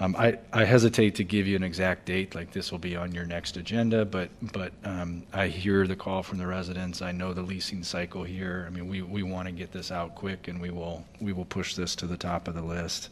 um, 0.00 0.16
I, 0.18 0.38
I 0.52 0.64
hesitate 0.64 1.14
to 1.16 1.24
give 1.24 1.46
you 1.46 1.54
an 1.54 1.62
exact 1.62 2.06
date, 2.06 2.34
like 2.34 2.50
this 2.50 2.72
will 2.72 2.80
be 2.80 2.96
on 2.96 3.12
your 3.12 3.24
next 3.24 3.56
agenda, 3.56 4.04
but, 4.04 4.28
but 4.52 4.72
um, 4.84 5.22
I 5.32 5.46
hear 5.46 5.86
the 5.86 5.94
call 5.94 6.24
from 6.24 6.38
the 6.38 6.46
residents. 6.48 7.00
I 7.00 7.12
know 7.12 7.32
the 7.32 7.42
leasing 7.42 7.84
cycle 7.84 8.24
here. 8.24 8.64
I 8.66 8.70
mean, 8.70 8.88
we, 8.88 9.02
we 9.02 9.22
want 9.22 9.46
to 9.46 9.52
get 9.52 9.70
this 9.70 9.92
out 9.92 10.16
quick 10.16 10.48
and 10.48 10.60
we 10.60 10.70
will, 10.70 11.04
we 11.20 11.32
will 11.32 11.44
push 11.44 11.76
this 11.76 11.94
to 11.96 12.06
the 12.08 12.16
top 12.16 12.48
of 12.48 12.54
the 12.54 12.62
list. 12.62 13.10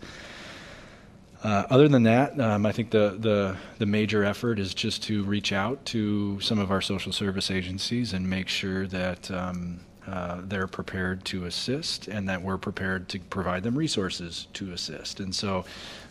Uh, 1.44 1.66
other 1.70 1.88
than 1.88 2.02
that, 2.04 2.38
um, 2.40 2.66
I 2.66 2.72
think 2.72 2.90
the, 2.90 3.16
the, 3.18 3.56
the 3.78 3.86
major 3.86 4.24
effort 4.24 4.58
is 4.58 4.74
just 4.74 5.04
to 5.04 5.22
reach 5.22 5.52
out 5.52 5.84
to 5.86 6.40
some 6.40 6.58
of 6.58 6.72
our 6.72 6.80
social 6.80 7.12
service 7.12 7.50
agencies 7.50 8.12
and 8.12 8.28
make 8.28 8.48
sure 8.48 8.88
that 8.88 9.30
um, 9.30 9.80
uh, 10.06 10.40
they're 10.44 10.66
prepared 10.66 11.24
to 11.24 11.44
assist 11.44 12.08
and 12.08 12.28
that 12.28 12.42
we're 12.42 12.58
prepared 12.58 13.08
to 13.10 13.18
provide 13.20 13.62
them 13.62 13.76
resources 13.76 14.48
to 14.52 14.72
assist. 14.72 15.20
And 15.20 15.34
so 15.34 15.64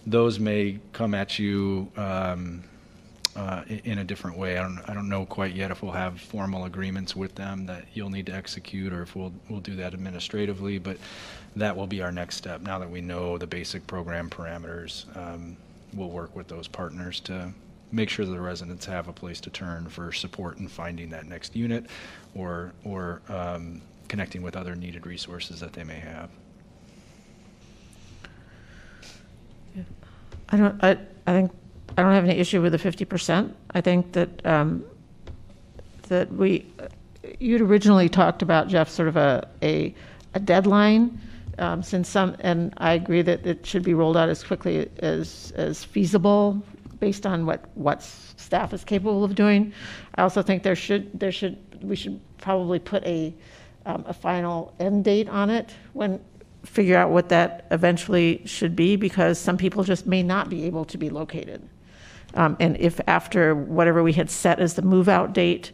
those 0.06 0.40
may 0.40 0.80
come 0.94 1.14
at 1.14 1.38
you 1.38 1.92
um, 1.98 2.64
uh, 3.36 3.64
in 3.68 4.00
a 4.00 4.04
different 4.04 4.38
way. 4.38 4.58
I 4.58 4.64
don't, 4.64 4.80
I 4.88 4.94
don't 4.94 5.10
know 5.10 5.26
quite 5.26 5.54
yet 5.56 5.72
if 5.72 5.82
we'll 5.82 5.92
have 5.92 6.20
formal 6.20 6.66
agreements 6.66 7.16
with 7.16 7.36
them 7.36 7.66
that 7.66 7.86
you'll 7.94 8.10
need 8.10 8.26
to 8.28 8.34
execute 8.34 8.94
or 8.94 9.02
if 9.02 9.16
we'll, 9.16 9.34
we'll 9.50 9.60
do 9.60 9.76
that 9.78 9.94
administratively, 9.94 10.78
but 10.78 10.98
that 11.56 11.76
will 11.76 11.88
be 11.88 12.02
our 12.02 12.12
next 12.12 12.38
step. 12.38 12.62
Now 12.62 12.80
that 12.80 12.90
we 12.90 13.02
know 13.02 13.38
the 13.38 13.48
basic 13.48 13.86
program 13.88 14.30
parameters, 14.30 15.06
um, 15.18 15.58
we'll 15.94 16.10
work 16.10 16.36
with 16.36 16.48
those 16.48 16.68
partners 16.68 17.20
to 17.22 17.52
make 17.92 18.10
sure 18.10 18.26
that 18.26 18.32
the 18.32 18.42
residents 18.42 18.86
have 18.86 19.08
a 19.08 19.14
place 19.14 19.42
to 19.42 19.50
turn 19.50 19.88
for 19.90 20.12
support 20.12 20.58
in 20.58 20.68
finding 20.68 21.10
that 21.10 21.26
next 21.26 21.56
unit 21.56 21.86
or, 22.36 22.72
or 22.84 23.22
um, 23.30 23.82
connecting 24.08 24.42
with 24.42 24.56
other 24.56 24.76
needed 24.76 25.06
resources 25.06 25.60
that 25.60 25.74
they 25.74 25.84
may 25.84 26.00
have. 26.00 26.30
I 30.50 30.58
don't, 30.58 30.84
I, 30.84 30.98
I 31.28 31.32
think, 31.32 31.52
I 31.98 32.02
don't 32.02 32.14
have 32.14 32.26
any 32.26 32.38
issue 32.38 32.62
with 32.62 32.74
the 32.74 32.78
fifty 32.78 33.06
percent. 33.06 33.56
I 33.72 33.82
think 33.82 34.12
that, 34.14 34.46
um, 34.46 34.84
that 36.10 36.32
we, 36.32 36.66
you'd 37.40 37.62
originally 37.62 38.10
talked 38.10 38.42
about, 38.42 38.68
Geoff, 38.68 38.90
sort 38.90 39.08
of 39.08 39.16
a, 39.16 39.48
a, 39.62 39.96
a 40.34 40.40
deadline, 40.40 41.20
um, 41.58 41.84
since 41.84 42.10
some, 42.10 42.36
and 42.40 42.74
I 42.78 42.94
agree 42.94 43.22
that 43.22 43.46
it 43.46 43.66
should 43.66 43.84
be 43.84 43.94
rolled 43.94 44.18
out 44.18 44.28
as 44.28 44.44
quickly 44.44 44.90
as, 45.00 45.54
as 45.56 45.84
feasible 45.86 46.62
based 47.02 47.26
on 47.26 47.46
what, 47.46 47.66
what 47.76 48.02
staff 48.02 48.74
is 48.74 48.86
capable 48.86 49.26
of 49.26 49.36
doing. 49.36 49.74
I 50.16 50.22
also 50.22 50.42
think 50.42 50.64
there 50.64 50.76
should, 50.76 51.20
there 51.20 51.34
should, 51.34 51.58
we 51.84 51.98
should 51.98 52.22
probably 52.38 52.80
put 52.80 53.04
a, 53.04 53.34
um, 53.86 54.06
a 54.08 54.14
final 54.14 54.74
end 54.80 55.04
date 55.04 55.28
on 55.28 55.50
it 55.50 55.76
when, 55.92 56.22
figure 56.64 56.96
out 56.96 57.10
what 57.10 57.30
that 57.30 57.66
eventually 57.72 58.42
should 58.46 58.76
be 58.76 58.96
because 58.96 59.40
some 59.40 59.58
people 59.58 59.84
just 59.84 60.06
may 60.06 60.22
not 60.22 60.48
be 60.50 60.66
able 60.66 60.86
to 60.86 60.98
be 60.98 61.10
located. 61.10 61.68
Um, 62.36 62.56
and 62.60 62.78
if 62.78 63.02
after 63.08 63.56
whatever 63.56 64.04
we 64.04 64.14
had 64.14 64.30
set 64.30 64.60
as 64.60 64.76
the 64.76 64.82
move 64.82 65.10
out 65.10 65.34
date, 65.34 65.72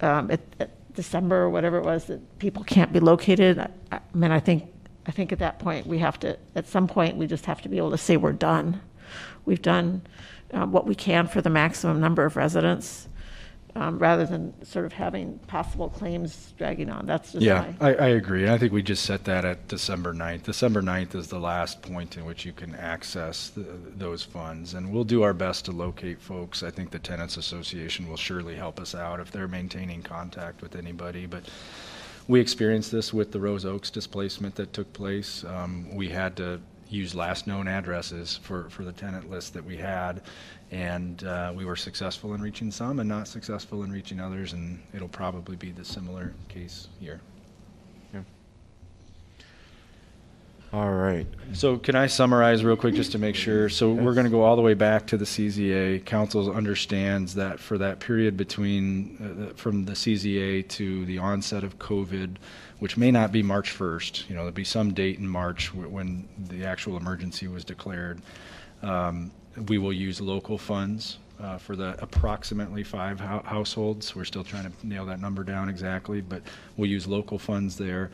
um, 0.00 0.30
at, 0.30 0.40
at 0.58 0.94
December 0.94 1.36
or 1.36 1.50
whatever 1.50 1.78
it 1.78 1.84
was, 1.84 2.06
that 2.06 2.38
people 2.38 2.64
can't 2.64 2.92
be 2.92 3.00
located, 3.00 3.58
I, 3.58 3.68
I 3.92 4.00
mean, 4.14 4.30
I 4.30 4.40
think, 4.40 4.64
I 5.06 5.10
think 5.10 5.32
at 5.32 5.38
that 5.40 5.58
point 5.58 5.86
we 5.86 5.98
have 5.98 6.18
to, 6.20 6.38
at 6.54 6.66
some 6.66 6.88
point, 6.88 7.16
we 7.16 7.26
just 7.26 7.44
have 7.46 7.60
to 7.62 7.68
be 7.68 7.76
able 7.76 7.90
to 7.90 7.98
say 7.98 8.16
we're 8.16 8.32
done. 8.32 8.80
We've 9.44 9.62
done 9.62 10.02
uh, 10.52 10.66
what 10.66 10.86
we 10.86 10.94
can 10.94 11.26
for 11.26 11.40
the 11.40 11.50
maximum 11.50 12.00
number 12.00 12.24
of 12.24 12.36
residents. 12.36 13.08
Um, 13.76 13.98
rather 13.98 14.24
than 14.24 14.54
sort 14.64 14.86
of 14.86 14.92
having 14.92 15.40
possible 15.48 15.88
claims 15.88 16.54
dragging 16.56 16.88
on. 16.90 17.06
That's 17.06 17.32
just 17.32 17.44
Yeah, 17.44 17.74
my. 17.80 17.88
I, 17.88 17.94
I 17.94 18.08
agree. 18.10 18.48
I 18.48 18.56
think 18.56 18.72
we 18.72 18.84
just 18.84 19.02
set 19.02 19.24
that 19.24 19.44
at 19.44 19.66
December 19.66 20.14
9th. 20.14 20.44
December 20.44 20.80
9th 20.80 21.16
is 21.16 21.26
the 21.26 21.40
last 21.40 21.82
point 21.82 22.16
in 22.16 22.24
which 22.24 22.44
you 22.44 22.52
can 22.52 22.76
access 22.76 23.48
the, 23.48 23.66
those 23.96 24.22
funds. 24.22 24.74
And 24.74 24.92
we'll 24.92 25.02
do 25.02 25.24
our 25.24 25.34
best 25.34 25.64
to 25.64 25.72
locate 25.72 26.20
folks. 26.20 26.62
I 26.62 26.70
think 26.70 26.92
the 26.92 27.00
Tenants 27.00 27.36
Association 27.36 28.08
will 28.08 28.16
surely 28.16 28.54
help 28.54 28.78
us 28.78 28.94
out 28.94 29.18
if 29.18 29.32
they're 29.32 29.48
maintaining 29.48 30.02
contact 30.02 30.62
with 30.62 30.76
anybody. 30.76 31.26
But 31.26 31.42
we 32.28 32.40
experienced 32.40 32.92
this 32.92 33.12
with 33.12 33.32
the 33.32 33.40
Rose 33.40 33.64
Oaks 33.64 33.90
displacement 33.90 34.54
that 34.54 34.72
took 34.72 34.92
place. 34.92 35.42
Um, 35.42 35.92
we 35.92 36.08
had 36.08 36.36
to 36.36 36.60
use 36.94 37.14
last 37.14 37.46
known 37.46 37.68
addresses 37.68 38.38
for, 38.42 38.70
for 38.70 38.84
the 38.84 38.92
tenant 38.92 39.28
list 39.28 39.52
that 39.54 39.64
we 39.64 39.76
had. 39.76 40.22
And 40.70 41.22
uh, 41.24 41.52
we 41.54 41.64
were 41.64 41.76
successful 41.76 42.34
in 42.34 42.40
reaching 42.40 42.70
some 42.70 43.00
and 43.00 43.08
not 43.08 43.28
successful 43.28 43.82
in 43.82 43.92
reaching 43.92 44.20
others. 44.20 44.52
And 44.52 44.82
it'll 44.94 45.08
probably 45.08 45.56
be 45.56 45.72
the 45.72 45.84
similar 45.84 46.32
case 46.48 46.88
here. 47.00 47.20
All 50.74 50.90
right. 50.90 51.24
So 51.52 51.78
can 51.78 51.94
I 51.94 52.08
summarize 52.08 52.64
real 52.64 52.74
quick 52.74 52.96
just 52.96 53.12
to 53.12 53.18
make 53.18 53.36
sure? 53.36 53.68
So 53.68 53.92
we're 53.92 54.12
going 54.14 54.24
to 54.24 54.30
go 54.30 54.42
all 54.42 54.56
the 54.56 54.62
way 54.62 54.74
back 54.74 55.06
to 55.06 55.16
the 55.16 55.24
CZA. 55.24 56.04
Council 56.04 56.52
understands 56.52 57.36
that 57.36 57.60
for 57.60 57.78
that 57.78 58.00
period 58.00 58.36
between, 58.36 59.50
uh, 59.52 59.54
from 59.54 59.84
the 59.84 59.92
CZA 59.92 60.66
to 60.70 61.04
the 61.04 61.18
onset 61.18 61.62
of 61.62 61.78
COVID, 61.78 62.38
which 62.80 62.96
may 62.96 63.12
not 63.12 63.30
be 63.30 63.40
March 63.40 63.70
1st, 63.72 64.28
you 64.28 64.34
know, 64.34 64.40
there'll 64.40 64.50
be 64.52 64.64
some 64.64 64.92
date 64.92 65.20
in 65.20 65.28
March 65.28 65.68
wh- 65.68 65.92
when 65.92 66.26
the 66.48 66.64
actual 66.64 66.96
emergency 66.96 67.46
was 67.46 67.64
declared. 67.64 68.20
Um, 68.82 69.30
We 69.68 69.78
will 69.78 69.92
use 69.92 70.20
local 70.20 70.58
funds 70.58 71.18
uh, 71.40 71.58
for 71.58 71.76
the 71.76 71.94
approximately 72.02 72.82
five 72.82 73.20
hou- 73.20 73.44
households. 73.44 74.16
We're 74.16 74.24
still 74.24 74.42
trying 74.42 74.64
to 74.64 74.72
nail 74.84 75.06
that 75.06 75.20
number 75.20 75.44
down 75.44 75.68
exactly, 75.68 76.20
but 76.20 76.42
we'll 76.76 76.90
use 76.90 77.06
local 77.06 77.38
funds 77.38 77.76
there. 77.76 78.10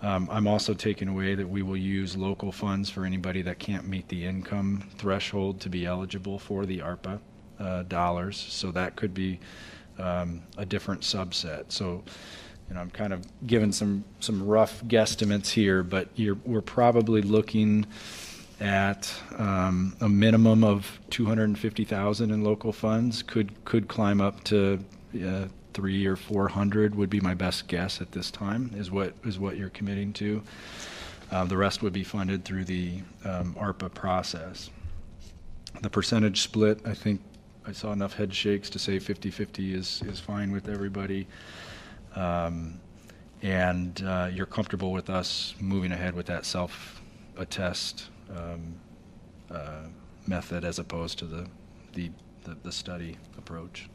Um, 0.00 0.28
I'm 0.30 0.46
also 0.46 0.74
taking 0.74 1.08
away 1.08 1.34
that 1.34 1.48
we 1.48 1.62
will 1.62 1.76
use 1.76 2.16
local 2.16 2.52
funds 2.52 2.88
for 2.88 3.04
anybody 3.04 3.42
that 3.42 3.58
can't 3.58 3.86
meet 3.88 4.08
the 4.08 4.24
income 4.24 4.88
threshold 4.96 5.60
to 5.62 5.68
be 5.68 5.86
eligible 5.86 6.38
for 6.38 6.66
the 6.66 6.78
ARPA 6.78 7.18
uh, 7.58 7.82
dollars. 7.84 8.36
So 8.36 8.70
that 8.72 8.94
could 8.94 9.12
be 9.12 9.40
um, 9.98 10.42
a 10.56 10.64
different 10.64 11.00
subset. 11.00 11.72
So 11.72 12.04
you 12.68 12.74
know, 12.74 12.80
I'm 12.80 12.90
kind 12.90 13.12
of 13.12 13.24
giving 13.46 13.72
some, 13.72 14.04
some 14.20 14.46
rough 14.46 14.84
guesstimates 14.84 15.50
here, 15.50 15.82
but 15.82 16.08
we're 16.44 16.60
probably 16.60 17.22
looking 17.22 17.86
at 18.60 19.12
um, 19.38 19.96
a 20.00 20.08
minimum 20.08 20.64
of 20.64 20.98
250,000 21.10 22.30
in 22.30 22.44
local 22.44 22.72
funds, 22.72 23.22
could, 23.22 23.64
could 23.64 23.88
climb 23.88 24.20
up 24.20 24.42
to 24.44 24.84
uh, 25.24 25.46
three 25.78 26.06
or 26.06 26.16
400 26.16 26.96
would 26.96 27.08
be 27.08 27.20
my 27.20 27.34
best 27.34 27.68
guess 27.68 28.00
at 28.00 28.10
this 28.10 28.32
time, 28.32 28.72
is 28.74 28.90
what, 28.90 29.14
is 29.24 29.38
what 29.38 29.56
you're 29.56 29.68
committing 29.68 30.12
to. 30.12 30.42
Uh, 31.30 31.44
The 31.44 31.56
rest 31.56 31.82
would 31.84 31.92
be 31.92 32.02
funded 32.02 32.44
through 32.44 32.64
the 32.64 32.98
um, 33.24 33.54
ARPA 33.54 33.94
process. 33.94 34.70
The 35.80 35.88
percentage 35.88 36.40
split, 36.40 36.80
I 36.84 36.94
think 36.94 37.20
I 37.64 37.70
saw 37.70 37.92
enough 37.92 38.14
head 38.14 38.34
shakes 38.34 38.68
to 38.70 38.78
say 38.80 38.96
50/50 38.98 39.72
is, 39.74 40.02
is 40.04 40.18
fine 40.18 40.50
with 40.50 40.68
everybody. 40.68 41.28
Um, 42.16 42.80
And 43.40 44.02
uh, 44.02 44.30
you're 44.34 44.46
comfortable 44.58 44.90
with 44.90 45.08
us 45.08 45.54
moving 45.60 45.92
ahead 45.92 46.12
with 46.16 46.26
that 46.26 46.44
self-attest 46.44 48.06
um, 48.36 48.74
uh, 49.48 49.82
method 50.26 50.64
as 50.64 50.80
opposed 50.80 51.20
to 51.20 51.24
the, 51.26 51.46
the, 51.92 52.10
the- 52.42 52.56
the 52.64 52.72
study 52.72 53.16
approach? 53.36 53.88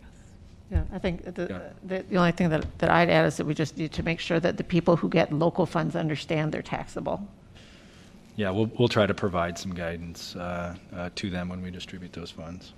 Yeah, 0.73 0.81
I 0.91 0.97
think 0.97 1.35
the, 1.35 1.47
Yeah. 1.49 1.59
the 1.83 2.03
the 2.09 2.17
only 2.17 2.31
thing 2.31 2.49
that, 2.49 2.65
that 2.79 2.89
I'd 2.89 3.09
add 3.09 3.25
is 3.27 3.37
that 3.37 3.45
we 3.45 3.53
just 3.53 3.77
need 3.77 3.91
to 3.91 4.03
make 4.03 4.19
sure 4.19 4.39
that 4.39 4.57
the 4.57 4.63
people 4.63 4.95
who 4.95 5.07
get 5.07 5.31
local 5.31 5.65
funds 5.67 5.95
understand 5.95 6.51
they're 6.51 6.63
taxable. 6.77 7.19
Yeah, 8.35 8.49
we'll, 8.49 8.71
we'll 8.79 8.87
try 8.87 9.05
to 9.05 9.13
provide 9.13 9.59
some 9.59 9.75
guidance 9.75 10.35
uh, 10.35 10.75
uh, 10.95 11.09
to 11.15 11.29
them 11.29 11.49
when 11.49 11.61
we 11.61 11.69
distribute 11.69 12.11
those 12.13 12.31
funds. 12.31 12.73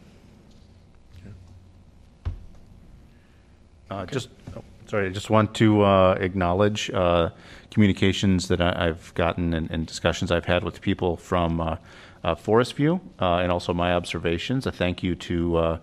Uh, 3.89 4.05
Just, 4.07 4.29
oh, 4.57 4.63
sorry, 4.87 5.05
I 5.07 5.09
just 5.11 5.29
want 5.29 5.53
to 5.55 5.83
uh, 5.83 6.17
acknowledge 6.19 6.89
uh, 6.89 7.29
communications 7.71 8.47
that 8.49 8.59
I- 8.59 8.87
I've 8.87 9.13
gotten 9.13 9.53
and 9.53 9.71
and 9.71 9.85
discussions 9.87 10.31
I've 10.31 10.45
had 10.45 10.63
with 10.63 10.81
people 10.81 11.15
from 11.17 11.61
uh, 11.61 11.77
uh, 12.23 12.35
Forest 12.35 12.73
View, 12.75 12.99
uh, 13.21 13.43
and 13.43 13.51
also 13.51 13.73
my 13.73 13.93
observations. 13.93 14.65
A 14.65 14.71
thank 14.71 15.03
you 15.03 15.15
to 15.15 15.57
uh, 15.57 15.77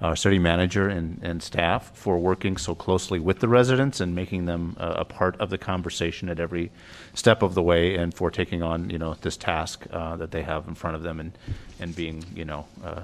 our 0.00 0.16
city 0.16 0.38
manager 0.38 0.88
and 0.88 1.20
and 1.22 1.42
staff 1.42 1.90
for 1.94 2.18
working 2.18 2.56
so 2.56 2.74
closely 2.74 3.18
with 3.18 3.40
the 3.40 3.48
residents 3.48 4.00
and 4.00 4.14
making 4.14 4.46
them 4.46 4.76
a 4.78 4.96
a 4.96 5.04
part 5.04 5.40
of 5.40 5.50
the 5.50 5.58
conversation 5.58 6.28
at 6.28 6.40
every 6.40 6.70
step 7.14 7.42
of 7.42 7.54
the 7.54 7.62
way, 7.62 7.96
and 7.96 8.14
for 8.14 8.30
taking 8.30 8.62
on, 8.62 8.90
you 8.90 8.98
know, 8.98 9.14
this 9.22 9.36
task 9.36 9.86
uh, 9.92 10.16
that 10.16 10.30
they 10.30 10.42
have 10.42 10.68
in 10.68 10.74
front 10.74 10.96
of 10.96 11.02
them 11.02 11.20
and 11.20 11.32
and 11.80 11.94
being, 11.96 12.24
you 12.34 12.44
know, 12.44 12.66
uh, 12.84 13.02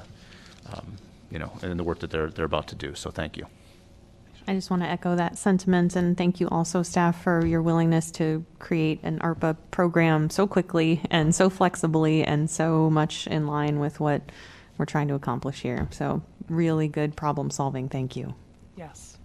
um, 0.73 0.97
you 1.31 1.39
know, 1.39 1.53
in 1.63 1.77
the 1.77 1.85
work 1.85 1.99
that 2.01 2.11
they're 2.11 2.31
they're 2.31 2.45
about 2.45 2.69
to 2.69 2.75
do. 2.75 2.95
So 2.95 3.11
thank 3.11 3.37
you. 3.37 3.47
I 4.47 4.55
just 4.55 4.71
want 4.71 4.83
to 4.83 4.89
echo 4.89 5.15
that 5.15 5.39
sentiment 5.39 5.95
and 5.95 6.17
thank 6.17 6.41
you 6.41 6.49
also, 6.49 6.83
staff, 6.83 7.23
for 7.23 7.47
your 7.47 7.63
willingness 7.63 8.11
to 8.13 8.45
create 8.59 9.01
an 9.03 9.21
ARPA 9.21 9.57
program 9.71 10.31
so 10.31 10.47
quickly 10.47 11.01
and 11.11 11.35
so 11.35 11.49
flexibly 11.49 12.25
and 12.25 12.51
so 12.51 12.91
much 12.91 13.27
in 13.29 13.47
line 13.47 13.79
with 13.79 14.01
what 14.01 14.23
we're 14.79 14.85
trying 14.85 15.09
to 15.09 15.15
accomplish 15.15 15.63
here. 15.63 15.87
So, 15.91 16.23
really 16.53 16.89
good 16.89 17.17
problem 17.17 17.51
solving. 17.51 17.89
Thank 17.89 18.17
you. 18.17 18.35
Yes. 18.77 19.17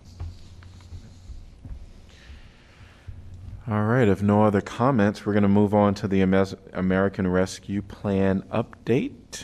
All 3.70 3.84
right, 3.84 4.08
if 4.08 4.22
no 4.22 4.44
other 4.44 4.62
comments, 4.62 5.26
we're 5.26 5.34
going 5.34 5.44
to 5.44 5.50
move 5.50 5.74
on 5.74 5.94
to 5.96 6.08
the 6.08 6.22
American 6.22 7.28
Rescue 7.28 7.82
Plan 7.82 8.44
update. 8.44 9.44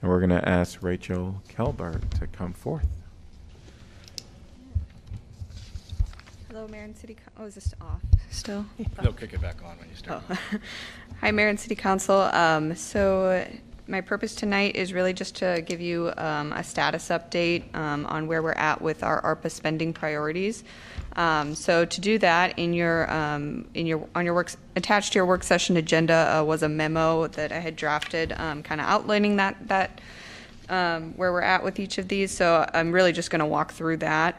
And 0.00 0.08
we're 0.08 0.20
going 0.20 0.30
to 0.30 0.48
ask 0.48 0.80
Rachel 0.82 1.42
Kilburg 1.48 2.08
to 2.20 2.28
come 2.28 2.52
forth. 2.52 2.86
Hello, 6.48 6.68
Mayor 6.68 6.84
and 6.84 6.96
City, 6.96 7.14
Co- 7.14 7.42
oh, 7.42 7.46
is 7.46 7.56
this 7.56 7.74
off 7.80 8.00
still? 8.30 8.64
They'll 9.02 9.12
kick 9.12 9.32
it 9.32 9.40
back 9.40 9.56
on 9.64 9.76
when 9.78 9.88
you 9.88 9.96
start. 9.96 10.22
Oh. 10.30 10.38
Hi, 11.20 11.32
Mayor 11.32 11.48
and 11.48 11.58
City 11.58 11.74
Council. 11.74 12.20
Um, 12.20 12.76
So 12.76 13.44
my 13.88 14.00
purpose 14.02 14.34
tonight 14.34 14.76
is 14.76 14.92
really 14.92 15.14
just 15.14 15.36
to 15.36 15.62
give 15.66 15.80
you 15.80 16.12
um, 16.18 16.52
a 16.52 16.62
status 16.62 17.08
update 17.08 17.74
um, 17.74 18.04
on 18.06 18.26
where 18.26 18.42
we're 18.42 18.52
at 18.52 18.82
with 18.82 19.02
our 19.02 19.22
ARPA 19.22 19.50
spending 19.50 19.92
priorities. 19.92 20.62
Um, 21.16 21.54
So 21.54 21.84
to 21.84 22.00
do 22.00 22.18
that, 22.18 22.58
in 22.58 22.74
your, 22.74 23.10
um, 23.10 23.66
in 23.74 23.86
your, 23.86 24.06
on 24.14 24.24
your 24.24 24.34
works, 24.34 24.56
attached 24.76 25.14
to 25.14 25.18
your 25.18 25.26
work 25.26 25.42
session 25.42 25.76
agenda 25.78 26.38
uh, 26.38 26.44
was 26.44 26.62
a 26.62 26.68
memo 26.68 27.26
that 27.28 27.50
I 27.50 27.58
had 27.58 27.76
drafted, 27.76 28.30
kind 28.36 28.80
of 28.80 28.80
outlining 28.80 29.36
that, 29.36 29.56
that 29.68 30.00
um, 30.68 31.14
where 31.16 31.32
we're 31.32 31.40
at 31.40 31.64
with 31.64 31.80
each 31.80 31.96
of 31.98 32.08
these. 32.08 32.30
So 32.30 32.68
I'm 32.74 32.92
really 32.92 33.12
just 33.12 33.30
going 33.30 33.40
to 33.40 33.46
walk 33.46 33.72
through 33.72 33.96
that. 33.98 34.38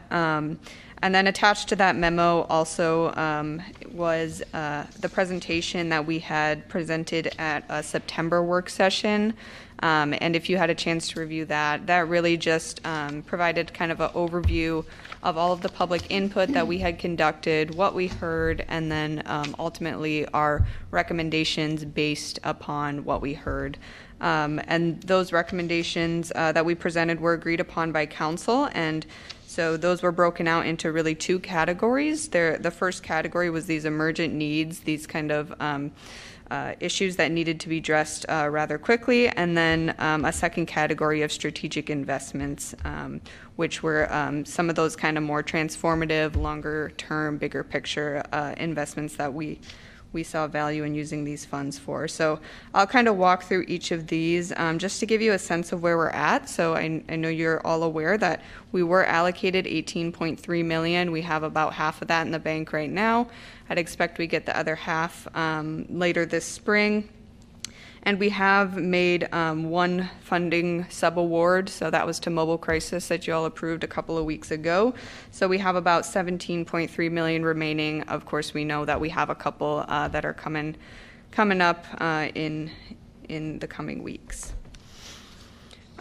And 1.02 1.14
then 1.14 1.26
attached 1.26 1.68
to 1.70 1.76
that 1.76 1.96
memo 1.96 2.42
also 2.42 3.14
um, 3.14 3.62
was 3.92 4.42
uh, 4.52 4.86
the 5.00 5.08
presentation 5.08 5.88
that 5.88 6.06
we 6.06 6.18
had 6.18 6.68
presented 6.68 7.34
at 7.38 7.64
a 7.70 7.82
September 7.82 8.42
work 8.42 8.68
session. 8.68 9.34
Um, 9.82 10.14
and 10.20 10.36
if 10.36 10.50
you 10.50 10.58
had 10.58 10.68
a 10.68 10.74
chance 10.74 11.08
to 11.08 11.20
review 11.20 11.46
that, 11.46 11.86
that 11.86 12.06
really 12.08 12.36
just 12.36 12.86
um, 12.86 13.22
provided 13.22 13.72
kind 13.72 13.90
of 13.90 14.00
an 14.00 14.10
overview 14.10 14.84
of 15.22 15.38
all 15.38 15.52
of 15.52 15.62
the 15.62 15.70
public 15.70 16.02
input 16.10 16.50
that 16.50 16.66
we 16.66 16.78
had 16.78 16.98
conducted, 16.98 17.74
what 17.74 17.94
we 17.94 18.06
heard, 18.06 18.64
and 18.68 18.92
then 18.92 19.22
um, 19.24 19.56
ultimately 19.58 20.26
our 20.28 20.66
recommendations 20.90 21.82
based 21.84 22.38
upon 22.44 23.04
what 23.04 23.22
we 23.22 23.32
heard. 23.32 23.78
Um, 24.20 24.60
and 24.66 25.02
those 25.02 25.32
recommendations 25.32 26.30
uh, 26.34 26.52
that 26.52 26.64
we 26.66 26.74
presented 26.74 27.20
were 27.20 27.32
agreed 27.32 27.60
upon 27.60 27.90
by 27.90 28.04
council, 28.04 28.68
and 28.74 29.06
so 29.50 29.76
those 29.76 30.00
were 30.00 30.12
broken 30.12 30.46
out 30.46 30.64
into 30.64 30.92
really 30.92 31.16
two 31.16 31.40
categories. 31.40 32.28
There, 32.28 32.56
the 32.56 32.70
first 32.70 33.02
category 33.02 33.50
was 33.50 33.66
these 33.66 33.84
emergent 33.84 34.32
needs, 34.32 34.78
these 34.78 35.08
kind 35.08 35.32
of 35.32 35.52
um, 35.58 35.90
uh, 36.52 36.74
issues 36.78 37.16
that 37.16 37.32
needed 37.32 37.58
to 37.58 37.68
be 37.68 37.78
addressed 37.78 38.24
uh, 38.28 38.48
rather 38.48 38.78
quickly, 38.78 39.28
and 39.28 39.58
then 39.58 39.96
um, 39.98 40.24
a 40.24 40.32
second 40.32 40.66
category 40.66 41.22
of 41.22 41.32
strategic 41.32 41.90
investments, 41.90 42.76
um, 42.84 43.20
which 43.56 43.82
were 43.82 44.06
um, 44.12 44.44
some 44.44 44.70
of 44.70 44.76
those 44.76 44.94
kind 44.94 45.18
of 45.18 45.24
more 45.24 45.42
transformative, 45.42 46.36
longer 46.36 46.92
term, 46.96 47.36
bigger 47.36 47.64
picture 47.64 48.22
uh, 48.32 48.54
investments 48.56 49.16
that 49.16 49.34
we 49.34 49.58
we 50.12 50.22
saw 50.22 50.46
value 50.46 50.84
in 50.84 50.94
using 50.94 51.24
these 51.24 51.44
funds 51.44 51.78
for. 51.78 52.08
So 52.08 52.40
I'll 52.74 52.86
kind 52.86 53.08
of 53.08 53.16
walk 53.16 53.44
through 53.44 53.64
each 53.68 53.92
of 53.92 54.06
these 54.06 54.52
um, 54.56 54.78
just 54.78 55.00
to 55.00 55.06
give 55.06 55.22
you 55.22 55.32
a 55.32 55.38
sense 55.38 55.72
of 55.72 55.82
where 55.82 55.96
we're 55.96 56.10
at. 56.10 56.48
So 56.48 56.74
I, 56.74 57.02
I 57.08 57.16
know 57.16 57.28
you're 57.28 57.64
all 57.66 57.82
aware 57.82 58.18
that 58.18 58.42
we 58.72 58.82
were 58.82 59.04
allocated 59.04 59.66
18.3 59.66 60.64
million. 60.64 61.12
We 61.12 61.22
have 61.22 61.42
about 61.42 61.74
half 61.74 62.02
of 62.02 62.08
that 62.08 62.26
in 62.26 62.32
the 62.32 62.38
bank 62.38 62.72
right 62.72 62.90
now. 62.90 63.28
I'd 63.68 63.78
expect 63.78 64.18
we 64.18 64.26
get 64.26 64.46
the 64.46 64.56
other 64.56 64.74
half 64.74 65.28
um, 65.36 65.86
later 65.88 66.26
this 66.26 66.44
spring. 66.44 67.08
And 68.02 68.18
we 68.18 68.30
have 68.30 68.76
made 68.76 69.28
um, 69.32 69.64
one 69.64 70.08
funding 70.22 70.88
sub-award, 70.88 71.68
so 71.68 71.90
that 71.90 72.06
was 72.06 72.18
to 72.20 72.30
Mobile 72.30 72.56
Crisis 72.56 73.08
that 73.08 73.26
you 73.26 73.34
all 73.34 73.44
approved 73.44 73.84
a 73.84 73.86
couple 73.86 74.16
of 74.16 74.24
weeks 74.24 74.50
ago. 74.50 74.94
So 75.30 75.46
we 75.46 75.58
have 75.58 75.76
about 75.76 76.04
17.3 76.04 77.10
million 77.10 77.44
remaining. 77.44 78.02
Of 78.04 78.24
course, 78.24 78.54
we 78.54 78.64
know 78.64 78.84
that 78.86 79.00
we 79.00 79.10
have 79.10 79.28
a 79.28 79.34
couple 79.34 79.84
uh, 79.86 80.08
that 80.08 80.24
are 80.24 80.34
coming 80.34 80.76
coming 81.30 81.60
up 81.60 81.84
uh, 82.00 82.28
in 82.34 82.70
in 83.28 83.58
the 83.60 83.66
coming 83.66 84.02
weeks. 84.02 84.54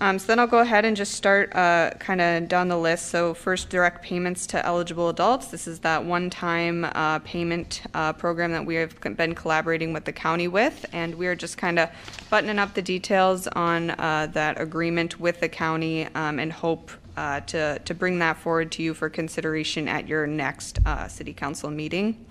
Um, 0.01 0.17
so 0.17 0.27
then 0.27 0.39
I'll 0.39 0.47
go 0.47 0.59
ahead 0.59 0.85
and 0.85 0.95
just 0.95 1.13
start 1.13 1.53
uh, 1.53 1.91
kind 1.99 2.21
of 2.21 2.47
down 2.47 2.69
the 2.69 2.77
list. 2.77 3.07
So 3.07 3.33
first, 3.33 3.69
direct 3.69 4.01
payments 4.01 4.47
to 4.47 4.65
eligible 4.65 5.09
adults. 5.09 5.47
This 5.47 5.67
is 5.67 5.79
that 5.79 6.05
one-time 6.05 6.85
uh, 6.85 7.19
payment 7.19 7.81
uh, 7.93 8.13
program 8.13 8.53
that 8.53 8.65
we 8.65 8.75
have 8.75 8.99
been 9.17 9.35
collaborating 9.35 9.91
with 9.91 10.05
the 10.05 10.13
county 10.13 10.47
with, 10.47 10.85
and 10.93 11.15
we 11.15 11.27
are 11.27 11.35
just 11.35 11.57
kind 11.57 11.77
of 11.77 11.89
buttoning 12.29 12.59
up 12.59 12.73
the 12.73 12.81
details 12.81 13.47
on 13.47 13.91
uh, 13.91 14.27
that 14.31 14.59
agreement 14.59 15.19
with 15.19 15.41
the 15.41 15.49
county 15.49 16.05
um, 16.15 16.39
and 16.39 16.53
hope 16.53 16.91
uh, 17.17 17.41
to 17.41 17.77
to 17.79 17.93
bring 17.93 18.19
that 18.19 18.37
forward 18.37 18.71
to 18.71 18.81
you 18.81 18.93
for 18.93 19.09
consideration 19.09 19.89
at 19.89 20.07
your 20.07 20.25
next 20.25 20.79
uh, 20.85 21.07
city 21.09 21.33
council 21.33 21.69
meeting. 21.69 22.25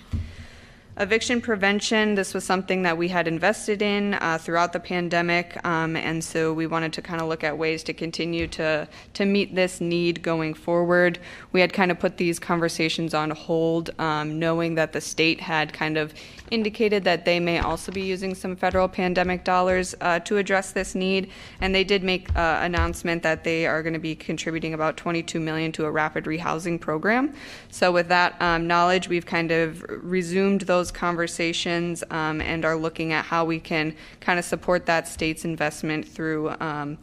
Eviction 1.01 1.41
prevention, 1.41 2.17
this 2.17 2.35
was 2.35 2.43
something 2.43 2.83
that 2.83 2.99
we 2.99 3.07
had 3.07 3.29
invested 3.29 3.83
in 3.83 4.15
uh, 4.15 4.37
throughout 4.37 4.73
the 4.73 4.81
pandemic, 4.81 5.57
um, 5.65 5.95
and 5.95 6.25
so 6.25 6.53
we 6.53 6.67
wanted 6.67 6.93
to 6.95 7.01
kind 7.01 7.21
of 7.23 7.29
look 7.29 7.45
at 7.45 7.57
ways 7.57 7.85
to 7.85 7.93
continue 7.93 8.49
to, 8.49 8.89
to 9.15 9.25
meet 9.25 9.55
this 9.55 9.81
need 9.81 10.23
going 10.25 10.55
forward. 10.55 11.21
We 11.53 11.61
had 11.61 11.73
kind 11.73 11.93
of 11.93 12.01
put 12.01 12.17
these 12.17 12.41
conversations 12.41 13.15
on 13.15 13.31
hold, 13.31 13.91
um, 14.01 14.41
knowing 14.41 14.75
that 14.75 14.93
the 14.93 15.01
state 15.01 15.41
had 15.41 15.73
kind 15.73 15.97
of 15.97 16.13
indicated 16.51 17.05
that 17.05 17.25
they 17.25 17.41
may 17.41 17.59
also 17.59 17.93
be 17.93 18.03
using 18.03 18.35
some 18.35 18.57
federal 18.57 18.89
pandemic 18.89 19.45
dollars 19.45 19.95
uh, 20.01 20.19
to 20.21 20.37
address 20.37 20.73
this 20.73 20.95
need, 20.95 21.31
and 21.61 21.75
they 21.75 21.85
did 21.85 22.03
make 22.03 22.35
uh, 22.37 22.59
announcement 22.63 23.23
that 23.23 23.45
they 23.45 23.67
are 23.67 23.83
going 23.83 23.93
to 23.93 23.99
be 23.99 24.15
contributing 24.15 24.75
about 24.75 24.97
22 24.97 25.41
million 25.41 25.73
to 25.73 25.85
a 25.85 25.91
rapid 25.91 26.25
rehousing 26.25 26.81
program. 26.81 27.35
So 27.71 27.93
with 27.93 28.09
that 28.09 28.41
um, 28.41 28.67
knowledge, 28.67 29.09
we've 29.09 29.27
kind 29.27 29.51
of 29.51 29.85
resumed 29.89 30.63
those 30.63 30.91
conversations 30.91 32.05
um, 32.11 32.41
and 32.41 32.65
are 32.65 32.77
looking 32.77 33.13
at 33.13 33.25
how 33.25 33.45
we 33.45 33.61
can 33.61 33.95
kind 34.21 34.39
of 34.39 34.45
support 34.45 34.87
that 34.87 35.09
state's 35.09 35.45
investment 35.45 36.07
through 36.07 36.51
um, 36.61 36.99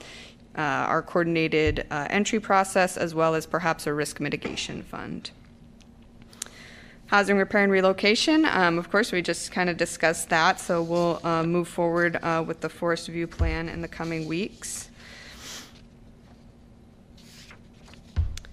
uh, 0.57 0.61
our 0.61 1.01
coordinated 1.01 1.85
uh, 1.91 2.07
entry 2.09 2.39
process 2.39 2.97
as 2.97 3.13
well 3.13 3.35
as 3.35 3.45
perhaps 3.45 3.87
a 3.87 3.93
risk 3.93 4.19
mitigation 4.19 4.81
fund. 4.81 5.31
Housing 7.15 7.37
repair 7.37 7.63
and 7.63 7.71
relocation, 7.71 8.43
um, 8.43 8.77
of 8.77 8.91
course, 8.91 9.13
we 9.13 9.21
just 9.21 9.49
kind 9.49 9.69
of 9.69 9.77
discussed 9.77 10.27
that, 10.27 10.59
so 10.59 10.83
we'll 10.83 11.21
uh, 11.23 11.43
move 11.43 11.65
forward 11.65 12.19
uh, 12.21 12.43
with 12.45 12.59
the 12.59 12.67
Forest 12.67 13.07
View 13.07 13.25
Plan 13.25 13.69
in 13.69 13.79
the 13.79 13.87
coming 13.87 14.27
weeks. 14.27 14.89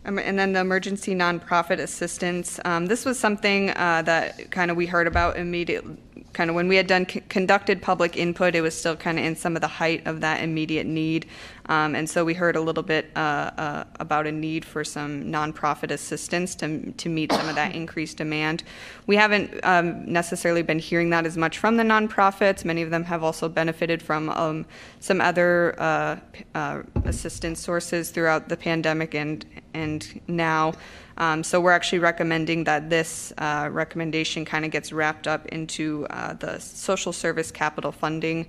Um, 0.05 0.17
And 0.17 0.39
then 0.39 0.53
the 0.53 0.61
emergency 0.61 1.13
nonprofit 1.13 1.81
assistance, 1.81 2.61
um, 2.65 2.87
this 2.87 3.05
was 3.05 3.19
something 3.19 3.71
uh, 3.71 4.03
that 4.03 4.53
kind 4.53 4.71
of 4.71 4.77
we 4.77 4.87
heard 4.87 5.09
about 5.09 5.37
immediately, 5.39 5.97
kind 6.33 6.51
of 6.51 6.57
when 6.57 6.69
we 6.69 6.77
had 6.77 6.87
done, 6.87 7.05
conducted 7.05 7.83
public 7.83 8.17
input, 8.17 8.55
it 8.55 8.61
was 8.61 8.77
still 8.77 8.97
kind 8.97 9.19
of 9.19 9.25
in 9.25 9.37
some 9.37 9.57
of 9.57 9.61
the 9.61 9.69
height 9.69 10.07
of 10.07 10.21
that 10.21 10.43
immediate 10.43 10.87
need. 10.87 11.27
Um, 11.67 11.95
And 11.95 12.09
so 12.09 12.25
we 12.25 12.35
heard 12.35 12.57
a 12.57 12.61
little 12.61 12.83
bit 12.83 13.11
uh, 13.15 13.51
uh, 13.57 13.85
about 14.01 14.27
a 14.27 14.33
need 14.33 14.65
for 14.65 14.85
some 14.85 15.25
nonprofit 15.25 15.91
assistance 15.91 16.55
to, 16.57 16.93
to 16.93 17.09
meet 17.09 17.33
some 17.33 17.49
of 17.49 17.55
that 17.55 17.75
increased 17.83 18.17
demand. 18.17 18.65
We 19.07 19.17
haven't 19.17 19.61
um, 19.63 20.11
necessarily 20.11 20.63
been 20.63 20.79
hearing 20.79 21.11
that 21.11 21.27
as 21.27 21.37
much 21.37 21.59
from 21.59 21.77
the 21.77 21.85
nonprofits. 21.85 22.65
Many 22.65 22.83
of 22.83 22.91
them 22.91 23.05
have 23.05 23.23
also 23.23 23.49
benefited 23.49 24.03
from 24.03 24.29
um, 24.31 24.67
some 25.01 25.21
other 25.21 25.75
uh, 25.79 26.17
uh, 26.55 26.83
assistance 27.05 27.61
sources 27.61 28.11
throughout 28.11 28.49
the 28.49 28.57
pandemic 28.57 29.15
and, 29.15 29.45
and 29.75 30.21
now. 30.27 30.75
Um, 31.17 31.43
So 31.45 31.61
we're 31.61 31.73
actually 31.73 31.99
recommending 31.99 32.65
that 32.65 32.91
this 32.91 33.33
uh, 33.39 33.69
recommendation 33.71 34.45
kind 34.45 34.65
of 34.65 34.71
gets 34.71 34.93
wrapped 34.93 35.27
up 35.27 35.47
into 35.47 36.07
uh, 36.11 36.35
the 36.35 36.59
social 36.59 37.13
service 37.13 37.51
capital 37.51 37.93
funding 37.93 38.47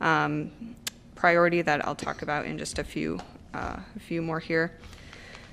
um, 0.00 0.50
priority 1.14 1.62
that 1.62 1.86
I'll 1.86 1.94
talk 1.94 2.22
about 2.22 2.46
in 2.46 2.58
just 2.58 2.78
a 2.78 2.84
few, 2.84 3.18
uh, 3.54 3.76
a 3.96 4.00
few 4.00 4.22
more 4.22 4.40
here. 4.40 4.72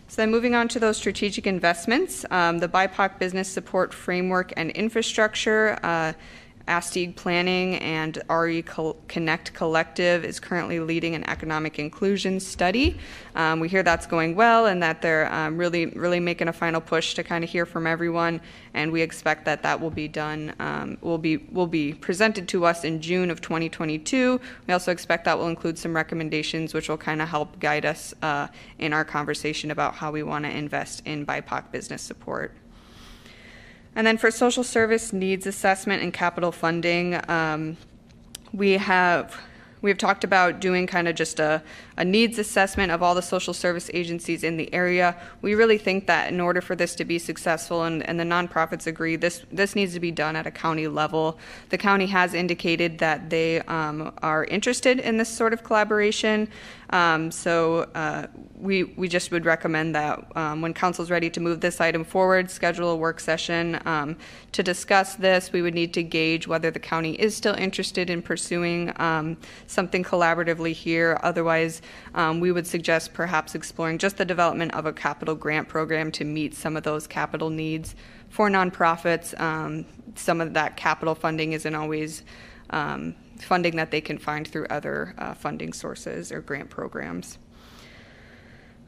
So 0.08 0.22
then 0.22 0.32
moving 0.32 0.54
on 0.54 0.68
to 0.68 0.80
those 0.80 0.98
strategic 0.98 1.48
investments, 1.48 2.26
um, 2.30 2.60
the 2.60 2.68
BIPOC 2.68 3.18
Business 3.18 3.50
Support 3.50 3.94
Framework 3.94 4.54
and 4.56 4.70
Infrastructure, 4.72 5.80
ASTIG 6.68 7.16
Planning 7.18 7.76
and 7.76 8.22
RE 8.30 8.64
Connect 9.08 9.54
Collective 9.54 10.24
is 10.24 10.40
currently 10.40 10.80
leading 10.80 11.14
an 11.14 11.30
economic 11.30 11.78
inclusion 11.78 12.40
study. 12.40 12.98
Um, 13.36 13.60
we 13.60 13.68
hear 13.68 13.84
that's 13.84 14.06
going 14.06 14.36
well 14.36 14.68
and 14.68 14.82
that 14.82 15.02
they're 15.02 15.32
um, 15.34 15.58
really, 15.58 15.88
really 15.88 16.22
making 16.22 16.48
a 16.48 16.54
final 16.54 16.80
push 16.80 17.16
to 17.16 17.24
kind 17.24 17.44
of 17.44 17.50
hear 17.50 17.66
from 17.66 17.86
everyone. 17.86 18.40
And 18.74 18.92
we 18.92 19.02
expect 19.02 19.44
that 19.46 19.62
that 19.64 19.82
will 19.82 19.90
be 19.90 20.08
done, 20.08 20.54
um, 20.60 20.98
will 21.02 21.18
be 21.18 21.38
will 21.38 21.68
be 21.68 21.94
presented 21.94 22.48
to 22.50 22.66
us 22.66 22.86
in 22.86 23.02
June 23.02 23.30
of 23.30 23.42
2022. 23.42 24.40
We 24.68 24.74
also 24.74 24.92
expect 24.92 25.26
that 25.26 25.38
will 25.38 25.50
include 25.50 25.78
some 25.78 25.94
recommendations, 25.94 26.74
which 26.74 26.88
will 26.88 26.98
kind 26.98 27.22
of 27.22 27.28
help 27.28 27.60
guide 27.60 27.86
us 27.86 28.14
uh, 28.22 28.48
in 28.80 28.94
our 28.94 29.04
conversation 29.04 29.70
about 29.70 29.96
how 29.96 30.12
we 30.12 30.24
want 30.24 30.46
to 30.46 30.52
invest 30.52 31.02
in 31.06 31.26
BIPOC 31.26 31.72
business 31.72 32.02
support. 32.02 32.54
And 33.96 34.08
then 34.08 34.18
for 34.18 34.32
social 34.32 34.64
service 34.64 35.14
needs 35.14 35.46
assessment 35.46 36.02
and 36.02 36.14
capital 36.14 36.52
funding, 36.52 37.20
um, 37.30 37.78
we 38.52 38.72
have 38.72 39.40
we've 39.82 39.98
talked 39.98 40.24
about 40.24 40.60
doing 40.62 40.88
kind 40.88 41.08
of 41.08 41.16
just 41.16 41.40
a, 41.40 41.62
a 41.98 42.06
needs 42.06 42.40
assessment 42.40 42.92
of 42.92 43.04
all 43.04 43.16
the 43.16 43.22
social 43.22 43.54
service 43.54 43.90
agencies 43.94 44.44
in 44.44 44.58
the 44.58 44.74
area. 44.74 45.16
We 45.42 45.56
really 45.56 45.78
think 45.78 46.08
that 46.08 46.32
in 46.32 46.40
order 46.40 46.62
for 46.62 46.76
this 46.76 46.96
to 46.96 47.06
be 47.06 47.20
successful, 47.20 47.84
and, 47.84 48.04
and 48.04 48.20
the 48.20 48.24
nonprofits 48.24 48.88
agree, 48.88 49.16
this 49.16 49.44
this 49.52 49.76
needs 49.76 49.94
to 49.94 50.00
be 50.00 50.12
done 50.12 50.36
at 50.36 50.48
a 50.48 50.52
county 50.52 50.88
level. 50.88 51.38
The 51.70 51.78
county 51.78 52.08
has 52.08 52.34
indicated 52.34 53.00
that 53.00 53.30
they 53.30 53.62
um, 53.62 54.14
are 54.22 54.46
interested 54.46 55.00
in 55.00 55.18
this 55.18 55.30
sort 55.30 55.54
of 55.54 55.64
collaboration. 55.64 56.48
Um, 56.90 57.32
so 57.32 57.90
uh, 57.96 58.28
we 58.56 58.84
we 58.84 59.08
just 59.08 59.32
would 59.32 59.46
recommend 59.46 59.96
that 59.96 60.24
um, 60.36 60.62
when 60.62 60.74
council's 60.74 61.10
ready 61.10 61.30
to 61.32 61.40
move 61.40 61.60
this 61.60 61.82
item 61.82 62.04
forward, 62.04 62.52
schedule 62.52 62.90
a 62.90 62.96
work 62.96 63.20
session 63.20 63.80
um, 63.86 64.16
to 64.52 64.62
discuss 64.62 65.16
this. 65.16 65.52
We 65.52 65.62
would 65.62 65.74
need 65.74 65.94
to 65.96 66.04
gauge 66.04 66.48
whether 66.48 66.70
the 66.72 66.80
county 66.80 67.14
is 67.14 67.36
still 67.36 67.56
interested 67.56 68.10
in 68.10 68.22
pursuing 68.22 68.94
um, 69.02 69.38
something 69.68 70.04
collaboratively 70.04 70.74
here. 70.74 71.20
Otherwise, 71.24 71.82
um, 72.14 72.40
we 72.40 72.52
would 72.52 72.68
suggest 72.68 73.14
perhaps 73.14 73.56
exploring 73.56 73.98
just 73.98 74.18
the 74.18 74.26
development 74.26 74.74
of 74.74 74.86
a 74.86 74.94
capital 74.94 75.36
grant 75.36 75.68
program 75.68 76.12
to 76.14 76.24
meet 76.24 76.56
some 76.56 76.78
of 76.78 76.84
those 76.84 77.08
capital 77.08 77.50
needs 77.50 77.96
for 78.30 78.50
nonprofits. 78.50 79.40
Um, 79.40 79.86
some 80.16 80.42
of 80.42 80.54
that 80.54 80.78
capital 80.78 81.16
funding 81.16 81.54
isn't 81.54 81.76
always 81.76 82.24
um, 82.70 83.16
funding 83.40 83.76
that 83.76 83.92
they 83.92 84.02
can 84.02 84.18
find 84.18 84.48
through 84.48 84.68
other 84.70 85.14
uh, 85.18 85.34
funding 85.34 85.74
sources 85.74 86.32
or 86.32 86.42
grant 86.42 86.70
programs. 86.70 87.38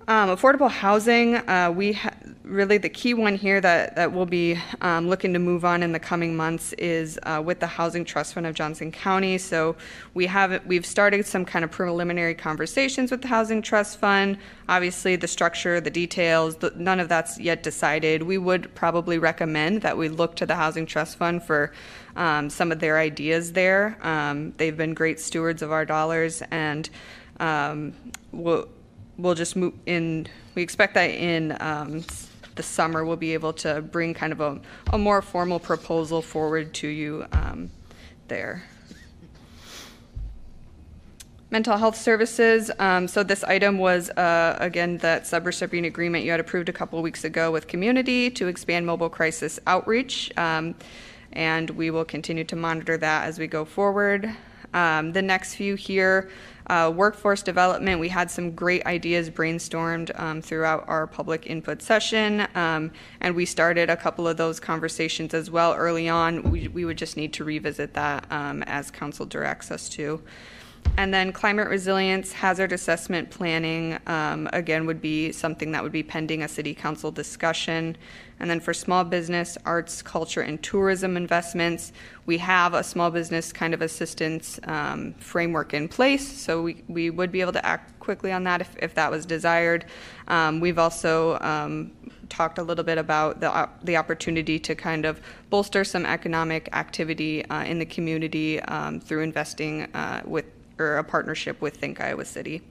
Um, 0.07 0.29
affordable 0.29 0.69
housing, 0.69 1.35
uh, 1.35 1.73
we 1.75 1.93
ha- 1.93 2.13
really 2.43 2.77
the 2.77 2.89
key 2.89 3.15
one 3.15 3.33
here 3.33 3.59
that, 3.59 3.95
that 3.95 4.11
we'll 4.11 4.27
be 4.27 4.55
um, 4.81 5.09
looking 5.09 5.33
to 5.33 5.39
move 5.39 5.65
on 5.65 5.81
in 5.81 5.93
the 5.93 5.99
coming 5.99 6.35
months 6.35 6.73
is 6.73 7.17
uh, 7.23 7.41
with 7.43 7.59
the 7.59 7.65
Housing 7.65 8.05
Trust 8.05 8.35
Fund 8.35 8.45
of 8.45 8.53
Johnson 8.53 8.91
County. 8.91 9.39
So 9.39 9.75
we 10.13 10.27
have 10.27 10.63
we've 10.67 10.85
started 10.85 11.25
some 11.25 11.43
kind 11.43 11.65
of 11.65 11.71
preliminary 11.71 12.35
conversations 12.35 13.09
with 13.09 13.23
the 13.23 13.27
Housing 13.27 13.63
Trust 13.63 13.97
Fund. 13.97 14.37
Obviously, 14.69 15.15
the 15.15 15.27
structure, 15.27 15.81
the 15.81 15.89
details, 15.89 16.57
the, 16.57 16.71
none 16.75 16.99
of 16.99 17.09
that's 17.09 17.39
yet 17.39 17.63
decided. 17.63 18.21
We 18.21 18.37
would 18.37 18.75
probably 18.75 19.17
recommend 19.17 19.81
that 19.81 19.97
we 19.97 20.07
look 20.07 20.35
to 20.35 20.45
the 20.45 20.55
Housing 20.55 20.85
Trust 20.85 21.17
Fund 21.17 21.41
for 21.41 21.71
um, 22.15 22.51
some 22.51 22.71
of 22.71 22.79
their 22.79 22.99
ideas 22.99 23.53
there. 23.53 23.97
Um, 24.03 24.53
they've 24.57 24.77
been 24.77 24.93
great 24.93 25.19
stewards 25.19 25.63
of 25.63 25.71
our 25.71 25.83
dollars 25.83 26.43
and 26.51 26.87
um, 27.39 27.93
we'll, 28.31 28.67
we'll 29.17 29.35
just 29.35 29.55
move 29.55 29.73
in, 29.85 30.27
we 30.55 30.61
expect 30.61 30.93
that 30.95 31.09
in 31.11 31.55
um, 31.59 32.03
the 32.55 32.63
summer, 32.63 33.05
we'll 33.05 33.15
be 33.15 33.33
able 33.33 33.53
to 33.53 33.81
bring 33.81 34.13
kind 34.13 34.33
of 34.33 34.41
a, 34.41 34.59
a 34.93 34.97
more 34.97 35.21
formal 35.21 35.59
proposal 35.59 36.21
forward 36.21 36.73
to 36.75 36.87
you 36.87 37.25
um, 37.31 37.69
there. 38.27 38.63
Mental 41.51 41.77
health 41.77 41.95
services, 41.95 42.71
um, 42.79 43.07
so 43.07 43.23
this 43.23 43.43
item 43.43 43.77
was, 43.77 44.09
uh, 44.11 44.57
again, 44.59 44.97
that 44.97 45.23
subrecipient 45.23 45.85
agreement 45.85 46.25
you 46.25 46.31
had 46.31 46.39
approved 46.39 46.67
a 46.67 46.73
couple 46.73 47.01
weeks 47.01 47.23
ago 47.23 47.51
with 47.51 47.67
Community 47.67 48.29
to 48.31 48.47
expand 48.47 48.85
mobile 48.85 49.09
crisis 49.09 49.59
outreach. 49.67 50.35
Um, 50.37 50.75
and 51.33 51.69
we 51.71 51.91
will 51.91 52.05
continue 52.05 52.43
to 52.45 52.55
monitor 52.55 52.97
that 52.97 53.25
as 53.25 53.37
we 53.37 53.47
go 53.47 53.63
forward. 53.63 54.35
Um, 54.73 55.13
the 55.13 55.21
next 55.21 55.55
few 55.55 55.75
here, 55.75 56.29
uh, 56.67 56.91
workforce 56.95 57.41
development, 57.41 57.99
we 57.99 58.09
had 58.09 58.29
some 58.31 58.51
great 58.51 58.85
ideas 58.85 59.29
brainstormed 59.29 60.17
um, 60.19 60.41
throughout 60.41 60.83
our 60.87 61.07
public 61.07 61.47
input 61.47 61.81
session, 61.81 62.47
um, 62.55 62.91
and 63.21 63.35
we 63.35 63.45
started 63.45 63.89
a 63.89 63.97
couple 63.97 64.27
of 64.27 64.37
those 64.37 64.59
conversations 64.59 65.33
as 65.33 65.51
well 65.51 65.73
early 65.75 66.09
on. 66.09 66.43
We, 66.51 66.67
we 66.67 66.85
would 66.85 66.97
just 66.97 67.17
need 67.17 67.33
to 67.33 67.43
revisit 67.43 67.93
that 67.93 68.25
um, 68.31 68.63
as 68.63 68.91
council 68.91 69.25
directs 69.25 69.71
us 69.71 69.89
to. 69.89 70.21
And 70.97 71.13
then 71.13 71.33
climate 71.33 71.67
resilience, 71.67 72.31
hazard 72.31 72.71
assessment 72.71 73.29
planning, 73.29 73.97
um, 74.07 74.47
again, 74.53 74.85
would 74.85 75.01
be 75.01 75.31
something 75.33 75.71
that 75.73 75.83
would 75.83 75.91
be 75.91 76.03
pending 76.03 76.43
a 76.43 76.47
city 76.47 76.73
council 76.73 77.11
discussion. 77.11 77.97
And 78.39 78.49
then 78.49 78.59
for 78.59 78.73
small 78.73 79.03
business, 79.03 79.57
arts, 79.65 80.01
culture, 80.01 80.41
and 80.41 80.61
tourism 80.63 81.17
investments, 81.17 81.91
we 82.25 82.37
have 82.37 82.73
a 82.73 82.83
small 82.83 83.11
business 83.11 83.51
kind 83.51 83.73
of 83.73 83.81
assistance 83.81 84.59
um, 84.63 85.13
framework 85.15 85.73
in 85.73 85.87
place. 85.87 86.25
So 86.25 86.61
we, 86.61 86.83
we 86.87 87.09
would 87.09 87.31
be 87.31 87.41
able 87.41 87.53
to 87.53 87.65
act 87.65 87.97
quickly 87.99 88.31
on 88.31 88.43
that 88.45 88.61
if, 88.61 88.75
if 88.79 88.95
that 88.95 89.11
was 89.11 89.25
desired. 89.25 89.85
Um, 90.27 90.59
we've 90.59 90.79
also 90.79 91.37
um, 91.39 91.91
talked 92.29 92.57
a 92.57 92.63
little 92.63 92.83
bit 92.83 92.97
about 92.97 93.41
the, 93.41 93.51
op- 93.51 93.83
the 93.83 93.97
opportunity 93.97 94.59
to 94.59 94.75
kind 94.75 95.05
of 95.05 95.21
bolster 95.49 95.83
some 95.83 96.05
economic 96.05 96.69
activity 96.73 97.45
uh, 97.45 97.63
in 97.63 97.79
the 97.79 97.85
community 97.85 98.61
um, 98.61 98.99
through 98.99 99.21
investing 99.21 99.83
uh, 99.93 100.21
with 100.25 100.45
or 100.77 100.97
a 100.97 101.03
partnership 101.03 101.61
with 101.61 101.77
Think 101.77 102.01
Iowa 102.01 102.25
City. 102.25 102.61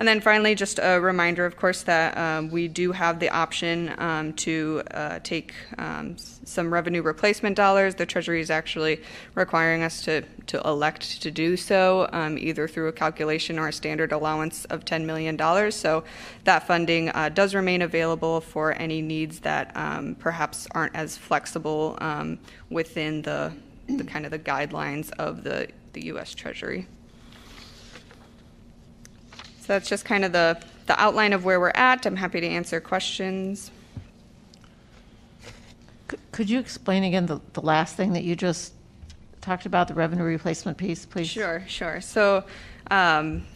And 0.00 0.08
then 0.08 0.22
finally, 0.22 0.54
just 0.54 0.80
a 0.82 0.98
reminder, 0.98 1.44
of 1.44 1.58
course, 1.58 1.82
that 1.82 2.16
um, 2.16 2.50
we 2.50 2.68
do 2.68 2.90
have 2.92 3.20
the 3.20 3.28
option 3.28 3.94
um, 3.98 4.32
to 4.32 4.82
uh, 4.92 5.18
take 5.22 5.52
um, 5.76 6.16
some 6.16 6.72
revenue 6.72 7.02
replacement 7.02 7.54
dollars. 7.54 7.96
The 7.96 8.06
Treasury 8.06 8.40
is 8.40 8.48
actually 8.48 9.02
requiring 9.34 9.82
us 9.82 10.00
to, 10.04 10.22
to 10.46 10.58
elect 10.62 11.20
to 11.20 11.30
do 11.30 11.54
so, 11.54 12.08
um, 12.14 12.38
either 12.38 12.66
through 12.66 12.88
a 12.88 12.92
calculation 12.92 13.58
or 13.58 13.68
a 13.68 13.72
standard 13.74 14.10
allowance 14.10 14.64
of 14.64 14.86
$10 14.86 15.04
million. 15.04 15.36
So 15.70 16.04
that 16.44 16.66
funding 16.66 17.10
uh, 17.10 17.28
does 17.28 17.54
remain 17.54 17.82
available 17.82 18.40
for 18.40 18.72
any 18.72 19.02
needs 19.02 19.40
that 19.40 19.70
um, 19.76 20.14
perhaps 20.14 20.66
aren't 20.70 20.96
as 20.96 21.18
flexible 21.18 21.98
um, 22.00 22.38
within 22.70 23.20
the, 23.20 23.52
the 23.86 24.04
kind 24.04 24.24
of 24.24 24.30
the 24.30 24.38
guidelines 24.38 25.10
of 25.18 25.44
the, 25.44 25.68
the 25.92 26.06
U.S. 26.06 26.34
Treasury. 26.34 26.86
So 29.70 29.74
that's 29.74 29.88
just 29.88 30.04
kind 30.04 30.24
of 30.24 30.32
the, 30.32 30.60
the 30.86 31.00
outline 31.00 31.32
of 31.32 31.44
where 31.44 31.60
we're 31.60 31.70
at. 31.76 32.04
I'm 32.04 32.16
happy 32.16 32.40
to 32.40 32.46
answer 32.48 32.80
questions. 32.80 33.70
Could- 36.08 36.18
Could 36.32 36.50
you 36.50 36.58
explain 36.58 37.04
again 37.04 37.26
the, 37.26 37.40
the 37.52 37.60
last 37.60 37.94
thing 37.96 38.14
that 38.14 38.24
you 38.24 38.34
just 38.34 38.72
talked 39.40 39.66
about, 39.66 39.86
the 39.86 39.94
revenue 39.94 40.24
replacement 40.24 40.76
piece, 40.76 41.06
please? 41.06 41.28
Sure, 41.28 41.62
sure. 41.68 42.00
So 42.00 42.42
um, 42.90 43.46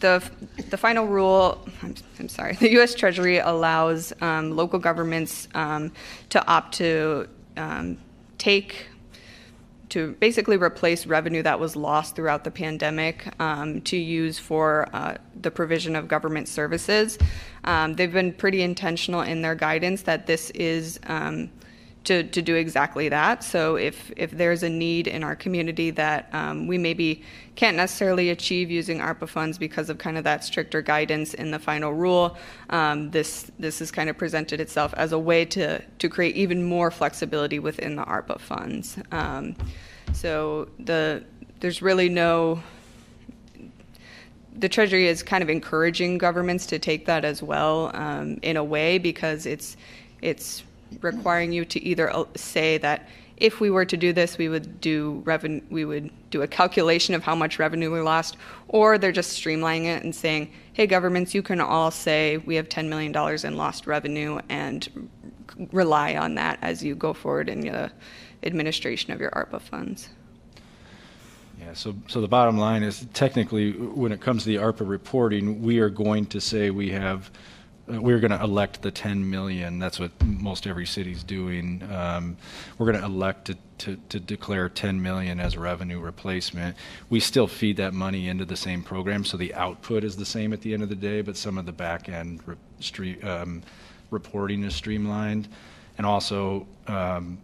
the, 0.00 0.28
the 0.70 0.76
final 0.76 1.06
rule, 1.06 1.64
I'm, 1.80 1.94
I'm 2.18 2.28
sorry, 2.28 2.54
the 2.60 2.72
U.S. 2.72 2.96
Treasury 2.96 3.38
allows 3.38 4.12
um, 4.20 4.56
local 4.56 4.80
governments 4.80 5.46
um, 5.54 5.92
to 6.30 6.44
opt 6.48 6.74
to 6.78 7.28
um, 7.56 7.98
take, 8.38 8.88
to 9.88 10.12
basically 10.20 10.56
replace 10.56 11.06
revenue 11.06 11.42
that 11.42 11.58
was 11.58 11.76
lost 11.76 12.16
throughout 12.16 12.44
the 12.44 12.50
pandemic 12.50 13.28
um, 13.40 13.80
to 13.82 13.96
use 13.96 14.38
for 14.38 14.88
uh, 14.92 15.16
the 15.42 15.50
provision 15.50 15.94
of 15.94 16.08
government 16.08 16.48
services. 16.48 17.18
Um, 17.64 17.94
they've 17.94 18.12
been 18.12 18.32
pretty 18.32 18.62
intentional 18.62 19.22
in 19.22 19.42
their 19.42 19.54
guidance 19.54 20.02
that 20.02 20.26
this 20.26 20.50
is 20.50 20.98
um, 21.06 21.50
to, 22.06 22.22
to 22.24 22.42
do 22.42 22.54
exactly 22.54 23.08
that. 23.08 23.44
So 23.44 23.76
if, 23.76 24.12
if 24.16 24.30
there's 24.30 24.62
a 24.62 24.68
need 24.68 25.06
in 25.06 25.22
our 25.22 25.36
community 25.36 25.90
that 25.90 26.28
um, 26.32 26.66
we 26.66 26.78
maybe 26.78 27.22
can't 27.56 27.76
necessarily 27.76 28.30
achieve 28.30 28.70
using 28.70 28.98
ARPA 28.98 29.28
funds 29.28 29.58
because 29.58 29.90
of 29.90 29.98
kind 29.98 30.16
of 30.16 30.24
that 30.24 30.44
stricter 30.44 30.82
guidance 30.82 31.34
in 31.34 31.50
the 31.50 31.58
final 31.58 31.92
rule, 31.92 32.36
um, 32.70 33.10
this 33.10 33.50
this 33.58 33.78
has 33.78 33.90
kind 33.90 34.08
of 34.10 34.16
presented 34.16 34.60
itself 34.60 34.94
as 34.96 35.12
a 35.12 35.18
way 35.18 35.44
to 35.44 35.80
to 35.80 36.08
create 36.08 36.36
even 36.36 36.62
more 36.62 36.90
flexibility 36.90 37.58
within 37.58 37.96
the 37.96 38.04
ARPA 38.04 38.38
funds. 38.38 38.98
Um, 39.10 39.56
so 40.12 40.68
the 40.78 41.24
there's 41.60 41.82
really 41.82 42.08
no 42.08 42.62
the 44.58 44.68
Treasury 44.68 45.06
is 45.06 45.22
kind 45.22 45.42
of 45.42 45.50
encouraging 45.50 46.18
governments 46.18 46.66
to 46.66 46.78
take 46.78 47.06
that 47.06 47.24
as 47.24 47.42
well 47.42 47.90
um, 47.94 48.38
in 48.42 48.56
a 48.56 48.64
way 48.64 48.98
because 48.98 49.46
it's 49.46 49.76
it's 50.22 50.62
requiring 51.00 51.52
you 51.52 51.64
to 51.64 51.82
either 51.82 52.14
uh, 52.14 52.24
say 52.34 52.78
that 52.78 53.08
if 53.36 53.60
we 53.60 53.70
were 53.70 53.84
to 53.84 53.96
do 53.96 54.12
this, 54.12 54.38
we 54.38 54.48
would 54.48 54.80
do 54.80 55.22
revenue, 55.24 55.60
we 55.68 55.84
would 55.84 56.10
do 56.30 56.42
a 56.42 56.46
calculation 56.46 57.14
of 57.14 57.22
how 57.22 57.34
much 57.34 57.58
revenue 57.58 57.92
we 57.92 58.00
lost, 58.00 58.36
or 58.68 58.96
they're 58.96 59.12
just 59.12 59.38
streamlining 59.38 59.84
it 59.84 60.04
and 60.04 60.14
saying, 60.14 60.50
hey, 60.72 60.86
governments, 60.86 61.34
you 61.34 61.42
can 61.42 61.60
all 61.60 61.90
say 61.90 62.38
we 62.38 62.54
have 62.54 62.68
$10 62.68 62.88
million 62.88 63.14
in 63.46 63.56
lost 63.56 63.86
revenue 63.86 64.38
and 64.48 65.10
rely 65.72 66.16
on 66.16 66.34
that 66.34 66.58
as 66.62 66.82
you 66.82 66.94
go 66.94 67.12
forward 67.12 67.48
in 67.48 67.60
the 67.60 67.90
administration 68.42 69.12
of 69.12 69.20
your 69.20 69.30
ARPA 69.30 69.60
funds. 69.60 70.08
Yeah, 71.60 71.72
so, 71.74 71.94
so 72.06 72.20
the 72.20 72.28
bottom 72.28 72.58
line 72.58 72.82
is 72.82 73.06
technically, 73.12 73.72
when 73.72 74.12
it 74.12 74.20
comes 74.20 74.44
to 74.44 74.48
the 74.48 74.56
ARPA 74.56 74.86
reporting, 74.88 75.62
we 75.62 75.78
are 75.78 75.88
going 75.88 76.26
to 76.26 76.40
say 76.40 76.70
we 76.70 76.90
have 76.90 77.30
uh, 77.92 78.00
we're 78.00 78.18
going 78.20 78.32
to 78.32 78.42
elect 78.42 78.82
the 78.82 78.90
10 78.90 79.28
million. 79.28 79.78
That's 79.78 80.00
what 80.00 80.10
most 80.24 80.66
every 80.66 80.86
city's 80.86 81.22
doing. 81.22 81.82
Um, 81.92 82.36
we're 82.78 82.90
going 82.90 83.00
to 83.00 83.06
elect 83.06 83.46
to, 83.46 83.56
to, 83.78 83.96
to, 84.08 84.20
declare 84.20 84.68
10 84.68 85.02
million 85.02 85.38
as 85.38 85.56
revenue 85.56 86.00
replacement. 86.00 86.76
We 87.10 87.20
still 87.20 87.46
feed 87.46 87.76
that 87.76 87.94
money 87.94 88.28
into 88.28 88.44
the 88.44 88.56
same 88.56 88.82
program, 88.82 89.24
so 89.24 89.36
the 89.36 89.54
output 89.54 90.04
is 90.04 90.16
the 90.16 90.26
same 90.26 90.52
at 90.52 90.62
the 90.62 90.74
end 90.74 90.82
of 90.82 90.88
the 90.88 90.96
day, 90.96 91.20
but 91.22 91.36
some 91.36 91.58
of 91.58 91.66
the 91.66 91.72
back 91.72 92.08
end 92.08 92.40
re- 92.46 93.22
um, 93.22 93.62
reporting 94.10 94.64
is 94.64 94.74
streamlined. 94.74 95.48
And 95.98 96.06
also, 96.06 96.66
um, 96.86 97.38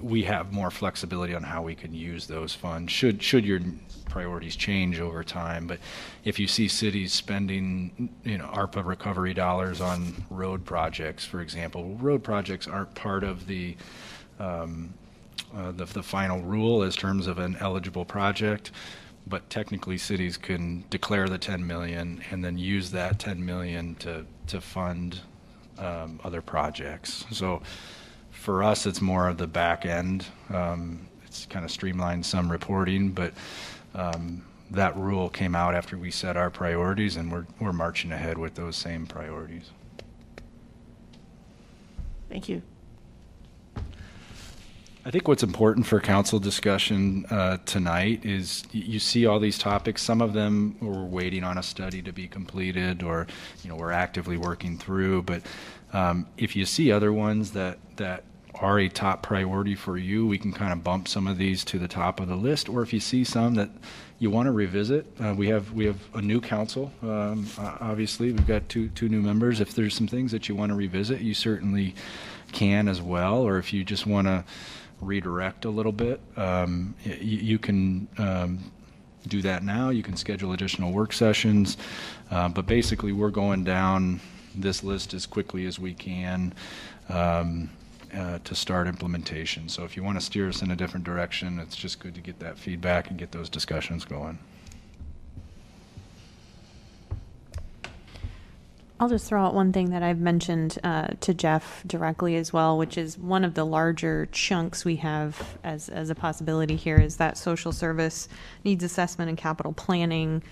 we 0.00 0.24
have 0.24 0.52
more 0.52 0.70
flexibility 0.70 1.34
on 1.34 1.42
how 1.42 1.62
we 1.62 1.74
can 1.74 1.94
use 1.94 2.26
those 2.26 2.54
funds 2.54 2.92
should 2.92 3.22
should 3.22 3.44
your 3.44 3.60
priorities 4.08 4.56
change 4.56 5.00
over 5.00 5.24
time. 5.24 5.66
But 5.66 5.78
if 6.24 6.38
you 6.38 6.46
see 6.46 6.68
cities 6.68 7.12
spending, 7.12 8.10
you 8.24 8.38
know, 8.38 8.46
ARPA 8.46 8.84
recovery 8.84 9.34
dollars 9.34 9.80
on 9.80 10.24
road 10.30 10.64
projects, 10.64 11.24
for 11.24 11.40
example, 11.40 11.96
road 11.96 12.22
projects 12.22 12.66
aren't 12.68 12.94
part 12.94 13.24
of 13.24 13.46
the 13.46 13.76
um, 14.38 14.94
uh, 15.54 15.72
the, 15.72 15.84
the 15.84 16.02
final 16.02 16.40
rule 16.42 16.82
as 16.82 16.96
terms 16.96 17.26
of 17.26 17.38
an 17.38 17.56
eligible 17.60 18.04
project 18.04 18.70
but 19.26 19.48
technically 19.48 19.96
cities 19.96 20.36
can 20.36 20.84
declare 20.90 21.28
the 21.28 21.38
10 21.38 21.66
million 21.66 22.22
and 22.30 22.44
then 22.44 22.58
use 22.58 22.90
that 22.90 23.18
10 23.18 23.44
million 23.44 23.94
to 23.94 24.26
to 24.46 24.60
fund 24.60 25.20
um, 25.78 26.20
other 26.22 26.42
projects. 26.42 27.24
So 27.30 27.62
for 28.44 28.62
us, 28.62 28.84
it's 28.84 29.00
more 29.00 29.26
of 29.26 29.38
the 29.38 29.46
back 29.46 29.86
end. 29.86 30.26
Um, 30.52 31.08
it's 31.24 31.46
kind 31.46 31.64
of 31.64 31.70
streamlined 31.70 32.26
some 32.26 32.52
reporting, 32.52 33.08
but 33.10 33.32
um, 33.94 34.44
that 34.70 34.94
rule 34.98 35.30
came 35.30 35.54
out 35.54 35.74
after 35.74 35.96
we 35.96 36.10
set 36.10 36.36
our 36.36 36.50
priorities, 36.50 37.16
and 37.16 37.32
we're, 37.32 37.46
we're 37.58 37.72
marching 37.72 38.12
ahead 38.12 38.36
with 38.36 38.54
those 38.54 38.76
same 38.76 39.06
priorities. 39.06 39.70
Thank 42.28 42.50
you. 42.50 42.60
I 45.06 45.10
think 45.10 45.26
what's 45.26 45.42
important 45.42 45.86
for 45.86 45.98
council 45.98 46.38
discussion 46.38 47.24
uh, 47.30 47.58
tonight 47.64 48.26
is 48.26 48.64
you 48.72 48.98
see 48.98 49.24
all 49.24 49.40
these 49.40 49.58
topics. 49.58 50.02
Some 50.02 50.20
of 50.20 50.34
them 50.34 50.76
we're 50.80 51.04
waiting 51.04 51.44
on 51.44 51.56
a 51.56 51.62
study 51.62 52.02
to 52.02 52.12
be 52.12 52.28
completed, 52.28 53.02
or 53.02 53.26
you 53.62 53.70
know 53.70 53.76
we're 53.76 53.92
actively 53.92 54.36
working 54.36 54.78
through. 54.78 55.22
But 55.22 55.42
um, 55.92 56.26
if 56.36 56.56
you 56.56 56.66
see 56.66 56.90
other 56.90 57.12
ones 57.12 57.52
that 57.52 57.78
that 57.96 58.24
are 58.60 58.78
a 58.78 58.88
top 58.88 59.22
priority 59.22 59.74
for 59.74 59.96
you, 59.96 60.26
we 60.26 60.38
can 60.38 60.52
kind 60.52 60.72
of 60.72 60.84
bump 60.84 61.08
some 61.08 61.26
of 61.26 61.38
these 61.38 61.64
to 61.64 61.78
the 61.78 61.88
top 61.88 62.20
of 62.20 62.28
the 62.28 62.36
list. 62.36 62.68
Or 62.68 62.82
if 62.82 62.92
you 62.92 63.00
see 63.00 63.24
some 63.24 63.54
that 63.54 63.70
you 64.18 64.30
want 64.30 64.46
to 64.46 64.52
revisit, 64.52 65.06
uh, 65.20 65.34
we 65.36 65.48
have 65.48 65.72
we 65.72 65.86
have 65.86 65.98
a 66.14 66.22
new 66.22 66.40
council. 66.40 66.92
Um, 67.02 67.46
obviously, 67.58 68.32
we've 68.32 68.46
got 68.46 68.68
two 68.68 68.88
two 68.90 69.08
new 69.08 69.20
members. 69.20 69.60
If 69.60 69.74
there's 69.74 69.94
some 69.94 70.06
things 70.06 70.30
that 70.32 70.48
you 70.48 70.54
want 70.54 70.70
to 70.70 70.76
revisit, 70.76 71.20
you 71.20 71.34
certainly 71.34 71.94
can 72.52 72.88
as 72.88 73.02
well. 73.02 73.38
Or 73.38 73.58
if 73.58 73.72
you 73.72 73.84
just 73.84 74.06
want 74.06 74.26
to 74.26 74.44
redirect 75.00 75.64
a 75.64 75.70
little 75.70 75.92
bit, 75.92 76.20
um, 76.36 76.94
you, 77.04 77.38
you, 77.38 77.58
can. 77.58 78.08
Um, 78.18 78.72
do 79.26 79.40
that 79.40 79.64
now. 79.64 79.88
You 79.88 80.02
can 80.02 80.18
schedule 80.18 80.52
additional 80.52 80.92
work 80.92 81.10
sessions, 81.14 81.78
uh, 82.30 82.50
but 82.50 82.66
basically, 82.66 83.10
we're 83.10 83.30
going 83.30 83.64
down 83.64 84.20
this 84.54 84.84
list 84.84 85.14
as 85.14 85.24
quickly 85.24 85.64
as 85.64 85.78
we 85.78 85.94
can. 85.94 86.52
Um, 87.08 87.70
uh, 88.14 88.38
to 88.44 88.54
start 88.54 88.86
implementation. 88.86 89.68
So 89.68 89.84
if 89.84 89.96
you 89.96 90.02
want 90.02 90.18
to 90.18 90.24
steer 90.24 90.48
us 90.48 90.62
in 90.62 90.70
a 90.70 90.76
different 90.76 91.04
direction, 91.04 91.58
it's 91.58 91.76
just 91.76 92.00
good 92.00 92.14
to 92.14 92.20
get 92.20 92.38
that 92.40 92.58
feedback 92.58 93.10
and 93.10 93.18
get 93.18 93.32
those 93.32 93.48
discussions 93.48 94.04
going. 94.04 94.38
I'll 99.00 99.08
just 99.08 99.26
throw 99.26 99.44
out 99.44 99.54
one 99.54 99.72
thing 99.72 99.90
that 99.90 100.02
I've 100.02 100.20
mentioned 100.20 100.78
uh, 100.84 101.08
to 101.20 101.34
Geoff 101.34 101.82
directly 101.86 102.36
as 102.36 102.52
well, 102.52 102.78
which 102.78 102.96
is 102.96 103.18
one 103.18 103.44
of 103.44 103.54
the 103.54 103.66
larger 103.66 104.26
chunks 104.30 104.84
we 104.84 104.96
have 104.96 105.58
as, 105.64 105.88
as 105.88 106.10
a 106.10 106.14
possibility 106.14 106.76
here 106.76 106.96
is 106.96 107.16
that 107.16 107.36
social 107.36 107.72
service 107.72 108.28
needs 108.62 108.84
assessment 108.84 109.28
and 109.28 109.36
capital 109.36 109.72
planning 109.72 110.42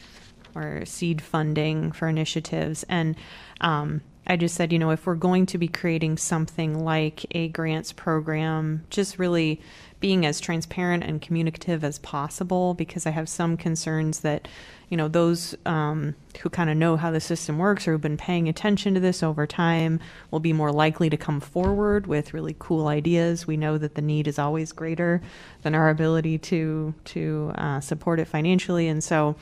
or 0.55 0.85
seed 0.85 1.23
funding 1.23 1.93
for 1.93 2.09
initiatives. 2.09 2.85
And 2.89 3.15
um, 3.61 4.03
I 4.27 4.37
just 4.37 4.55
said, 4.55 4.73
you 4.73 4.79
know, 4.79 4.91
if 4.91 5.05
we're 5.05 5.17
going 5.17 5.47
to 5.47 5.59
be 5.59 5.67
creating 5.67 6.17
something 6.17 6.85
like 6.85 7.27
a 7.33 7.49
grants 7.49 7.93
program, 7.93 8.85
just 8.89 9.19
really 9.19 9.61
being 9.99 10.25
as 10.25 10.41
transparent 10.41 11.03
and 11.03 11.21
communicative 11.21 11.83
as 11.83 11.99
possible, 11.99 12.75
because 12.75 13.05
I 13.05 13.11
have 13.11 13.29
some 13.29 13.57
concerns 13.57 14.21
that, 14.21 14.47
you 14.89 14.97
know, 14.97 15.09
those 15.09 15.57
um, 15.67 16.15
who 16.41 16.51
kind 16.51 16.71
of 16.71 16.77
know 16.77 16.97
how 16.97 17.11
the 17.11 17.21
system 17.21 17.59
works 17.59 17.87
or 17.87 17.93
who've 17.93 18.01
been 18.01 18.17
paying 18.17 18.49
attention 18.49 18.95
to 18.95 19.01
this 19.01 19.25
over 19.25 19.45
time 19.47 19.99
will 20.31 20.41
be 20.41 20.53
more 20.53 20.73
likely 20.73 21.11
to 21.11 21.17
come 21.17 21.41
forward 21.41 22.07
with 22.07 22.33
really 22.33 22.55
cool 22.59 22.87
ideas. 22.87 23.47
We 23.47 23.57
know 23.57 23.77
that 23.79 23.97
the 23.97 24.03
need 24.03 24.29
is 24.29 24.39
always 24.39 24.71
greater 24.71 25.21
than 25.63 25.75
our 25.75 25.89
ability 25.89 26.39
to 26.39 26.95
to 27.07 27.53
uh, 27.57 27.81
support 27.81 28.21
it 28.21 28.27
financially, 28.27 28.87
and 28.87 29.03
so 29.03 29.35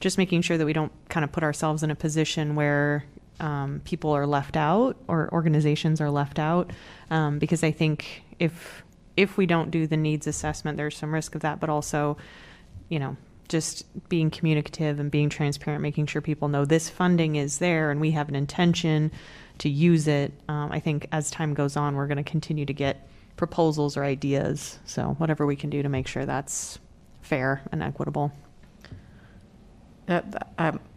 just 0.00 0.18
making 0.18 0.42
sure 0.42 0.58
that 0.58 0.66
we 0.66 0.72
don't 0.72 0.92
kind 1.08 1.24
of 1.24 1.32
put 1.32 1.42
ourselves 1.42 1.82
in 1.82 1.90
a 1.90 1.94
position 1.94 2.54
where 2.54 3.04
um, 3.42 3.82
people 3.84 4.12
are 4.12 4.26
left 4.26 4.56
out 4.56 4.96
or 5.08 5.28
organizations 5.32 6.00
are 6.00 6.10
left 6.10 6.38
out 6.38 6.70
um, 7.10 7.38
because 7.38 7.62
I 7.62 7.72
think 7.72 8.22
if 8.38 8.84
if 9.16 9.36
we 9.36 9.44
don't 9.44 9.70
do 9.70 9.86
the 9.86 9.96
needs 9.96 10.26
assessment, 10.26 10.78
there's 10.78 10.96
some 10.96 11.12
risk 11.12 11.34
of 11.34 11.42
that, 11.42 11.60
but 11.60 11.68
also, 11.68 12.16
you 12.88 12.98
know, 12.98 13.16
just 13.48 13.84
being 14.08 14.30
communicative 14.30 14.98
and 14.98 15.10
being 15.10 15.28
transparent, 15.28 15.82
making 15.82 16.06
sure 16.06 16.22
people 16.22 16.48
know 16.48 16.64
this 16.64 16.88
funding 16.88 17.36
is 17.36 17.58
there 17.58 17.90
and 17.90 18.00
we 18.00 18.12
have 18.12 18.30
an 18.30 18.34
intention 18.34 19.12
to 19.58 19.68
use 19.68 20.08
it. 20.08 20.32
Um, 20.48 20.72
I 20.72 20.80
think 20.80 21.08
as 21.12 21.30
time 21.30 21.52
goes 21.52 21.76
on, 21.76 21.94
we're 21.94 22.06
going 22.06 22.16
to 22.16 22.22
continue 22.22 22.64
to 22.64 22.72
get 22.72 23.06
proposals 23.36 23.98
or 23.98 24.04
ideas. 24.04 24.78
So 24.86 25.14
whatever 25.18 25.44
we 25.44 25.56
can 25.56 25.68
do 25.68 25.82
to 25.82 25.90
make 25.90 26.06
sure 26.06 26.24
that's 26.24 26.78
fair 27.20 27.62
and 27.70 27.82
equitable. 27.82 28.32
Uh, 30.08 30.22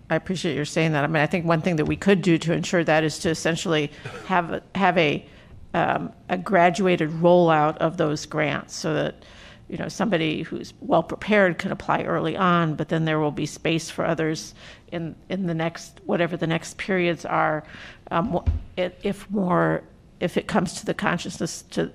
I 0.09 0.15
appreciate 0.15 0.55
your 0.55 0.65
saying 0.65 0.91
that. 0.91 1.03
I 1.03 1.07
mean, 1.07 1.21
I 1.21 1.25
think 1.25 1.45
one 1.45 1.61
thing 1.61 1.77
that 1.77 1.85
we 1.85 1.95
could 1.95 2.21
do 2.21 2.37
to 2.37 2.53
ensure 2.53 2.83
that 2.83 3.03
is 3.03 3.19
to 3.19 3.29
essentially 3.29 3.91
have 4.27 4.61
have 4.75 4.97
a 4.97 5.25
um, 5.73 6.13
a 6.29 6.37
graduated 6.37 7.09
rollout 7.09 7.77
of 7.77 7.97
those 7.97 8.25
grants, 8.25 8.75
so 8.75 8.93
that 8.93 9.25
you 9.67 9.77
know 9.77 9.87
somebody 9.87 10.43
who's 10.43 10.73
well 10.79 11.03
prepared 11.03 11.57
can 11.57 11.71
apply 11.71 12.03
early 12.03 12.37
on, 12.37 12.75
but 12.75 12.89
then 12.89 13.05
there 13.05 13.19
will 13.19 13.31
be 13.31 13.45
space 13.45 13.89
for 13.89 14.05
others 14.05 14.53
in 14.91 15.15
in 15.29 15.47
the 15.47 15.55
next 15.55 15.99
whatever 16.05 16.37
the 16.37 16.47
next 16.47 16.77
periods 16.77 17.25
are, 17.25 17.63
um, 18.11 18.39
if 18.77 19.29
more 19.31 19.83
if 20.19 20.37
it 20.37 20.47
comes 20.47 20.79
to 20.79 20.85
the 20.85 20.93
consciousness 20.93 21.63
to 21.71 21.91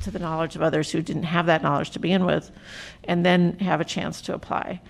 to 0.00 0.10
the 0.10 0.18
knowledge 0.18 0.54
of 0.54 0.62
others 0.62 0.90
who 0.90 1.00
didn't 1.00 1.24
have 1.24 1.46
that 1.46 1.62
knowledge 1.62 1.90
to 1.90 1.98
begin 1.98 2.26
with, 2.26 2.50
and 3.04 3.24
then 3.24 3.58
have 3.58 3.80
a 3.80 3.84
chance 3.84 4.20
to 4.20 4.34
apply. 4.34 4.80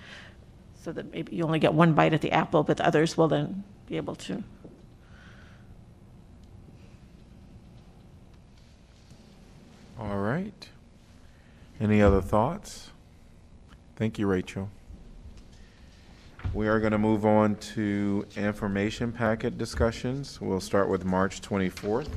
So 0.85 0.91
that 0.91 1.11
maybe 1.11 1.35
you 1.35 1.43
only 1.43 1.57
get 1.57 1.73
one 1.73 1.93
bite 1.93 2.13
at 2.13 2.21
the 2.21 2.31
apple, 2.31 2.61
but 2.61 2.77
the 2.77 2.85
others 2.85 3.17
will 3.17 3.27
then 3.27 3.63
be 3.87 3.97
able 3.97 4.13
to. 4.13 4.43
All 9.99 10.19
right. 10.19 10.69
Any 11.81 12.03
other 12.03 12.21
thoughts? 12.21 12.91
Thank 13.95 14.19
you, 14.19 14.27
Rachel. 14.27 14.69
We 16.53 16.67
are 16.67 16.79
going 16.79 16.91
to 16.91 16.99
move 16.99 17.25
on 17.25 17.55
to 17.73 18.27
information 18.37 19.11
packet 19.11 19.57
discussions. 19.57 20.39
We'll 20.39 20.61
start 20.61 20.87
with 20.87 21.03
March 21.03 21.41
24th. 21.41 22.09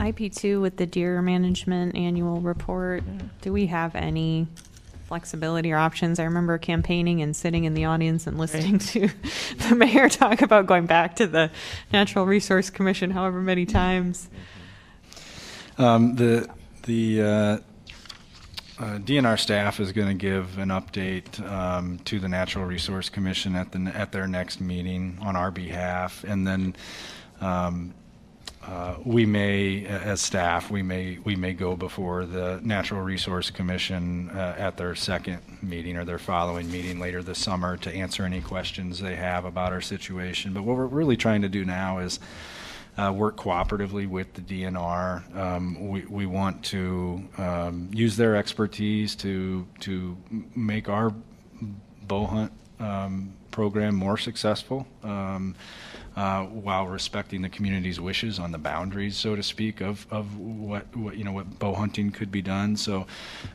IP2 0.00 0.60
with 0.60 0.76
the 0.78 0.86
deer 0.86 1.20
management 1.20 1.94
annual 1.94 2.40
report, 2.40 3.04
do 3.42 3.52
we 3.52 3.66
have 3.66 3.94
any 3.94 4.48
flexibility 5.06 5.72
or 5.72 5.76
options? 5.76 6.18
I 6.18 6.24
remember 6.24 6.56
campaigning 6.56 7.20
and 7.20 7.36
sitting 7.36 7.64
in 7.64 7.74
the 7.74 7.84
audience 7.84 8.26
and 8.26 8.38
listening 8.38 8.78
to 8.78 9.08
the 9.68 9.74
mayor 9.74 10.08
talk 10.08 10.40
about 10.40 10.66
going 10.66 10.86
back 10.86 11.16
to 11.16 11.26
the 11.26 11.50
Natural 11.92 12.24
Resource 12.24 12.70
Commission 12.70 13.10
however 13.10 13.40
many 13.40 13.66
times. 13.66 14.28
Um, 15.76 16.16
the 16.16 16.48
the 16.84 17.22
uh, 17.22 17.26
uh, 17.26 17.58
DNR 18.98 19.38
staff 19.38 19.80
is 19.80 19.92
going 19.92 20.08
to 20.08 20.14
give 20.14 20.58
an 20.58 20.68
update 20.68 21.40
um, 21.46 21.98
to 22.06 22.18
the 22.18 22.28
Natural 22.28 22.64
Resource 22.64 23.10
Commission 23.10 23.54
at 23.54 23.72
the 23.72 23.92
at 23.94 24.12
their 24.12 24.26
next 24.26 24.60
meeting 24.60 25.18
on 25.20 25.36
our 25.36 25.50
behalf, 25.50 26.24
and 26.24 26.46
then 26.46 26.74
um, 27.40 27.92
uh, 28.66 28.96
we 29.04 29.24
may, 29.24 29.86
as 29.86 30.20
staff, 30.20 30.70
we 30.70 30.82
may 30.82 31.18
we 31.24 31.34
may 31.34 31.54
go 31.54 31.76
before 31.76 32.26
the 32.26 32.60
Natural 32.62 33.00
Resource 33.00 33.48
Commission 33.48 34.28
uh, 34.30 34.54
at 34.58 34.76
their 34.76 34.94
second 34.94 35.40
meeting 35.62 35.96
or 35.96 36.04
their 36.04 36.18
following 36.18 36.70
meeting 36.70 37.00
later 37.00 37.22
this 37.22 37.38
summer 37.38 37.78
to 37.78 37.90
answer 37.90 38.24
any 38.24 38.42
questions 38.42 39.00
they 39.00 39.16
have 39.16 39.46
about 39.46 39.72
our 39.72 39.80
situation. 39.80 40.52
But 40.52 40.64
what 40.64 40.76
we're 40.76 40.86
really 40.86 41.16
trying 41.16 41.40
to 41.40 41.48
do 41.48 41.64
now 41.64 42.00
is 42.00 42.20
uh, 42.98 43.12
work 43.16 43.36
cooperatively 43.36 44.06
with 44.06 44.34
the 44.34 44.42
DNR. 44.42 45.34
Um, 45.34 45.88
we, 45.88 46.02
we 46.02 46.26
want 46.26 46.62
to 46.66 47.26
um, 47.38 47.88
use 47.92 48.16
their 48.16 48.36
expertise 48.36 49.14
to 49.16 49.66
to 49.80 50.18
make 50.54 50.90
our 50.90 51.14
bow 52.02 52.26
hunt 52.26 52.52
um, 52.78 53.32
program 53.50 53.94
more 53.94 54.18
successful. 54.18 54.86
Uh, 56.16 56.44
while 56.46 56.88
respecting 56.88 57.40
the 57.40 57.48
community's 57.48 58.00
wishes 58.00 58.40
on 58.40 58.50
the 58.50 58.58
boundaries, 58.58 59.16
so 59.16 59.36
to 59.36 59.42
speak, 59.44 59.80
of, 59.80 60.06
of 60.10 60.36
what, 60.38 60.84
what 60.96 61.16
you 61.16 61.22
know 61.22 61.30
what 61.30 61.58
bow 61.60 61.72
hunting 61.72 62.10
could 62.10 62.32
be 62.32 62.42
done. 62.42 62.76
So, 62.76 63.06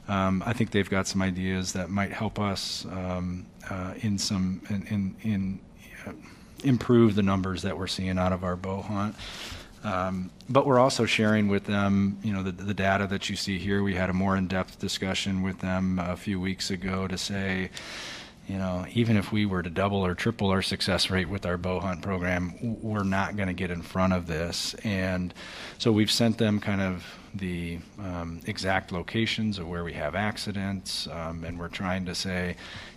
um, 0.07 0.41
I 0.45 0.53
think 0.53 0.71
they've 0.71 0.89
got 0.89 1.05
some 1.05 1.21
ideas 1.21 1.73
that 1.73 1.89
might 1.89 2.13
help 2.13 2.39
us 2.39 2.85
um, 2.85 3.45
uh, 3.69 3.95
in 4.01 4.17
some 4.17 4.61
in 4.69 4.87
in, 4.87 5.15
in 5.21 5.59
uh, 6.07 6.13
improve 6.63 7.15
the 7.15 7.23
numbers 7.23 7.61
that 7.61 7.77
we're 7.77 7.87
seeing 7.87 8.17
out 8.17 8.31
of 8.31 8.43
our 8.43 8.55
bow 8.55 8.81
hunt. 8.81 9.15
Um, 9.83 10.31
but 10.49 10.65
we're 10.65 10.79
also 10.79 11.05
sharing 11.05 11.47
with 11.47 11.65
them, 11.65 12.17
you 12.23 12.33
know, 12.33 12.41
the, 12.41 12.51
the 12.51 12.73
data 12.73 13.05
that 13.07 13.29
you 13.29 13.35
see 13.35 13.59
here. 13.59 13.83
We 13.83 13.95
had 13.95 14.09
a 14.09 14.13
more 14.13 14.35
in-depth 14.35 14.79
discussion 14.79 15.43
with 15.43 15.59
them 15.59 15.99
a 15.99 16.17
few 16.17 16.39
weeks 16.39 16.71
ago 16.71 17.07
to 17.07 17.17
say, 17.17 17.69
you 18.47 18.57
know, 18.57 18.85
even 18.91 19.17
if 19.17 19.31
we 19.31 19.45
were 19.45 19.63
to 19.63 19.69
double 19.69 20.05
or 20.05 20.13
triple 20.13 20.49
our 20.49 20.61
success 20.61 21.09
rate 21.09 21.27
with 21.27 21.45
our 21.45 21.57
bow 21.57 21.79
hunt 21.79 22.01
program, 22.01 22.53
we're 22.81 23.03
not 23.03 23.35
going 23.35 23.47
to 23.47 23.53
get 23.53 23.71
in 23.71 23.81
front 23.81 24.13
of 24.13 24.27
this. 24.27 24.75
And 24.83 25.33
so 25.77 25.91
we've 25.91 26.11
sent 26.11 26.37
them 26.37 26.59
kind 26.59 26.81
of 26.81 27.03
the 27.33 27.79
um, 27.99 28.41
exact 28.45 28.91
locations 28.91 29.57
of 29.57 29.67
where 29.67 29.83
we 29.83 29.93
have 29.93 30.15
accidents, 30.15 31.07
um, 31.07 31.43
and 31.43 31.59
we're 31.59 31.69
trying 31.69 32.05
to 32.05 32.15
say 32.15 32.55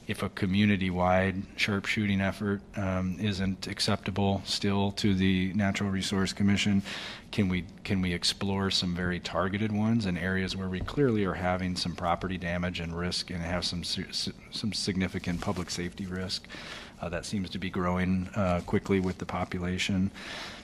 if 0.08 0.22
a 0.22 0.30
community-wide 0.30 1.42
sharpshooting 1.56 2.20
effort 2.20 2.62
um, 2.76 3.16
isn't 3.20 3.66
acceptable 3.66 4.40
still 4.46 4.90
to 4.92 5.14
the 5.14 5.52
Natural 5.52 5.90
Resource 5.90 6.32
Commission, 6.32 6.82
can 7.30 7.50
we 7.50 7.66
can 7.84 8.00
we 8.00 8.14
explore 8.14 8.70
some 8.70 8.94
very 8.94 9.20
targeted 9.20 9.70
ones 9.70 10.06
in 10.06 10.16
areas 10.16 10.56
where 10.56 10.68
we 10.68 10.80
clearly 10.80 11.24
are 11.26 11.34
having 11.34 11.76
some 11.76 11.94
property 11.94 12.38
damage 12.38 12.80
and 12.80 12.98
risk 12.98 13.30
and 13.30 13.42
have 13.42 13.66
some 13.66 13.84
some 13.84 14.72
significant 14.72 15.42
public 15.42 15.70
safety 15.70 16.06
risk 16.06 16.48
uh, 17.02 17.08
that 17.10 17.26
seems 17.26 17.50
to 17.50 17.58
be 17.58 17.68
growing 17.68 18.28
uh, 18.34 18.62
quickly 18.64 19.00
with 19.00 19.18
the 19.18 19.26
population. 19.26 20.10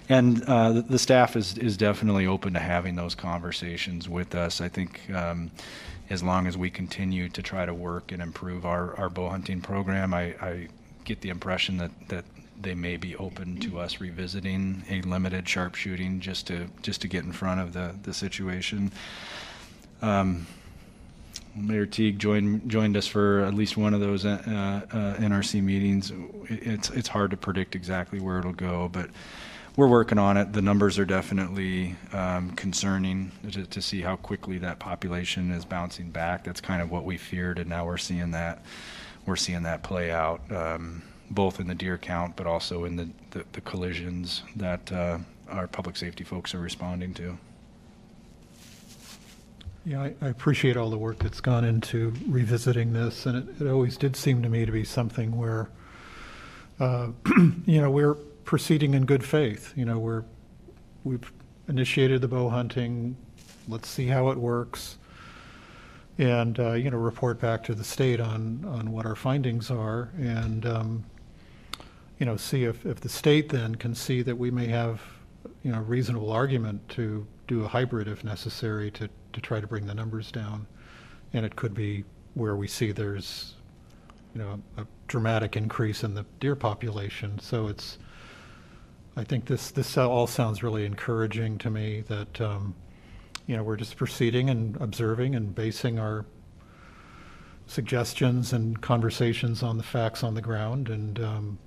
And 0.09 0.43
uh, 0.45 0.73
the, 0.73 0.83
the 0.83 0.99
staff 0.99 1.37
is, 1.37 1.57
is 1.59 1.77
definitely 1.77 2.27
open 2.27 2.53
to 2.55 2.61
having 2.61 2.95
those 2.95 3.15
conversations 3.15 4.09
with 4.09 4.35
us. 4.35 4.61
I 4.61 4.69
think 4.69 5.01
um, 5.11 5.51
as 6.11 6.23
long 6.23 6.47
as 6.47 6.57
we 6.57 6.71
continue 6.71 7.29
to 7.31 7.43
try 7.43 7.65
to 7.65 7.75
work 7.75 8.13
and 8.13 8.21
improve 8.21 8.67
our, 8.67 8.95
our 8.97 9.09
bow 9.09 9.31
hunting 9.31 9.61
program, 9.61 10.13
I, 10.13 10.35
I 10.41 10.69
get 11.05 11.21
the 11.21 11.31
impression 11.31 11.79
that, 11.79 11.91
that 12.09 12.25
they 12.61 12.75
may 12.75 12.97
be 12.97 13.17
open 13.17 13.59
to 13.61 13.79
us 13.79 14.01
revisiting 14.01 14.85
a 14.89 15.01
limited 15.03 15.49
sharpshooting 15.49 16.21
just 16.21 16.47
to 16.47 16.69
just 16.83 17.01
to 17.03 17.09
get 17.09 17.25
in 17.25 17.33
front 17.33 17.61
of 17.61 17.73
the, 17.73 17.95
the 18.03 18.15
situation. 18.15 18.93
Um, 20.03 20.47
Mayor 21.57 21.87
Teague 21.87 22.19
joined 22.19 22.69
joined 22.69 22.97
us 22.97 23.07
for 23.07 23.41
at 23.41 23.55
least 23.55 23.77
one 23.77 23.95
of 23.95 24.01
those 24.01 24.25
uh, 24.25 24.41
uh, 24.91 25.15
NRC 25.21 25.63
meetings. 25.63 26.13
It's 26.49 26.91
it's 26.91 27.09
hard 27.09 27.31
to 27.31 27.37
predict 27.37 27.75
exactly 27.75 28.21
where 28.21 28.39
it'll 28.39 28.53
go, 28.53 28.89
but 28.93 29.11
we're 29.77 29.89
working 29.89 30.19
on 30.19 30.37
it. 30.37 30.53
The 30.53 30.63
numbers 30.63 30.99
are 30.99 31.05
definitely 31.05 31.97
um, 32.13 32.51
concerning 32.53 33.33
to, 33.51 33.67
to 33.67 33.83
see 33.83 34.03
how 34.03 34.17
quickly 34.17 34.59
that 34.59 34.79
population 34.79 35.51
is 35.51 35.65
bouncing 35.65 36.11
back. 36.11 36.45
That's 36.45 36.61
kind 36.61 36.81
of 36.81 36.91
what 36.91 37.05
we 37.05 37.17
feared, 37.17 37.59
and 37.59 37.69
now 37.69 37.85
we're 37.85 37.97
seeing 37.97 38.31
that 38.33 38.63
we're 39.27 39.37
seeing 39.37 39.63
that 39.63 39.83
play 39.83 40.11
out, 40.11 40.41
um, 40.53 41.03
both 41.31 41.59
in 41.59 41.67
the 41.67 41.75
deer 41.75 41.99
count, 41.99 42.37
but 42.37 42.47
also 42.47 42.85
in 42.85 42.97
the 42.97 43.09
the, 43.31 43.45
the 43.53 43.61
collisions 43.63 44.43
that 44.57 44.93
uh, 44.93 45.19
our 45.49 45.67
public 45.67 45.97
safety 45.97 46.25
folks 46.25 46.55
are 46.55 46.61
responding 46.61 47.13
to. 47.15 47.37
Yeah, 49.87 50.03
I, 50.03 50.15
I 50.23 50.29
appreciate 50.29 50.79
all 50.79 50.89
the 50.89 50.97
work 50.97 51.19
that's 51.19 51.41
gone 51.41 51.65
into 51.65 52.15
revisiting 52.29 52.93
this, 52.95 53.27
and 53.27 53.37
it, 53.37 53.61
it 53.61 53.69
always 53.69 53.99
did 53.99 54.17
seem 54.17 54.43
to 54.43 54.49
me 54.49 54.65
to 54.65 54.73
be 54.73 54.85
something 54.85 55.37
where, 55.37 55.69
uh, 56.81 57.09
you 57.67 57.83
know, 57.83 57.91
we're 57.91 58.17
proceeding 58.45 58.95
in 58.95 59.07
good 59.07 59.25
faith. 59.25 59.73
You 59.77 59.85
know, 59.85 59.99
we're 59.99 60.25
we've 61.03 61.33
initiated 61.69 62.21
the 62.21 62.29
bow 62.29 62.49
hunting. 62.49 63.17
Let's 63.69 63.89
see 63.89 64.07
how 64.07 64.29
it 64.29 64.39
works, 64.39 64.99
and 66.19 66.59
uh, 66.61 66.73
you 66.73 66.91
know, 66.91 66.99
report 66.99 67.41
back 67.41 67.65
to 67.65 67.75
the 67.75 67.85
state 67.85 68.21
on 68.21 68.65
on 68.67 68.93
what 68.93 69.07
our 69.07 69.17
findings 69.17 69.71
are, 69.71 70.11
and 70.19 70.67
um, 70.67 71.05
you 72.19 72.27
know, 72.27 72.37
see 72.37 72.65
if 72.65 72.85
if 72.85 73.01
the 73.01 73.09
state 73.09 73.49
then 73.49 73.75
can 73.75 73.95
see 73.95 74.23
that 74.23 74.37
we 74.37 74.51
may 74.51 74.67
have 74.67 75.01
you 75.63 75.73
know 75.73 75.81
reasonable 75.81 76.31
argument 76.31 76.87
to 76.91 77.27
do 77.47 77.65
a 77.65 77.69
hybrid 77.69 78.09
if 78.09 78.25
necessary 78.25 78.91
to 78.91 79.09
to 79.33 79.41
try 79.41 79.61
to 79.61 79.67
bring 79.67 79.87
the 79.87 79.95
numbers 79.95 80.31
down, 80.31 80.67
and 81.33 81.47
it 81.47 81.57
could 81.57 81.75
be 81.75 82.05
where 82.35 82.57
we 82.57 82.69
see 82.69 82.93
there's 82.93 83.55
you 84.35 84.41
know 84.41 84.61
a 84.77 84.87
dramatic 85.09 85.57
increase 85.57 86.05
in 86.05 86.15
the 86.15 86.25
deer 86.41 86.57
population. 86.57 87.39
So 87.39 87.69
it's 87.69 87.99
I 89.17 89.23
think 89.23 89.47
this 89.47 89.71
this 89.71 89.97
all 89.97 90.27
sounds 90.27 90.63
really 90.63 90.85
encouraging 90.85 91.59
to 91.59 91.71
me 91.71 92.03
that 92.09 92.41
um, 92.41 92.75
you 93.47 93.57
know 93.57 93.63
we're 93.63 93.77
just 93.77 93.97
proceeding 93.97 94.51
and 94.51 94.77
observing 94.81 95.37
and 95.37 95.55
basing 95.55 95.99
our 95.99 96.27
suggestions 97.67 98.53
and 98.53 98.81
conversations 98.81 99.63
on 99.63 99.79
the 99.79 99.85
facts 99.85 100.23
on 100.23 100.35
the 100.35 100.43
ground 100.43 100.89
and 100.89 101.21
um, 101.21 101.59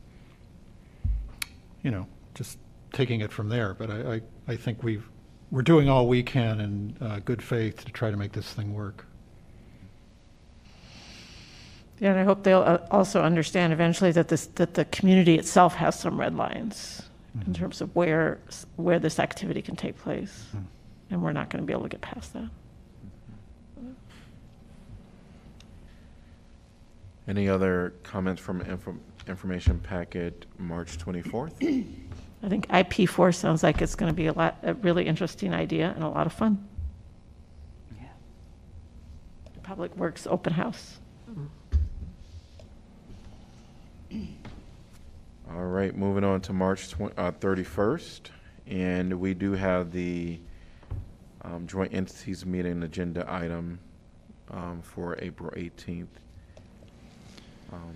you 1.83 1.89
know 1.89 2.05
just 2.33 2.57
taking 2.91 3.21
it 3.21 3.31
from 3.31 3.47
there. 3.47 3.73
But 3.73 3.91
I, 3.91 4.15
I, 4.15 4.21
I 4.49 4.55
think 4.57 4.83
we've 4.83 5.07
we're 5.49 5.61
doing 5.61 5.87
all 5.87 6.07
we 6.07 6.23
can 6.23 6.59
in 6.59 6.97
uh, 6.99 7.19
good 7.23 7.41
faith 7.41 7.85
to 7.85 7.91
try 7.93 8.11
to 8.11 8.17
make 8.17 8.33
this 8.33 8.51
thing 8.51 8.73
work. 8.73 9.05
Yeah, 11.99 12.11
and 12.11 12.19
I 12.19 12.25
hope 12.25 12.43
they'll 12.43 12.59
uh, 12.59 12.79
also 12.91 13.23
understand 13.23 13.73
eventually 13.73 14.11
that 14.11 14.27
this, 14.27 14.47
that 14.55 14.75
the 14.75 14.85
community 14.85 15.35
itself 15.35 15.73
has 15.75 15.97
some 15.99 16.19
red 16.19 16.35
lines 16.35 17.06
in 17.37 17.43
mm-hmm. 17.43 17.53
terms 17.53 17.81
of 17.81 17.95
where, 17.95 18.39
where 18.75 18.99
this 18.99 19.19
activity 19.19 19.61
can 19.61 19.75
take 19.75 19.97
place. 19.97 20.45
Mm-hmm. 20.49 20.65
And 21.09 21.23
we're 21.23 21.31
not 21.31 21.49
going 21.49 21.61
to 21.63 21.65
be 21.65 21.73
able 21.73 21.83
to 21.83 21.89
get 21.89 22.01
past 22.01 22.33
that. 22.33 22.49
Mm-hmm. 23.79 23.91
Any 27.27 27.47
other 27.47 27.93
comments 28.03 28.41
from 28.41 28.61
info- 28.61 28.97
information 29.27 29.79
packet 29.79 30.45
March 30.57 30.97
24th? 30.97 31.53
I 32.43 32.49
think 32.49 32.67
IP4 32.67 33.33
sounds 33.33 33.63
like 33.63 33.81
it's 33.81 33.95
going 33.95 34.11
to 34.11 34.15
be 34.15 34.27
a 34.27 34.33
lot, 34.33 34.57
a 34.63 34.73
really 34.75 35.07
interesting 35.07 35.53
idea 35.53 35.91
and 35.95 36.03
a 36.03 36.09
lot 36.09 36.27
of 36.27 36.33
fun. 36.33 36.67
Yeah. 37.99 38.07
Public 39.63 39.95
Works 39.95 40.27
Open 40.27 40.53
House. 40.53 40.99
All 45.53 45.63
right, 45.65 45.95
moving 45.95 46.23
on 46.23 46.41
to 46.41 46.53
March 46.53 46.89
twen- 46.89 47.13
uh, 47.17 47.31
31st, 47.31 48.29
and 48.67 49.13
we 49.19 49.33
do 49.33 49.53
have 49.53 49.91
the 49.91 50.39
um, 51.41 51.65
joint 51.67 51.93
entities 51.93 52.45
meeting 52.45 52.83
agenda 52.83 53.25
item 53.31 53.79
um, 54.51 54.81
for 54.81 55.17
April 55.19 55.51
18th. 55.51 56.07
Um, 57.71 57.95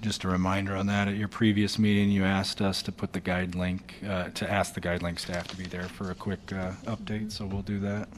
Just 0.00 0.24
a 0.24 0.28
reminder 0.28 0.74
on 0.74 0.86
that, 0.88 1.08
at 1.08 1.16
your 1.16 1.28
previous 1.28 1.78
meeting, 1.78 2.10
you 2.10 2.24
asked 2.24 2.60
us 2.60 2.82
to 2.82 2.92
put 2.92 3.12
the 3.12 3.20
GuideLink, 3.20 4.08
uh, 4.08 4.28
to 4.30 4.50
ask 4.50 4.74
the 4.74 4.80
GuideLink 4.80 5.18
staff 5.18 5.46
to 5.48 5.56
be 5.56 5.64
there 5.64 5.84
for 5.84 6.10
a 6.10 6.14
quick 6.14 6.52
uh, 6.52 6.72
update, 6.86 7.30
so 7.30 7.46
we'll 7.46 7.62
do 7.62 7.78
that. 7.80 8.08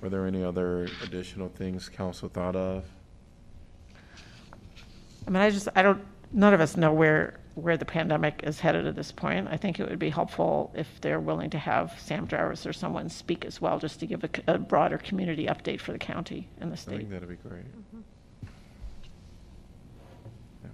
Were 0.00 0.08
there 0.08 0.26
any 0.26 0.44
other 0.44 0.88
additional 1.02 1.48
things 1.48 1.88
council 1.88 2.28
thought 2.28 2.56
of? 2.56 2.84
I 5.26 5.30
mean, 5.30 5.42
I 5.42 5.50
just, 5.50 5.68
I 5.76 5.82
don't, 5.82 6.02
none 6.32 6.54
of 6.54 6.60
us 6.60 6.76
know 6.76 6.92
where, 6.92 7.38
where 7.54 7.76
the 7.76 7.84
pandemic 7.84 8.40
is 8.44 8.60
headed 8.60 8.86
at 8.86 8.96
this 8.96 9.12
point. 9.12 9.48
I 9.50 9.56
think 9.56 9.78
it 9.78 9.88
would 9.88 9.98
be 9.98 10.10
helpful 10.10 10.72
if 10.74 10.88
they're 11.00 11.20
willing 11.20 11.50
to 11.50 11.58
have 11.58 11.94
Sam 11.98 12.26
Jarvis 12.26 12.66
or 12.66 12.72
someone 12.72 13.08
speak 13.08 13.44
as 13.44 13.60
well, 13.60 13.78
just 13.78 14.00
to 14.00 14.06
give 14.06 14.24
a 14.46 14.58
broader 14.58 14.98
community 14.98 15.46
update 15.46 15.80
for 15.80 15.92
the 15.92 15.98
county 15.98 16.48
and 16.60 16.70
the 16.70 16.74
I 16.74 16.78
state. 16.78 16.96
think 16.98 17.10
that'd 17.10 17.28
be 17.28 17.36
great. 17.36 17.64
Yeah. 20.64 20.70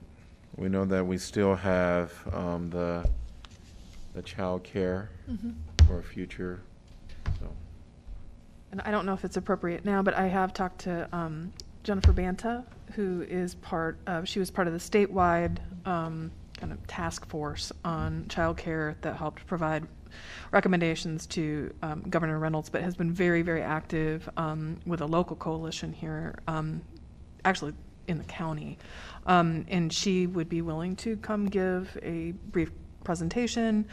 We 0.57 0.69
know 0.69 0.85
that 0.85 1.05
we 1.05 1.19
still 1.19 1.55
have 1.55 2.13
um, 2.33 2.71
the, 2.71 3.09
the 4.15 4.23
childcare 4.23 5.09
for 5.87 6.03
future, 6.03 6.61
so. 7.41 7.47
And 8.71 8.81
I 8.83 8.91
don't 8.91 9.07
know 9.07 9.15
if 9.15 9.25
it's 9.25 9.37
appropriate 9.37 9.85
now, 9.85 10.03
but 10.03 10.15
I 10.15 10.27
have 10.27 10.53
talked 10.53 10.81
to 10.81 11.09
um, 11.13 11.53
Jennifer 11.85 12.13
Banta, 12.13 12.65
who 12.95 13.23
is 13.23 13.55
part 13.57 13.99
of, 14.07 14.29
she 14.29 14.39
was 14.39 14.51
part 14.51 14.67
of 14.67 14.73
the 14.73 14.79
statewide 14.79 15.59
um, 15.85 16.31
kind 16.59 16.73
of 16.73 16.87
task 16.87 17.27
force 17.27 17.73
on 17.85 18.25
childcare 18.29 18.95
that 19.03 19.17
helped 19.17 19.47
provide 19.47 19.87
recommendations 20.51 21.27
to 21.27 21.73
um, 21.83 22.03
Governor 22.09 22.39
Reynolds, 22.39 22.69
but 22.69 22.83
has 22.83 22.97
been 22.97 23.13
very, 23.13 23.43
very 23.43 23.63
active 23.63 24.29
um, 24.37 24.79
with 24.87 25.01
a 25.01 25.07
local 25.07 25.37
coalition 25.37 25.93
here, 25.93 26.35
um, 26.47 26.81
actually 27.45 27.75
in 28.09 28.19
the 28.19 28.25
county. 28.25 28.79
Um, 29.27 29.67
and 29.69 29.93
she 29.93 30.27
would 30.27 30.49
be 30.49 30.63
willing 30.63 30.97
to 30.97 31.17
come 31.19 31.47
give 31.47 31.97
a 32.03 32.33
brief 32.51 32.71
presentation. 33.05 33.87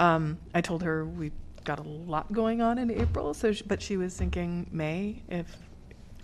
Um, 0.00 0.38
I 0.54 0.60
told 0.60 0.82
her 0.82 1.04
we 1.04 1.32
got 1.64 1.78
a 1.78 1.82
lot 1.82 2.32
going 2.32 2.62
on 2.62 2.78
in 2.78 2.90
April, 2.90 3.34
so 3.34 3.52
she, 3.52 3.62
but 3.64 3.82
she 3.82 3.96
was 3.96 4.16
thinking 4.16 4.68
May 4.72 5.22
if, 5.28 5.54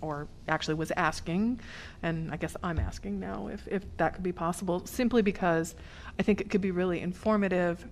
or 0.05 0.27
actually 0.47 0.75
was 0.75 0.91
asking, 0.91 1.59
and 2.03 2.31
I 2.31 2.37
guess 2.37 2.55
I'm 2.63 2.79
asking 2.79 3.19
now 3.19 3.47
if, 3.47 3.67
if 3.67 3.83
that 3.97 4.13
could 4.13 4.23
be 4.23 4.31
possible, 4.31 4.85
simply 4.85 5.21
because 5.21 5.75
I 6.19 6.23
think 6.23 6.41
it 6.41 6.49
could 6.49 6.61
be 6.61 6.71
really 6.71 7.01
informative 7.01 7.85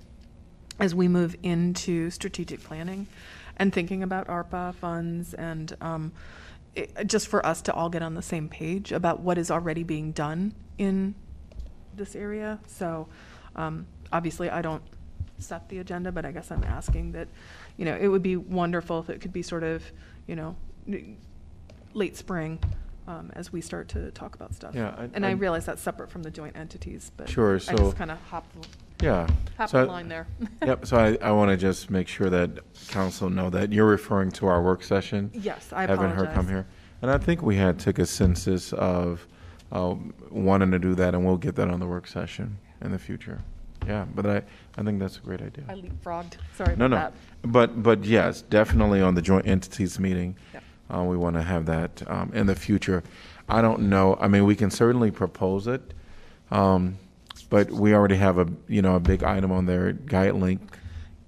as 0.80 0.96
we 0.96 1.08
move 1.08 1.36
into 1.44 2.10
strategic 2.10 2.64
planning 2.64 3.08
and 3.58 3.74
thinking 3.74 4.04
about 4.04 4.28
ARPA 4.28 4.74
funds 4.76 5.34
and 5.34 5.76
um, 5.82 6.12
it, 6.76 7.08
just 7.08 7.28
for 7.28 7.46
us 7.46 7.62
to 7.64 7.74
all 7.74 7.90
get 7.90 8.02
on 8.02 8.16
the 8.16 8.22
same 8.22 8.50
page 8.50 8.92
about 8.92 9.20
what 9.20 9.38
is 9.38 9.52
already 9.52 9.84
being 9.84 10.12
done 10.12 10.54
in 10.78 11.16
this 11.96 12.16
area. 12.16 12.60
So 12.68 13.08
um, 13.56 13.86
obviously, 14.12 14.50
I 14.50 14.62
don't 14.62 14.84
set 15.38 15.70
the 15.70 15.80
agenda, 15.80 16.12
but 16.12 16.26
I 16.26 16.32
guess 16.32 16.52
I'm 16.52 16.64
asking 16.64 17.12
that, 17.14 17.28
you 17.78 17.86
know, 17.86 17.96
it 17.96 18.08
would 18.08 18.24
be 18.24 18.38
wonderful 18.38 19.00
if 19.00 19.10
it 19.10 19.22
could 19.22 19.34
be 19.34 19.44
sort 19.44 19.64
of, 19.64 19.84
you 20.28 20.36
know, 20.36 20.56
late 21.94 22.18
spring 22.18 22.60
um, 23.08 23.32
as 23.36 23.52
we 23.52 23.62
start 23.62 23.90
to 23.90 24.12
talk 24.12 24.36
about 24.36 24.54
stuff. 24.54 24.74
Yeah, 24.76 24.96
I- 24.98 25.10
and 25.14 25.26
I, 25.26 25.30
I- 25.30 25.34
realize 25.34 25.66
that's 25.66 25.82
separate 25.82 26.10
from 26.10 26.24
the 26.24 26.32
joint 26.32 26.56
entities, 26.56 27.12
but 27.18 27.30
Sure, 27.30 27.56
I 27.56 27.60
so- 27.60 27.76
just 27.78 27.98
kind 27.98 28.12
of 28.12 28.18
hopped, 28.30 28.68
Yeah. 29.02 29.28
hopped 29.58 29.72
So- 29.72 29.82
the 29.86 29.92
line 29.92 30.08
there. 30.08 30.28
Yep, 30.66 30.86
so 30.86 30.98
I, 30.98 31.18
I 31.22 31.32
want 31.32 31.52
to 31.52 31.58
just 31.58 31.90
make 31.90 32.08
sure 32.08 32.30
that 32.30 32.60
council 32.88 33.30
know 33.30 33.50
that 33.50 33.72
you're 33.74 33.86
referring 33.88 34.32
to 34.34 34.48
our 34.48 34.62
work 34.62 34.84
session. 34.84 35.30
Yes, 35.34 35.72
I 35.74 35.82
Having 35.86 36.12
her 36.12 36.16
come 36.26 36.46
apologize. 36.46 36.50
here. 36.50 36.66
And 37.02 37.12
I 37.12 37.18
think 37.18 37.42
we 37.42 37.58
had 37.58 37.80
took 37.80 38.00
a 38.00 38.06
census 38.06 38.72
of 38.74 39.28
uh, 39.74 39.96
wanting 40.30 40.72
to 40.72 40.80
do 40.80 40.96
that, 40.96 41.14
and 41.14 41.26
we'll 41.26 41.36
get 41.38 41.56
that 41.56 41.68
on 41.70 41.80
the 41.82 41.88
work 41.88 42.08
session 42.08 42.58
in 42.82 42.92
the 42.92 43.00
future. 43.00 43.42
Yeah, 43.86 44.06
but 44.16 44.26
I, 44.26 44.42
I 44.78 44.84
think 44.84 45.00
that's 45.00 45.18
a 45.18 45.20
great 45.20 45.42
idea. 45.42 45.66
I 45.68 45.74
leapfrogged. 45.74 46.36
Sorry 46.56 46.78
No, 46.78 46.86
about 46.86 46.90
no, 46.90 46.96
that. 46.96 47.14
but, 47.52 47.84
but 47.84 48.06
yes, 48.06 48.42
definitely 48.44 49.02
on 49.02 49.16
the 49.16 49.22
joint 49.22 49.46
entities 49.46 50.00
meeting. 50.00 50.38
Uh, 50.90 51.04
we 51.04 51.18
want 51.18 51.36
to 51.36 51.42
have 51.42 51.66
that, 51.66 52.04
um, 52.08 52.32
in 52.34 52.48
the 52.48 52.56
future. 52.56 53.04
I 53.48 53.62
don't 53.62 53.90
know, 53.90 54.18
I 54.20 54.28
mean, 54.28 54.46
we 54.46 54.56
can 54.56 54.72
certainly 54.72 55.12
propose 55.12 55.68
it. 55.68 55.94
Um, 56.52 56.98
but 57.50 57.70
we 57.72 57.94
already 57.94 58.16
have 58.16 58.38
a, 58.38 58.48
you 58.68 58.82
know, 58.82 58.96
a 58.96 59.00
big 59.00 59.24
item 59.24 59.52
on 59.52 59.66
there, 59.66 59.94
GuideLink, 59.94 60.60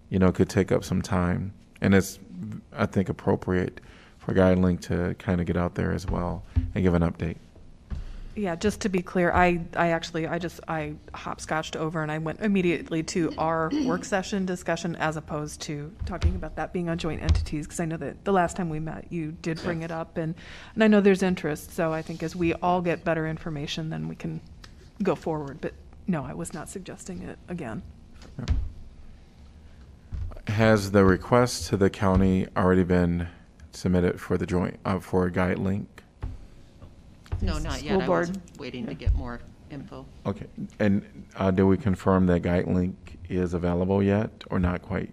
you 0.09 0.19
know, 0.19 0.31
could 0.31 0.49
take 0.49 0.71
up 0.71 0.83
some 0.83 1.01
time. 1.01 1.53
And 1.81 1.93
it's, 1.93 2.19
I 2.73 2.85
think, 2.85 3.09
appropriate 3.09 3.81
for 4.17 4.33
GuideLink 4.33 4.81
to 4.81 5.15
kind 5.19 5.39
of 5.39 5.47
get 5.47 5.57
out 5.57 5.75
there 5.75 5.91
as 5.91 6.07
well 6.07 6.43
and 6.73 6.83
give 6.83 6.93
an 6.93 7.01
update. 7.03 7.37
Yeah, 8.37 8.57
just 8.57 8.81
to 8.81 8.89
be 8.89 9.01
clear, 9.01 9.31
I, 9.31 9.61
I 9.77 9.91
actually, 9.91 10.27
I 10.27 10.39
just, 10.39 10.59
I 10.67 10.95
hopscotched 11.13 11.77
over 11.77 12.03
and 12.03 12.11
I 12.11 12.17
went 12.17 12.41
immediately 12.41 13.01
to 13.03 13.33
our 13.37 13.71
work 13.85 14.03
session 14.05 14.45
discussion 14.45 14.97
as 14.97 15.15
opposed 15.15 15.61
to 15.61 15.93
talking 16.05 16.35
about 16.35 16.57
that 16.57 16.73
being 16.73 16.89
on 16.89 16.97
joint 16.97 17.21
entities, 17.21 17.65
because 17.65 17.79
I 17.79 17.85
know 17.85 17.95
that 17.95 18.25
the 18.25 18.33
last 18.33 18.57
time 18.57 18.69
we 18.69 18.81
met, 18.81 19.05
you 19.09 19.31
did 19.41 19.61
bring 19.63 19.83
it 19.83 19.91
up, 19.91 20.17
and, 20.17 20.35
and 20.73 20.83
I 20.83 20.87
know 20.87 20.99
there's 20.99 21.23
interest, 21.23 21.71
so 21.71 21.93
I 21.93 22.01
think 22.01 22.23
as 22.23 22.35
we 22.35 22.53
all 22.55 22.81
get 22.81 23.05
better 23.05 23.25
information, 23.25 23.89
then 23.89 24.09
we 24.09 24.15
can 24.15 24.41
go 25.01 25.15
forward, 25.15 25.59
but 25.61 25.73
no, 26.05 26.25
I 26.25 26.33
was 26.33 26.53
not 26.53 26.67
suggesting 26.67 27.23
it 27.23 27.39
again. 27.47 27.83
Has 30.47 30.91
the 30.91 31.05
request 31.05 31.69
to 31.69 31.77
the 31.77 31.89
county 31.89 32.47
already 32.57 32.83
been 32.83 33.29
submitted 33.71 34.19
for 34.19 34.37
the 34.37 34.45
joint, 34.45 34.77
uh, 34.83 34.99
for 34.99 35.25
a 35.25 35.31
GuideLink? 35.31 35.85
No, 37.41 37.57
not 37.57 37.81
yet. 37.83 37.91
School 37.91 38.01
I 38.01 38.05
board. 38.07 38.29
was 38.29 38.37
waiting 38.59 38.85
to 38.87 38.93
get 38.93 39.13
more 39.15 39.39
info. 39.71 40.05
Okay, 40.25 40.45
and 40.79 41.03
uh, 41.35 41.51
did 41.51 41.63
we 41.63 41.77
confirm 41.77 42.27
that 42.27 42.41
GuideLink 42.43 42.93
is 43.29 43.53
available 43.53 44.01
yet, 44.03 44.29
or 44.49 44.59
not 44.59 44.81
quite? 44.81 45.11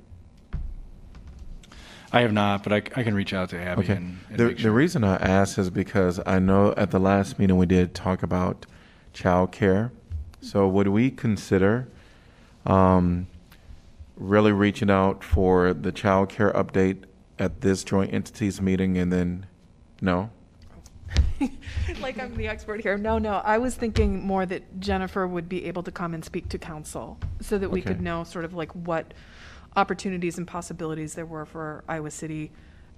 I 2.14 2.20
have 2.20 2.32
not, 2.32 2.62
but 2.62 2.72
I, 2.74 2.80
c- 2.80 2.86
I 2.96 3.02
can 3.04 3.14
reach 3.14 3.32
out 3.32 3.48
to 3.50 3.58
Abby 3.58 3.84
Okay. 3.84 3.94
and, 3.94 4.18
and 4.28 4.38
The, 4.38 4.44
make 4.48 4.56
the 4.56 4.62
sure. 4.64 4.72
reason 4.72 5.02
I 5.02 5.16
ask 5.16 5.56
is 5.58 5.70
because 5.70 6.20
I 6.26 6.38
know 6.38 6.74
at 6.76 6.90
the 6.90 7.00
last 7.00 7.38
meeting 7.38 7.56
we 7.56 7.64
did 7.64 7.94
talk 7.94 8.22
about 8.22 8.66
childcare. 9.14 9.90
So 10.42 10.68
would 10.68 10.88
we 10.88 11.10
consider 11.10 11.88
um, 12.66 13.28
really 14.16 14.52
reaching 14.52 14.90
out 14.90 15.24
for 15.24 15.72
the 15.72 15.90
childcare 15.90 16.54
update 16.54 17.04
at 17.38 17.62
this 17.62 17.82
joint 17.82 18.12
entities 18.12 18.60
meeting 18.60 18.98
and 18.98 19.10
then, 19.10 19.46
no? 20.02 20.28
Like 22.00 22.20
I'm 22.20 22.36
the 22.36 22.46
expert 22.48 22.80
here. 22.82 22.96
No, 22.96 23.18
no, 23.18 23.34
I 23.44 23.58
was 23.58 23.74
thinking 23.74 24.24
more 24.24 24.46
that 24.46 24.80
Jennifer 24.80 25.26
would 25.26 25.48
be 25.48 25.64
able 25.66 25.82
to 25.82 25.90
come 25.90 26.14
and 26.14 26.24
speak 26.24 26.48
to 26.50 26.58
council 26.58 27.18
so 27.40 27.58
that 27.58 27.68
we 27.70 27.80
could 27.82 27.96
Okay. 27.96 28.02
know 28.02 28.22
sort 28.24 28.44
of 28.44 28.54
like 28.54 28.70
what 28.72 29.12
opportunities 29.76 30.38
and 30.38 30.46
possibilities 30.46 31.14
there 31.14 31.26
were 31.26 31.44
for 31.44 31.82
Iowa 31.88 32.10
City 32.10 32.52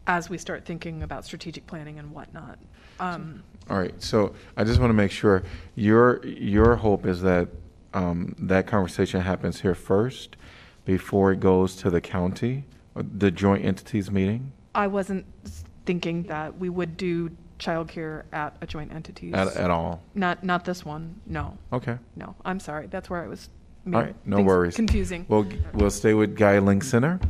as 0.07 0.29
we 0.29 0.37
start 0.39 0.65
thinking 0.67 1.03
about 1.03 1.25
strategic 1.25 1.67
planning 1.67 1.99
and 1.99 2.11
whatnot. 2.13 2.59
Um, 3.01 3.43
All 3.71 3.79
right, 3.79 3.95
so 4.03 4.35
I 4.57 4.65
just 4.65 4.79
want 4.79 4.91
to 4.91 4.95
make 4.95 5.11
sure, 5.11 5.43
your, 5.75 6.25
your 6.27 6.77
hope 6.77 7.07
is 7.07 7.23
that 7.23 7.49
um, 7.95 8.35
that 8.39 8.67
conversation 8.67 9.23
happens 9.23 9.63
here 9.63 9.75
first 9.75 10.37
before 10.85 11.33
it 11.33 11.41
goes 11.41 11.75
to 11.77 11.91
the 11.91 12.01
county, 12.01 12.65
uh, 12.95 13.03
the 13.17 13.31
joint 13.31 13.65
entities 13.65 14.11
meeting? 14.11 14.53
I 14.75 14.87
wasn't 14.89 15.25
s- 15.47 15.65
thinking 15.87 16.25
that 16.25 16.59
we 16.59 16.69
would 16.69 16.97
do 16.99 17.31
childcare 17.59 18.25
at 18.33 18.57
a 18.61 18.67
joint 18.67 18.93
entity. 18.93 19.33
At, 19.33 19.57
at 19.57 19.71
all? 19.71 20.03
Not, 20.15 20.45
not 20.45 20.65
this 20.65 20.85
one, 20.85 21.21
no, 21.27 21.57
Okay. 21.73 21.99
no, 22.17 22.35
I'm 22.45 22.61
sorry, 22.61 22.87
that's 22.89 23.09
where 23.11 23.23
I 23.23 23.29
was. 23.29 23.49
All 23.87 23.91
made 23.93 23.99
right, 23.99 24.17
no 24.25 24.37
things 24.37 24.47
worries. 24.47 24.77
Confusing. 24.77 25.27
We'll, 25.29 25.47
we'll 25.75 25.91
stay 25.91 26.15
with 26.15 26.37
GuideLink 26.37 26.83
Center, 26.83 27.21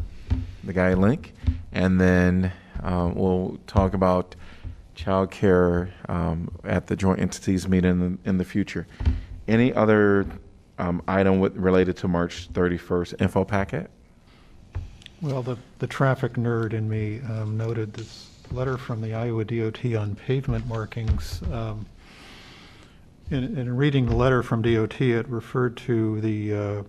the 0.62 0.72
GuideLink, 0.72 1.30
and 1.72 2.00
then 2.00 2.52
um, 2.82 3.14
we'll 3.16 3.58
talk 3.66 3.94
about 3.94 4.36
childcare 4.96 5.90
um, 6.08 6.48
at 6.64 6.86
the 6.86 6.94
joint 6.96 7.20
entities 7.20 7.66
meeting 7.68 8.00
in, 8.00 8.18
in 8.24 8.38
the 8.38 8.44
future. 8.44 8.86
Any 9.48 9.74
other 9.74 10.26
um, 10.78 11.02
item 11.08 11.40
with, 11.40 11.56
related 11.56 11.96
to 11.98 12.08
March 12.08 12.48
31st 12.52 13.20
info 13.20 13.44
packet? 13.44 13.90
Well, 15.20 15.42
the, 15.42 15.56
the 15.78 15.86
traffic 15.86 16.34
nerd 16.34 16.72
in 16.72 16.88
me 16.88 17.20
um, 17.20 17.56
noted 17.56 17.94
this 17.94 18.30
letter 18.54 18.78
from 18.78 19.00
the 19.00 19.14
Iowa 19.14 19.44
DOT 19.44 19.84
on 19.94 20.14
pavement 20.14 20.66
markings. 20.66 21.42
Um, 21.52 21.86
In, 23.30 23.56
in 23.56 23.74
reading 23.74 24.06
the 24.06 24.14
letter 24.14 24.42
from 24.42 24.60
DOT, 24.60 25.00
it 25.00 25.26
referred 25.28 25.78
to 25.88 26.20
the, 26.20 26.54
uh, 26.54 26.82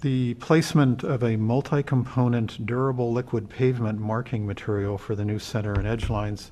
the 0.00 0.34
placement 0.34 1.04
of 1.04 1.22
a 1.22 1.36
multi-component 1.36 2.64
durable 2.64 3.12
liquid 3.12 3.50
pavement 3.50 4.00
marking 4.00 4.46
material 4.46 4.96
for 4.96 5.14
the 5.14 5.24
new 5.24 5.38
center 5.38 5.74
and 5.74 5.86
edge 5.86 6.08
lines. 6.08 6.50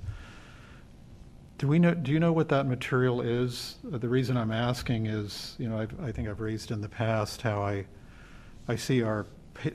Do 1.57 1.67
we 1.69 1.79
know, 1.79 1.95
do 1.95 2.13
you 2.13 2.21
know 2.21 2.35
what 2.35 2.51
that 2.51 2.67
material 2.67 3.23
is? 3.23 3.77
The 3.83 4.09
reason 4.09 4.37
I'm 4.37 4.53
asking 4.53 5.07
is, 5.07 5.57
you 5.59 5.67
know, 5.69 5.79
I've, 5.79 5.99
I 5.99 6.13
think 6.13 6.29
I've 6.29 6.41
raised 6.41 6.71
in 6.71 6.83
the 6.83 6.89
past 6.89 7.41
how 7.41 7.63
I, 7.63 7.87
I 8.69 8.77
see 8.77 9.03
our 9.03 9.25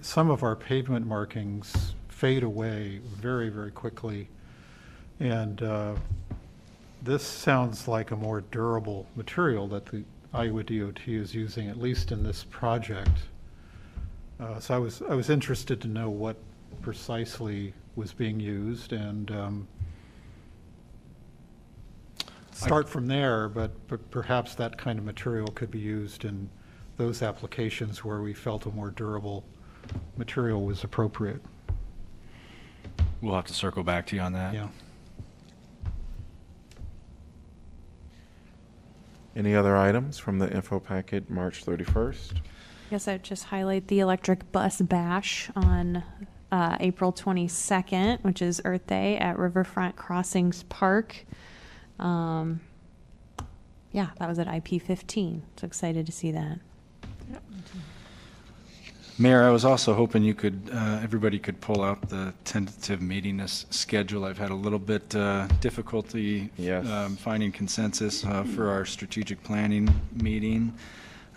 some 0.01 0.29
of 0.29 0.43
our 0.43 0.55
pavement 0.55 1.07
markings 1.07 1.95
fade 2.19 2.43
away 2.43 2.99
very, 3.15 3.47
very 3.47 3.71
quickly. 3.71 4.27
And 5.21 5.63
uh, 5.63 5.95
this 7.01 7.23
sounds 7.23 7.87
like 7.87 8.11
a 8.11 8.15
more 8.17 8.41
durable 8.41 9.07
material 9.15 9.69
that 9.69 9.85
the 9.85 10.03
Iowa 10.33 10.63
DOT 10.63 10.99
is 11.07 11.33
using, 11.33 11.69
at 11.69 11.79
least 11.79 12.11
in 12.11 12.21
this 12.21 12.43
project. 12.43 13.17
Uh, 14.37 14.59
So 14.59 14.75
I 14.75 14.77
was, 14.79 15.01
I 15.09 15.15
was 15.15 15.29
interested 15.29 15.79
to 15.79 15.87
know 15.87 16.09
what 16.09 16.35
precisely 16.81 17.73
was 17.95 18.11
being 18.11 18.37
used 18.37 18.91
and 18.91 19.31
um, 19.31 19.67
start 22.51 22.89
from 22.89 23.07
there, 23.07 23.47
but 23.47 23.71
but 23.87 24.11
perhaps 24.11 24.55
that 24.55 24.77
kind 24.77 24.99
of 24.99 25.05
material 25.05 25.47
could 25.47 25.71
be 25.71 25.79
used 25.79 26.25
in 26.25 26.49
those 26.97 27.21
applications 27.21 28.03
where 28.03 28.21
we 28.21 28.33
felt 28.33 28.65
a 28.65 28.69
more 28.71 28.91
durable 28.91 29.45
material 30.17 30.65
was 30.65 30.83
appropriate. 30.83 31.41
We'll 33.21 33.35
have 33.35 33.45
to 33.45 33.53
circle 33.53 33.83
back 33.83 34.07
to 34.07 34.15
you 34.15 34.21
on 34.21 34.33
that. 34.33 34.53
Yeah. 34.53 34.67
Any 39.35 39.55
other 39.55 39.77
items 39.77 40.17
from 40.17 40.39
the 40.39 40.51
info 40.51 40.79
packet, 40.79 41.29
March 41.29 41.65
31st? 41.65 42.41
Guess 42.89 43.07
I'd 43.07 43.23
just 43.23 43.45
highlight 43.45 43.87
the 43.87 43.99
electric 43.99 44.51
bus 44.51 44.81
bash 44.81 45.49
on 45.55 46.03
uh, 46.51 46.77
April 46.79 47.13
22nd, 47.13 48.23
which 48.23 48.41
is 48.41 48.61
Earth 48.65 48.87
Day 48.87 49.17
at 49.17 49.37
Riverfront 49.37 49.95
Crossings 49.95 50.63
Park. 50.63 51.25
Um, 51.99 52.61
yeah, 53.91 54.09
that 54.17 54.27
was 54.27 54.39
at 54.39 54.47
IP 54.47 54.81
15. 54.81 55.43
So 55.57 55.67
excited 55.67 56.05
to 56.05 56.11
see 56.11 56.31
that. 56.31 56.59
Mayor, 59.21 59.43
I 59.43 59.49
was 59.49 59.65
also 59.65 59.93
hoping 59.93 60.23
you 60.23 60.33
could, 60.33 60.69
uh, 60.73 61.01
everybody 61.03 61.39
could 61.39 61.59
pull 61.59 61.83
out 61.83 62.07
the 62.07 62.33
tentative 62.45 63.01
meeting 63.01 63.41
s- 63.41 63.65
schedule. 63.69 64.23
I've 64.23 64.37
had 64.37 64.49
a 64.49 64.55
little 64.55 64.79
bit 64.79 65.13
uh, 65.13 65.47
difficulty 65.59 66.49
Yes. 66.57 66.87
um, 66.87 67.17
finding 67.17 67.51
consensus 67.51 68.23
uh, 68.25 68.43
for 68.43 68.69
our 68.69 68.85
strategic 68.85 69.43
planning 69.43 69.89
meeting. 70.13 70.73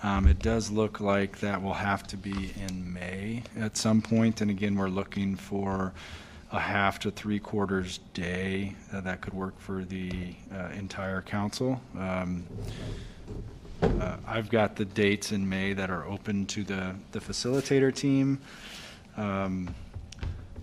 Um, 0.04 0.28
It 0.28 0.38
does 0.38 0.70
look 0.70 1.00
like 1.00 1.40
that 1.40 1.60
will 1.60 1.74
have 1.74 2.06
to 2.08 2.16
be 2.16 2.52
in 2.68 2.92
May 2.92 3.42
at 3.58 3.76
some 3.76 4.00
point, 4.00 4.40
and 4.40 4.48
again, 4.50 4.76
we're 4.76 4.88
looking 4.88 5.34
for 5.34 5.92
a 6.52 6.60
half 6.60 7.00
to 7.00 7.10
three 7.10 7.40
quarters 7.40 7.98
day 8.14 8.76
uh, 8.92 9.00
that 9.00 9.22
could 9.22 9.34
work 9.34 9.58
for 9.58 9.84
the 9.84 10.34
uh, 10.54 10.68
entire 10.78 11.20
council. 11.22 11.80
Um, 11.98 12.44
uh, 13.82 14.16
I've 14.26 14.48
got 14.48 14.76
the 14.76 14.84
dates 14.84 15.32
in 15.32 15.48
May 15.48 15.72
that 15.72 15.90
are 15.90 16.06
open 16.06 16.46
to 16.46 16.64
the, 16.64 16.94
the 17.12 17.20
facilitator 17.20 17.94
team. 17.94 18.40
Um, 19.16 19.74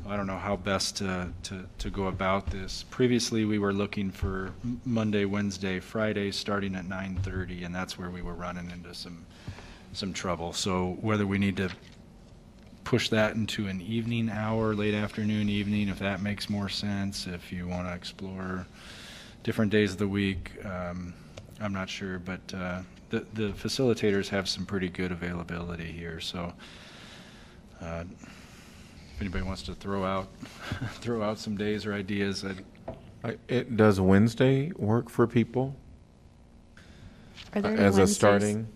I 0.08 0.18
don't 0.18 0.26
know 0.26 0.38
how 0.38 0.56
best 0.56 0.98
to, 0.98 1.32
to, 1.44 1.66
to 1.78 1.90
go 1.90 2.08
about 2.08 2.50
this. 2.50 2.84
Previously, 2.90 3.46
we 3.46 3.60
were 3.60 3.74
looking 3.74 4.10
for 4.10 4.52
Monday, 4.84 5.26
Wednesday, 5.26 5.80
Friday, 5.80 6.32
starting 6.32 6.76
at 6.76 6.86
9:30, 6.86 7.66
and 7.66 7.76
that's 7.76 8.00
where 8.00 8.10
we 8.10 8.24
were 8.24 8.34
running 8.34 8.72
into 8.72 8.96
some, 8.96 9.26
some 9.94 10.12
trouble. 10.12 10.52
So 10.52 10.98
whether 11.02 11.28
we 11.28 11.38
need 11.38 11.58
to 11.58 11.70
push 12.86 13.10
that 13.10 13.36
into 13.36 13.68
an 13.68 13.82
evening 13.82 14.32
hour, 14.32 14.74
late 14.74 14.96
afternoon, 14.96 15.48
evening, 15.48 15.90
if 15.90 16.00
that 16.00 16.24
makes 16.24 16.50
more 16.50 16.70
sense, 16.70 17.28
if 17.28 17.52
you 17.52 17.68
want 17.68 17.88
to 17.88 17.94
explore 17.94 18.66
different 19.44 19.72
days 19.72 19.92
of 19.92 20.00
the 20.00 20.08
week, 20.08 20.54
um, 20.66 21.14
I'm 21.62 21.74
not 21.74 21.88
sure, 21.88 22.18
but 22.18 22.42
uh, 22.52 22.82
the, 23.10 23.26
the 23.34 23.50
facilitators 23.50 24.30
have 24.30 24.48
some 24.48 24.66
pretty 24.66 24.90
good 24.90 25.12
availability 25.12 25.92
here, 25.92 26.20
so 26.20 26.54
uh, 27.82 28.04
if 29.16 29.22
anybody 29.22 29.44
wants 29.44 29.64
to 29.64 29.74
throw 29.74 30.04
out, 30.06 30.28
throw 30.96 31.22
out 31.22 31.40
some 31.40 31.58
days 31.58 31.86
or 31.86 31.94
ideas, 31.94 32.46
I'd, 32.46 32.64
I- 33.24 33.38
It, 33.48 33.76
does 33.78 34.00
Wednesday 34.00 34.72
work 34.78 35.10
for 35.10 35.28
people 35.28 35.76
Are 37.54 37.62
there 37.62 37.72
any 37.74 37.82
as 37.82 37.96
a 37.96 38.02
Wednesdays- 38.02 38.16
starting? 38.16 38.68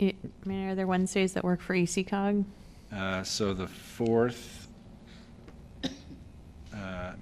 I 0.00 0.14
I 0.44 0.48
mean, 0.48 0.68
are 0.68 0.74
there 0.76 0.86
Wednesdays 0.86 1.32
that 1.32 1.42
work 1.42 1.60
for 1.60 1.74
ECOG? 1.74 2.44
Uh, 2.92 3.22
So 3.24 3.52
the 3.52 3.66
4th 3.66 4.66
uh, 6.72 7.12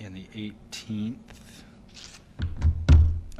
and 0.00 0.16
the 0.16 0.26
18th 0.34 1.16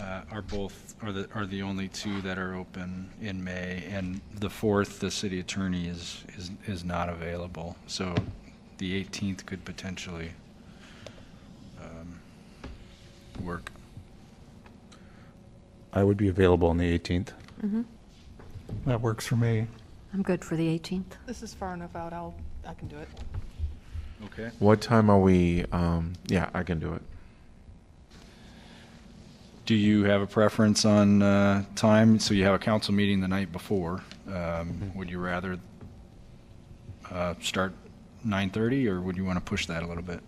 uh, 0.08 0.22
are 0.32 0.42
both, 0.42 0.94
are 1.02 1.12
the, 1.12 1.28
are 1.34 1.46
the 1.46 1.62
only 1.62 1.88
two 1.88 2.20
that 2.22 2.38
are 2.38 2.54
open 2.54 3.10
in 3.20 3.42
May. 3.42 3.84
And 3.90 4.20
the 4.34 4.48
4th, 4.48 5.00
the 5.00 5.10
city 5.10 5.40
attorney 5.40 5.86
is, 5.86 6.24
is, 6.36 6.50
is 6.66 6.84
not 6.84 7.08
available. 7.08 7.76
So 7.86 8.14
the 8.78 9.04
18th 9.04 9.44
could 9.44 9.64
potentially 9.64 10.30
um, 11.82 12.20
work. 13.44 13.70
I 15.92 16.04
would 16.04 16.16
be 16.16 16.28
available 16.28 16.68
on 16.68 16.78
the 16.78 16.98
18th. 16.98 17.32
That 18.86 19.00
works 19.00 19.26
for 19.26 19.36
me. 19.36 19.66
I'm 20.14 20.22
good 20.22 20.44
for 20.44 20.56
the 20.56 20.78
18th. 20.78 21.16
This 21.26 21.42
is 21.42 21.52
far 21.52 21.74
enough 21.74 21.94
out, 21.96 22.12
I'll, 22.12 22.34
I 22.66 22.74
can 22.74 22.88
do 22.88 22.96
it. 22.96 23.08
Okay. 24.26 24.50
What 24.58 24.80
time 24.80 25.10
are 25.10 25.20
we, 25.20 25.64
um, 25.70 26.14
yeah, 26.26 26.48
I 26.54 26.62
can 26.62 26.78
do 26.78 26.94
it. 26.94 27.02
Do 29.68 29.74
you 29.74 30.04
have 30.04 30.22
a 30.22 30.26
preference 30.26 30.86
on 30.86 31.20
uh, 31.20 31.62
time? 31.74 32.18
So 32.20 32.32
you 32.32 32.44
have 32.44 32.54
a 32.54 32.58
council 32.58 32.94
meeting 32.94 33.20
the 33.20 33.28
night 33.28 33.52
before. 33.52 34.02
Um, 34.26 34.92
Would 34.94 35.10
you 35.10 35.18
rather 35.18 35.58
uh, 37.10 37.34
start 37.42 37.74
9:30, 38.26 38.86
or 38.86 39.02
would 39.02 39.18
you 39.18 39.26
want 39.26 39.36
to 39.36 39.42
push 39.42 39.66
that 39.66 39.82
a 39.82 39.86
little 39.86 40.02
bit? 40.02 40.22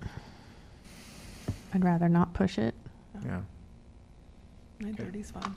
I'd 1.72 1.82
rather 1.82 2.06
not 2.06 2.34
push 2.34 2.58
it. 2.58 2.74
Yeah. 3.24 3.40
9:30 4.82 5.20
is 5.20 5.30
fine. 5.30 5.56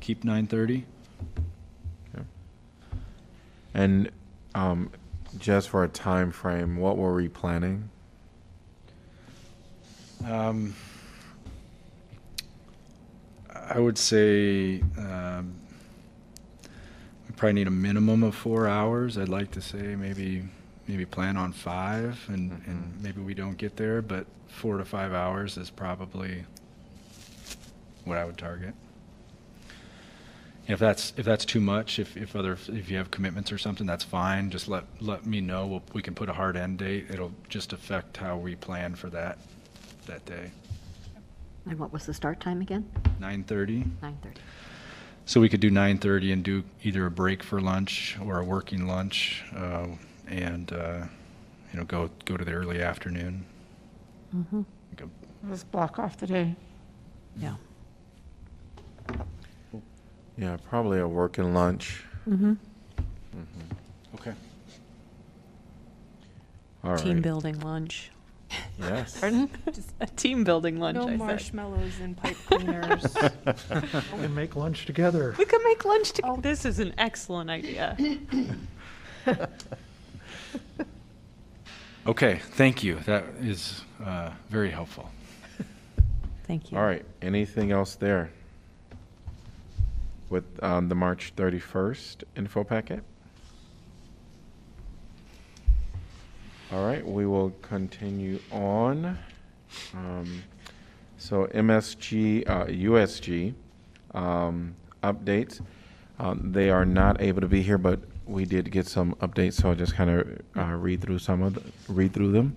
Keep 0.00 0.24
9:30? 0.24 0.84
And 3.72 4.10
um, 4.54 4.90
just 5.38 5.70
for 5.70 5.84
a 5.84 5.88
time 5.88 6.32
frame, 6.32 6.76
what 6.76 6.98
were 6.98 7.14
we 7.14 7.30
planning? 7.30 7.88
Um, 10.26 10.74
I 13.68 13.78
would 13.78 13.96
say 13.96 14.82
um, 14.98 15.54
we 17.26 17.34
probably 17.36 17.54
need 17.54 17.68
a 17.68 17.70
minimum 17.70 18.22
of 18.22 18.34
four 18.34 18.66
hours. 18.68 19.16
I'd 19.16 19.28
like 19.28 19.50
to 19.52 19.60
say 19.60 19.96
maybe, 19.96 20.42
maybe 20.88 21.06
plan 21.06 21.36
on 21.36 21.52
five, 21.52 22.22
and, 22.28 22.62
and 22.66 23.00
maybe 23.00 23.20
we 23.20 23.34
don't 23.34 23.56
get 23.56 23.76
there, 23.76 24.02
but 24.02 24.26
four 24.48 24.78
to 24.78 24.84
five 24.84 25.12
hours 25.12 25.56
is 25.56 25.70
probably 25.70 26.44
what 28.04 28.18
I 28.18 28.24
would 28.24 28.36
target. 28.36 28.74
If 30.68 30.78
that's, 30.78 31.12
if 31.16 31.24
that's 31.24 31.44
too 31.44 31.60
much, 31.60 31.98
if, 31.98 32.16
if 32.16 32.36
other, 32.36 32.52
if 32.68 32.90
you 32.90 32.96
have 32.96 33.10
commitments 33.10 33.50
or 33.50 33.58
something, 33.58 33.86
that's 33.86 34.04
fine. 34.04 34.50
Just 34.50 34.68
let, 34.68 34.84
let 35.00 35.26
me 35.26 35.40
know. 35.40 35.66
We'll, 35.66 35.82
we 35.92 36.02
can 36.02 36.14
put 36.14 36.28
a 36.28 36.32
hard 36.32 36.56
end 36.56 36.78
date. 36.78 37.06
It'll 37.10 37.32
just 37.48 37.72
affect 37.72 38.16
how 38.16 38.36
we 38.36 38.54
plan 38.54 38.94
for 38.94 39.10
that, 39.10 39.38
that 40.06 40.24
day. 40.24 40.50
And 41.66 41.78
what 41.78 41.92
was 41.92 42.06
the 42.06 42.14
start 42.14 42.40
time 42.40 42.60
again? 42.60 42.90
9:30? 43.20 43.84
9:30. 44.02 44.14
So 45.24 45.40
we 45.40 45.48
could 45.48 45.60
do 45.60 45.70
9:30 45.70 46.32
and 46.32 46.42
do 46.42 46.64
either 46.82 47.06
a 47.06 47.10
break 47.10 47.42
for 47.42 47.60
lunch 47.60 48.18
or 48.24 48.38
a 48.40 48.44
working 48.44 48.86
lunch, 48.86 49.44
uh, 49.54 49.86
and, 50.26 50.72
uh, 50.72 51.06
you 51.72 51.78
know, 51.78 51.84
go, 51.84 52.10
go 52.24 52.36
to 52.36 52.44
the 52.44 52.52
early 52.52 52.82
afternoon. 52.82 53.44
Like 54.32 55.02
a- 55.02 55.08
Let's 55.48 55.64
block 55.64 55.98
off 55.98 56.16
the 56.16 56.26
day. 56.26 56.56
Yeah. 57.36 57.54
Yeah, 60.36 60.56
probably 60.68 60.98
a 60.98 61.06
working 61.06 61.52
lunch. 61.54 62.04
Mm-hmm. 62.28 62.54
Okay. 64.14 64.32
All 66.84 66.96
Team 66.96 67.14
right. 67.14 67.22
building 67.22 67.60
lunch. 67.60 68.10
Yes. 68.78 69.18
Pardon? 69.20 69.50
Just 69.72 69.92
a 70.00 70.06
team 70.06 70.44
building 70.44 70.78
lunch, 70.78 70.96
No 70.96 71.04
I 71.04 71.10
said. 71.10 71.18
marshmallows 71.18 72.00
and 72.00 72.16
pipe 72.16 72.36
cleaners. 72.46 73.14
We 74.12 74.22
can 74.22 74.34
make 74.34 74.56
lunch 74.56 74.86
together. 74.86 75.34
We 75.38 75.44
could 75.44 75.62
make 75.64 75.84
lunch 75.84 76.12
together. 76.12 76.40
This 76.40 76.64
is 76.64 76.78
an 76.78 76.94
excellent 76.98 77.50
idea. 77.50 77.96
Okay, 82.04 82.40
thank 82.54 82.82
you. 82.82 82.96
That 83.06 83.24
is 83.40 83.82
uh, 84.04 84.30
very 84.48 84.70
helpful. 84.70 85.08
Thank 86.48 86.72
you. 86.72 86.78
All 86.78 86.84
right, 86.84 87.04
anything 87.22 87.70
else 87.70 87.94
there? 87.94 88.30
With 90.28 90.44
um, 90.64 90.88
the 90.88 90.96
March 90.96 91.32
31st 91.36 92.24
info 92.36 92.64
packet? 92.64 93.04
All 96.72 96.86
right, 96.86 97.06
we 97.06 97.26
will 97.26 97.50
continue 97.60 98.38
on. 98.50 99.18
Um, 99.94 100.42
So 101.18 101.46
MSG, 101.54 102.48
uh, 102.48 102.64
USG 102.64 103.54
um, 104.14 104.74
updates. 105.02 105.60
Um, 106.18 106.50
They 106.50 106.70
are 106.70 106.86
not 106.86 107.20
able 107.20 107.42
to 107.42 107.46
be 107.46 107.62
here, 107.62 107.76
but 107.76 108.00
we 108.26 108.46
did 108.46 108.70
get 108.70 108.86
some 108.86 109.14
updates, 109.16 109.54
so 109.60 109.68
I'll 109.68 109.74
just 109.74 109.94
kind 109.94 110.08
of 110.08 110.40
uh, 110.56 110.74
read 110.76 111.02
through 111.02 111.18
some 111.18 111.42
of, 111.42 111.54
the- 111.54 111.92
read 111.92 112.14
through 112.14 112.32
them. 112.32 112.56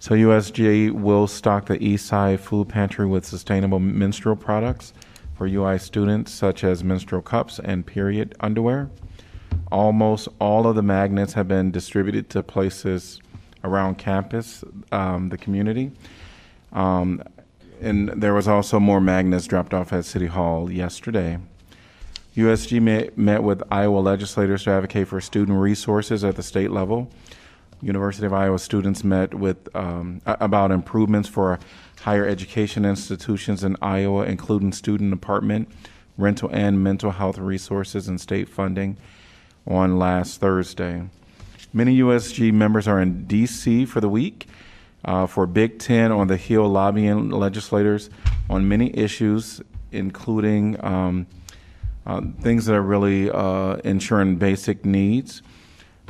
So 0.00 0.14
USG 0.14 0.90
will 0.90 1.28
stock 1.28 1.66
the 1.66 1.82
East 1.82 2.06
Side 2.06 2.40
Food 2.40 2.68
Pantry 2.68 3.06
with 3.06 3.24
sustainable 3.24 3.78
menstrual 3.78 4.34
products 4.34 4.92
for 5.36 5.46
UI 5.46 5.78
students, 5.78 6.32
such 6.32 6.64
as 6.64 6.82
menstrual 6.82 7.22
cups 7.22 7.60
and 7.62 7.86
period 7.86 8.34
underwear. 8.40 8.90
Almost 9.70 10.28
all 10.40 10.66
of 10.66 10.74
the 10.74 10.82
magnets 10.82 11.34
have 11.34 11.46
been 11.46 11.70
distributed 11.70 12.28
to 12.30 12.42
places 12.42 13.20
around 13.62 13.98
campus, 13.98 14.64
um, 14.90 15.28
the 15.28 15.38
community. 15.38 15.92
Um, 16.72 17.22
and 17.80 18.08
there 18.08 18.34
was 18.34 18.48
also 18.48 18.80
more 18.80 19.00
magnets 19.00 19.46
dropped 19.46 19.72
off 19.72 19.92
at 19.92 20.04
City 20.04 20.26
Hall 20.26 20.70
yesterday. 20.70 21.38
USG 22.36 23.16
met, 23.16 23.42
with 23.42 23.62
Iowa 23.70 23.98
legislators 23.98 24.64
to 24.64 24.70
advocate 24.70 25.08
for 25.08 25.20
student 25.20 25.58
resources 25.58 26.22
at 26.24 26.36
the 26.36 26.42
state 26.42 26.70
level. 26.70 27.10
University 27.82 28.26
of 28.26 28.32
Iowa 28.32 28.58
students 28.58 29.02
met 29.02 29.34
with 29.34 29.74
um, 29.74 30.20
about 30.26 30.70
improvements 30.70 31.28
for 31.28 31.58
higher 32.02 32.26
education 32.26 32.84
institutions 32.84 33.64
in 33.64 33.76
Iowa, 33.80 34.24
including 34.24 34.72
student 34.72 35.12
apartment, 35.12 35.68
rental, 36.18 36.50
and 36.52 36.84
mental 36.84 37.12
health 37.12 37.38
resources 37.38 38.06
and 38.06 38.20
state 38.20 38.48
funding 38.48 38.96
on 39.66 39.98
last 39.98 40.40
Thursday. 40.40 41.02
Many 41.72 41.98
USG 41.98 42.52
members 42.52 42.88
are 42.88 43.00
in 43.00 43.26
D.C. 43.26 43.84
for 43.86 44.00
the 44.00 44.08
week 44.08 44.46
uh, 45.04 45.26
for 45.26 45.46
Big 45.46 45.78
Ten 45.78 46.12
on 46.12 46.26
the 46.26 46.36
Hill 46.36 46.68
lobbying 46.68 47.30
legislators 47.30 48.10
on 48.48 48.68
many 48.68 48.96
issues, 48.96 49.60
including 49.92 50.82
um, 50.84 51.26
uh, 52.06 52.22
things 52.40 52.66
that 52.66 52.74
are 52.74 52.82
really 52.82 53.30
uh, 53.30 53.76
ensuring 53.84 54.36
basic 54.36 54.84
needs. 54.84 55.42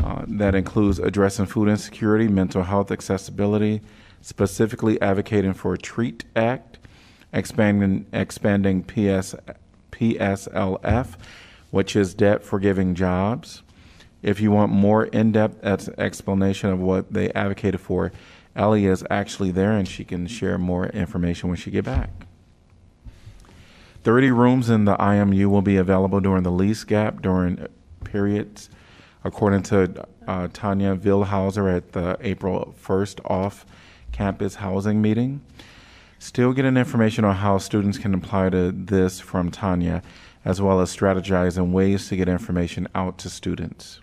Uh, 0.03 0.25
that 0.27 0.55
includes 0.55 0.99
addressing 0.99 1.45
food 1.45 1.69
insecurity, 1.69 2.27
mental 2.27 2.63
health 2.63 2.91
accessibility, 2.91 3.83
specifically 4.23 5.01
advocating 5.03 5.53
for 5.53 5.75
a 5.75 5.79
TREAT 5.79 6.25
Act, 6.35 6.79
expanding 7.35 8.07
expanding 8.13 8.83
PS, 8.83 9.35
PSLF, 9.93 11.17
which 11.71 11.97
is 11.97 12.15
debt 12.15 12.43
forgiving 12.43 12.95
jobs. 12.95 13.63
If 14.23 14.41
you 14.41 14.51
want 14.51 14.73
more 14.73 15.05
in-depth 15.07 15.65
explanation 15.99 16.71
of 16.71 16.79
what 16.81 17.13
they 17.13 17.33
advocated 17.33 17.81
for, 17.81 18.13
Ellie 18.55 18.87
is 18.87 19.05
actually 19.11 19.51
there, 19.51 19.73
and 19.73 19.89
she 19.89 20.05
can 20.05 20.27
share 20.27 20.59
more 20.59 20.87
information 20.89 21.49
when 21.49 21.57
she 21.57 21.71
get 21.71 21.85
back. 21.85 22.11
30 24.03 24.31
rooms 24.31 24.71
in 24.71 24.87
the 24.87 24.97
IMU 24.97 25.47
will 25.47 25.63
be 25.63 25.77
available 25.77 26.21
during 26.21 26.43
the 26.43 26.51
lease 26.51 26.85
gap 26.85 27.21
during 27.21 27.67
periods, 28.05 28.71
according 29.25 29.63
to 29.63 30.07
uh, 30.27 30.49
Tanya 30.53 30.97
Vilhauser 30.97 31.75
at 31.75 31.93
the 31.93 32.17
April 32.21 32.75
1st 32.83 33.21
off 33.31 33.67
campus 34.13 34.57
housing 34.57 35.03
meeting. 35.03 35.43
Still 36.19 36.53
getting 36.53 36.77
information 36.77 37.25
on 37.25 37.37
how 37.37 37.59
students 37.59 37.99
can 37.99 38.15
apply 38.15 38.51
to 38.51 38.73
this 38.73 39.21
from 39.21 39.51
Tanya, 39.51 40.03
as 40.45 40.61
well 40.61 40.81
as 40.81 40.95
strategizing 40.95 41.73
ways 41.73 42.09
to 42.09 42.17
get 42.17 42.29
information 42.29 42.89
out 42.95 43.19
to 43.19 43.31
students. 43.31 44.01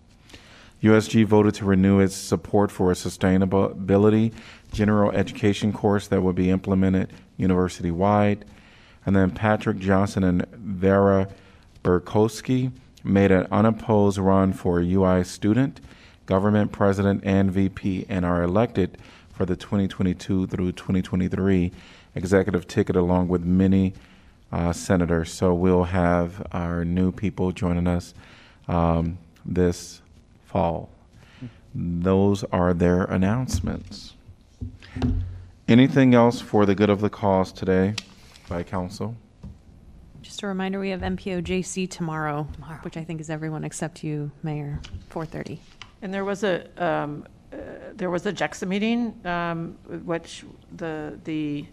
USG 0.83 1.25
voted 1.25 1.55
to 1.55 1.65
renew 1.65 1.99
its 1.99 2.15
support 2.15 2.71
for 2.71 2.91
a 2.91 2.95
sustainability 2.95 4.31
general 4.71 5.11
education 5.11 5.73
course 5.73 6.07
that 6.07 6.21
will 6.21 6.33
be 6.33 6.51
implemented 6.51 7.11
university 7.35 7.89
wide. 7.89 8.45
And 9.05 9.15
then 9.15 9.31
Patrick 9.31 9.79
Johnson 9.79 10.23
and 10.23 10.45
Vera 10.51 11.29
Burkowski 11.83 12.71
made 13.03 13.31
an 13.31 13.47
unopposed 13.51 14.19
run 14.19 14.53
for 14.53 14.79
UI 14.79 15.23
student, 15.23 15.79
government 16.25 16.71
president, 16.71 17.23
and 17.23 17.51
VP, 17.51 18.05
and 18.09 18.25
are 18.25 18.43
elected 18.43 18.97
for 19.31 19.45
the 19.45 19.55
2022 19.55 20.47
through 20.47 20.71
2023 20.73 21.71
executive 22.15 22.67
ticket 22.67 22.95
along 22.95 23.27
with 23.27 23.43
many 23.43 23.93
uh, 24.51 24.73
senators. 24.73 25.31
So 25.31 25.53
we'll 25.53 25.85
have 25.85 26.45
our 26.51 26.85
new 26.85 27.11
people 27.11 27.51
joining 27.51 27.87
us 27.87 28.13
um, 28.67 29.17
this 29.45 30.01
fall. 30.45 30.89
Those 31.73 32.43
are 32.45 32.73
their 32.73 33.03
announcements. 33.03 34.13
Anything 35.67 36.15
else 36.15 36.41
for 36.41 36.65
the 36.65 36.73
good 36.73 36.89
of 36.89 37.01
the 37.01 37.09
cause 37.09 37.51
today 37.51 37.93
by 38.47 38.63
council? 38.63 39.15
Just 40.21 40.41
a 40.43 40.47
reminder, 40.47 40.79
we 40.79 40.89
have 40.89 41.01
MPOJC 41.01 41.89
tomorrow, 41.89 42.47
which 42.81 42.97
I 42.97 43.03
think 43.03 43.21
is 43.21 43.29
everyone 43.29 43.63
except 43.63 44.03
you, 44.03 44.31
Mayor, 44.43 44.79
4:30. 45.09 45.59
And 46.01 46.13
there 46.13 46.25
was 46.25 46.43
a, 46.43 46.67
um, 46.83 47.25
uh, 47.51 47.57
there 47.95 48.09
was 48.09 48.25
a 48.25 48.33
JEXA 48.33 48.67
meeting, 48.67 49.13
um, 49.25 49.77
which 50.05 50.43
the, 50.75 51.19
the 51.23 51.65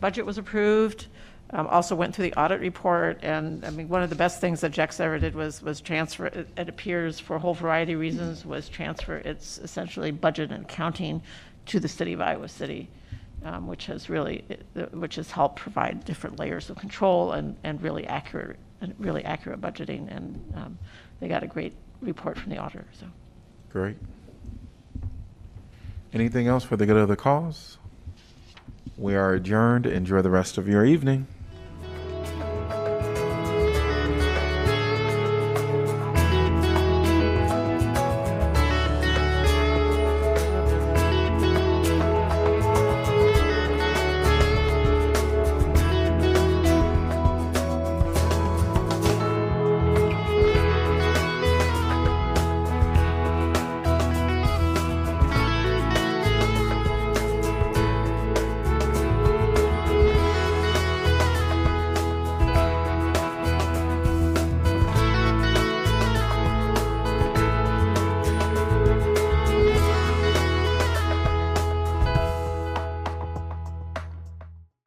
budget 0.00 0.26
was 0.26 0.38
approved, 0.38 1.06
um, 1.52 1.66
also 1.66 1.94
went 1.94 2.14
through 2.14 2.30
the 2.30 2.34
audit 2.34 2.60
report, 2.60 3.18
and, 3.22 3.64
I 3.64 3.70
mean, 3.70 3.88
one 3.88 4.02
of 4.02 4.08
the 4.08 4.16
best 4.16 4.40
things 4.40 4.62
that 4.62 4.72
JEXA 4.72 5.00
ever 5.00 5.18
did 5.18 5.34
was, 5.34 5.62
was 5.62 5.80
transfer, 5.80 6.26
it 6.26 6.48
it 6.56 6.68
appears 6.68 7.20
for 7.20 7.36
a 7.36 7.38
whole 7.38 7.54
variety 7.54 7.92
of 7.92 8.00
reasons, 8.00 8.46
was 8.46 8.68
transfer 8.68 9.16
its 9.16 9.58
essentially 9.58 10.10
budget 10.10 10.50
and 10.50 10.64
accounting 10.64 11.22
to 11.66 11.78
the 11.78 11.88
city 11.88 12.14
of 12.14 12.22
Iowa 12.22 12.48
City, 12.48 12.88
um, 13.44 13.66
which 13.66 13.86
has 13.86 14.08
really, 14.08 14.44
which 14.92 15.16
has 15.16 15.30
helped 15.30 15.56
provide 15.56 16.04
different 16.04 16.38
layers 16.38 16.70
of 16.70 16.78
control 16.78 17.32
and, 17.32 17.56
and 17.64 17.82
really 17.82 18.06
accurate, 18.06 18.56
and 18.80 18.94
really 18.98 19.24
accurate 19.24 19.60
budgeting, 19.60 20.14
and 20.14 20.54
um, 20.56 20.78
they 21.20 21.28
got 21.28 21.42
a 21.42 21.46
great 21.46 21.74
report 22.00 22.38
from 22.38 22.50
the 22.50 22.58
auditor, 22.58 22.86
so. 22.98 23.06
Great. 23.70 23.96
Anything 26.14 26.46
else 26.46 26.64
for 26.64 26.76
the 26.76 26.86
good 26.86 26.96
of 26.96 27.08
the 27.08 27.16
cause? 27.16 27.78
We 28.98 29.14
are 29.14 29.32
adjourned. 29.32 29.86
Enjoy 29.86 30.20
the 30.20 30.30
rest 30.30 30.58
of 30.58 30.68
your 30.68 30.84
evening. 30.84 31.26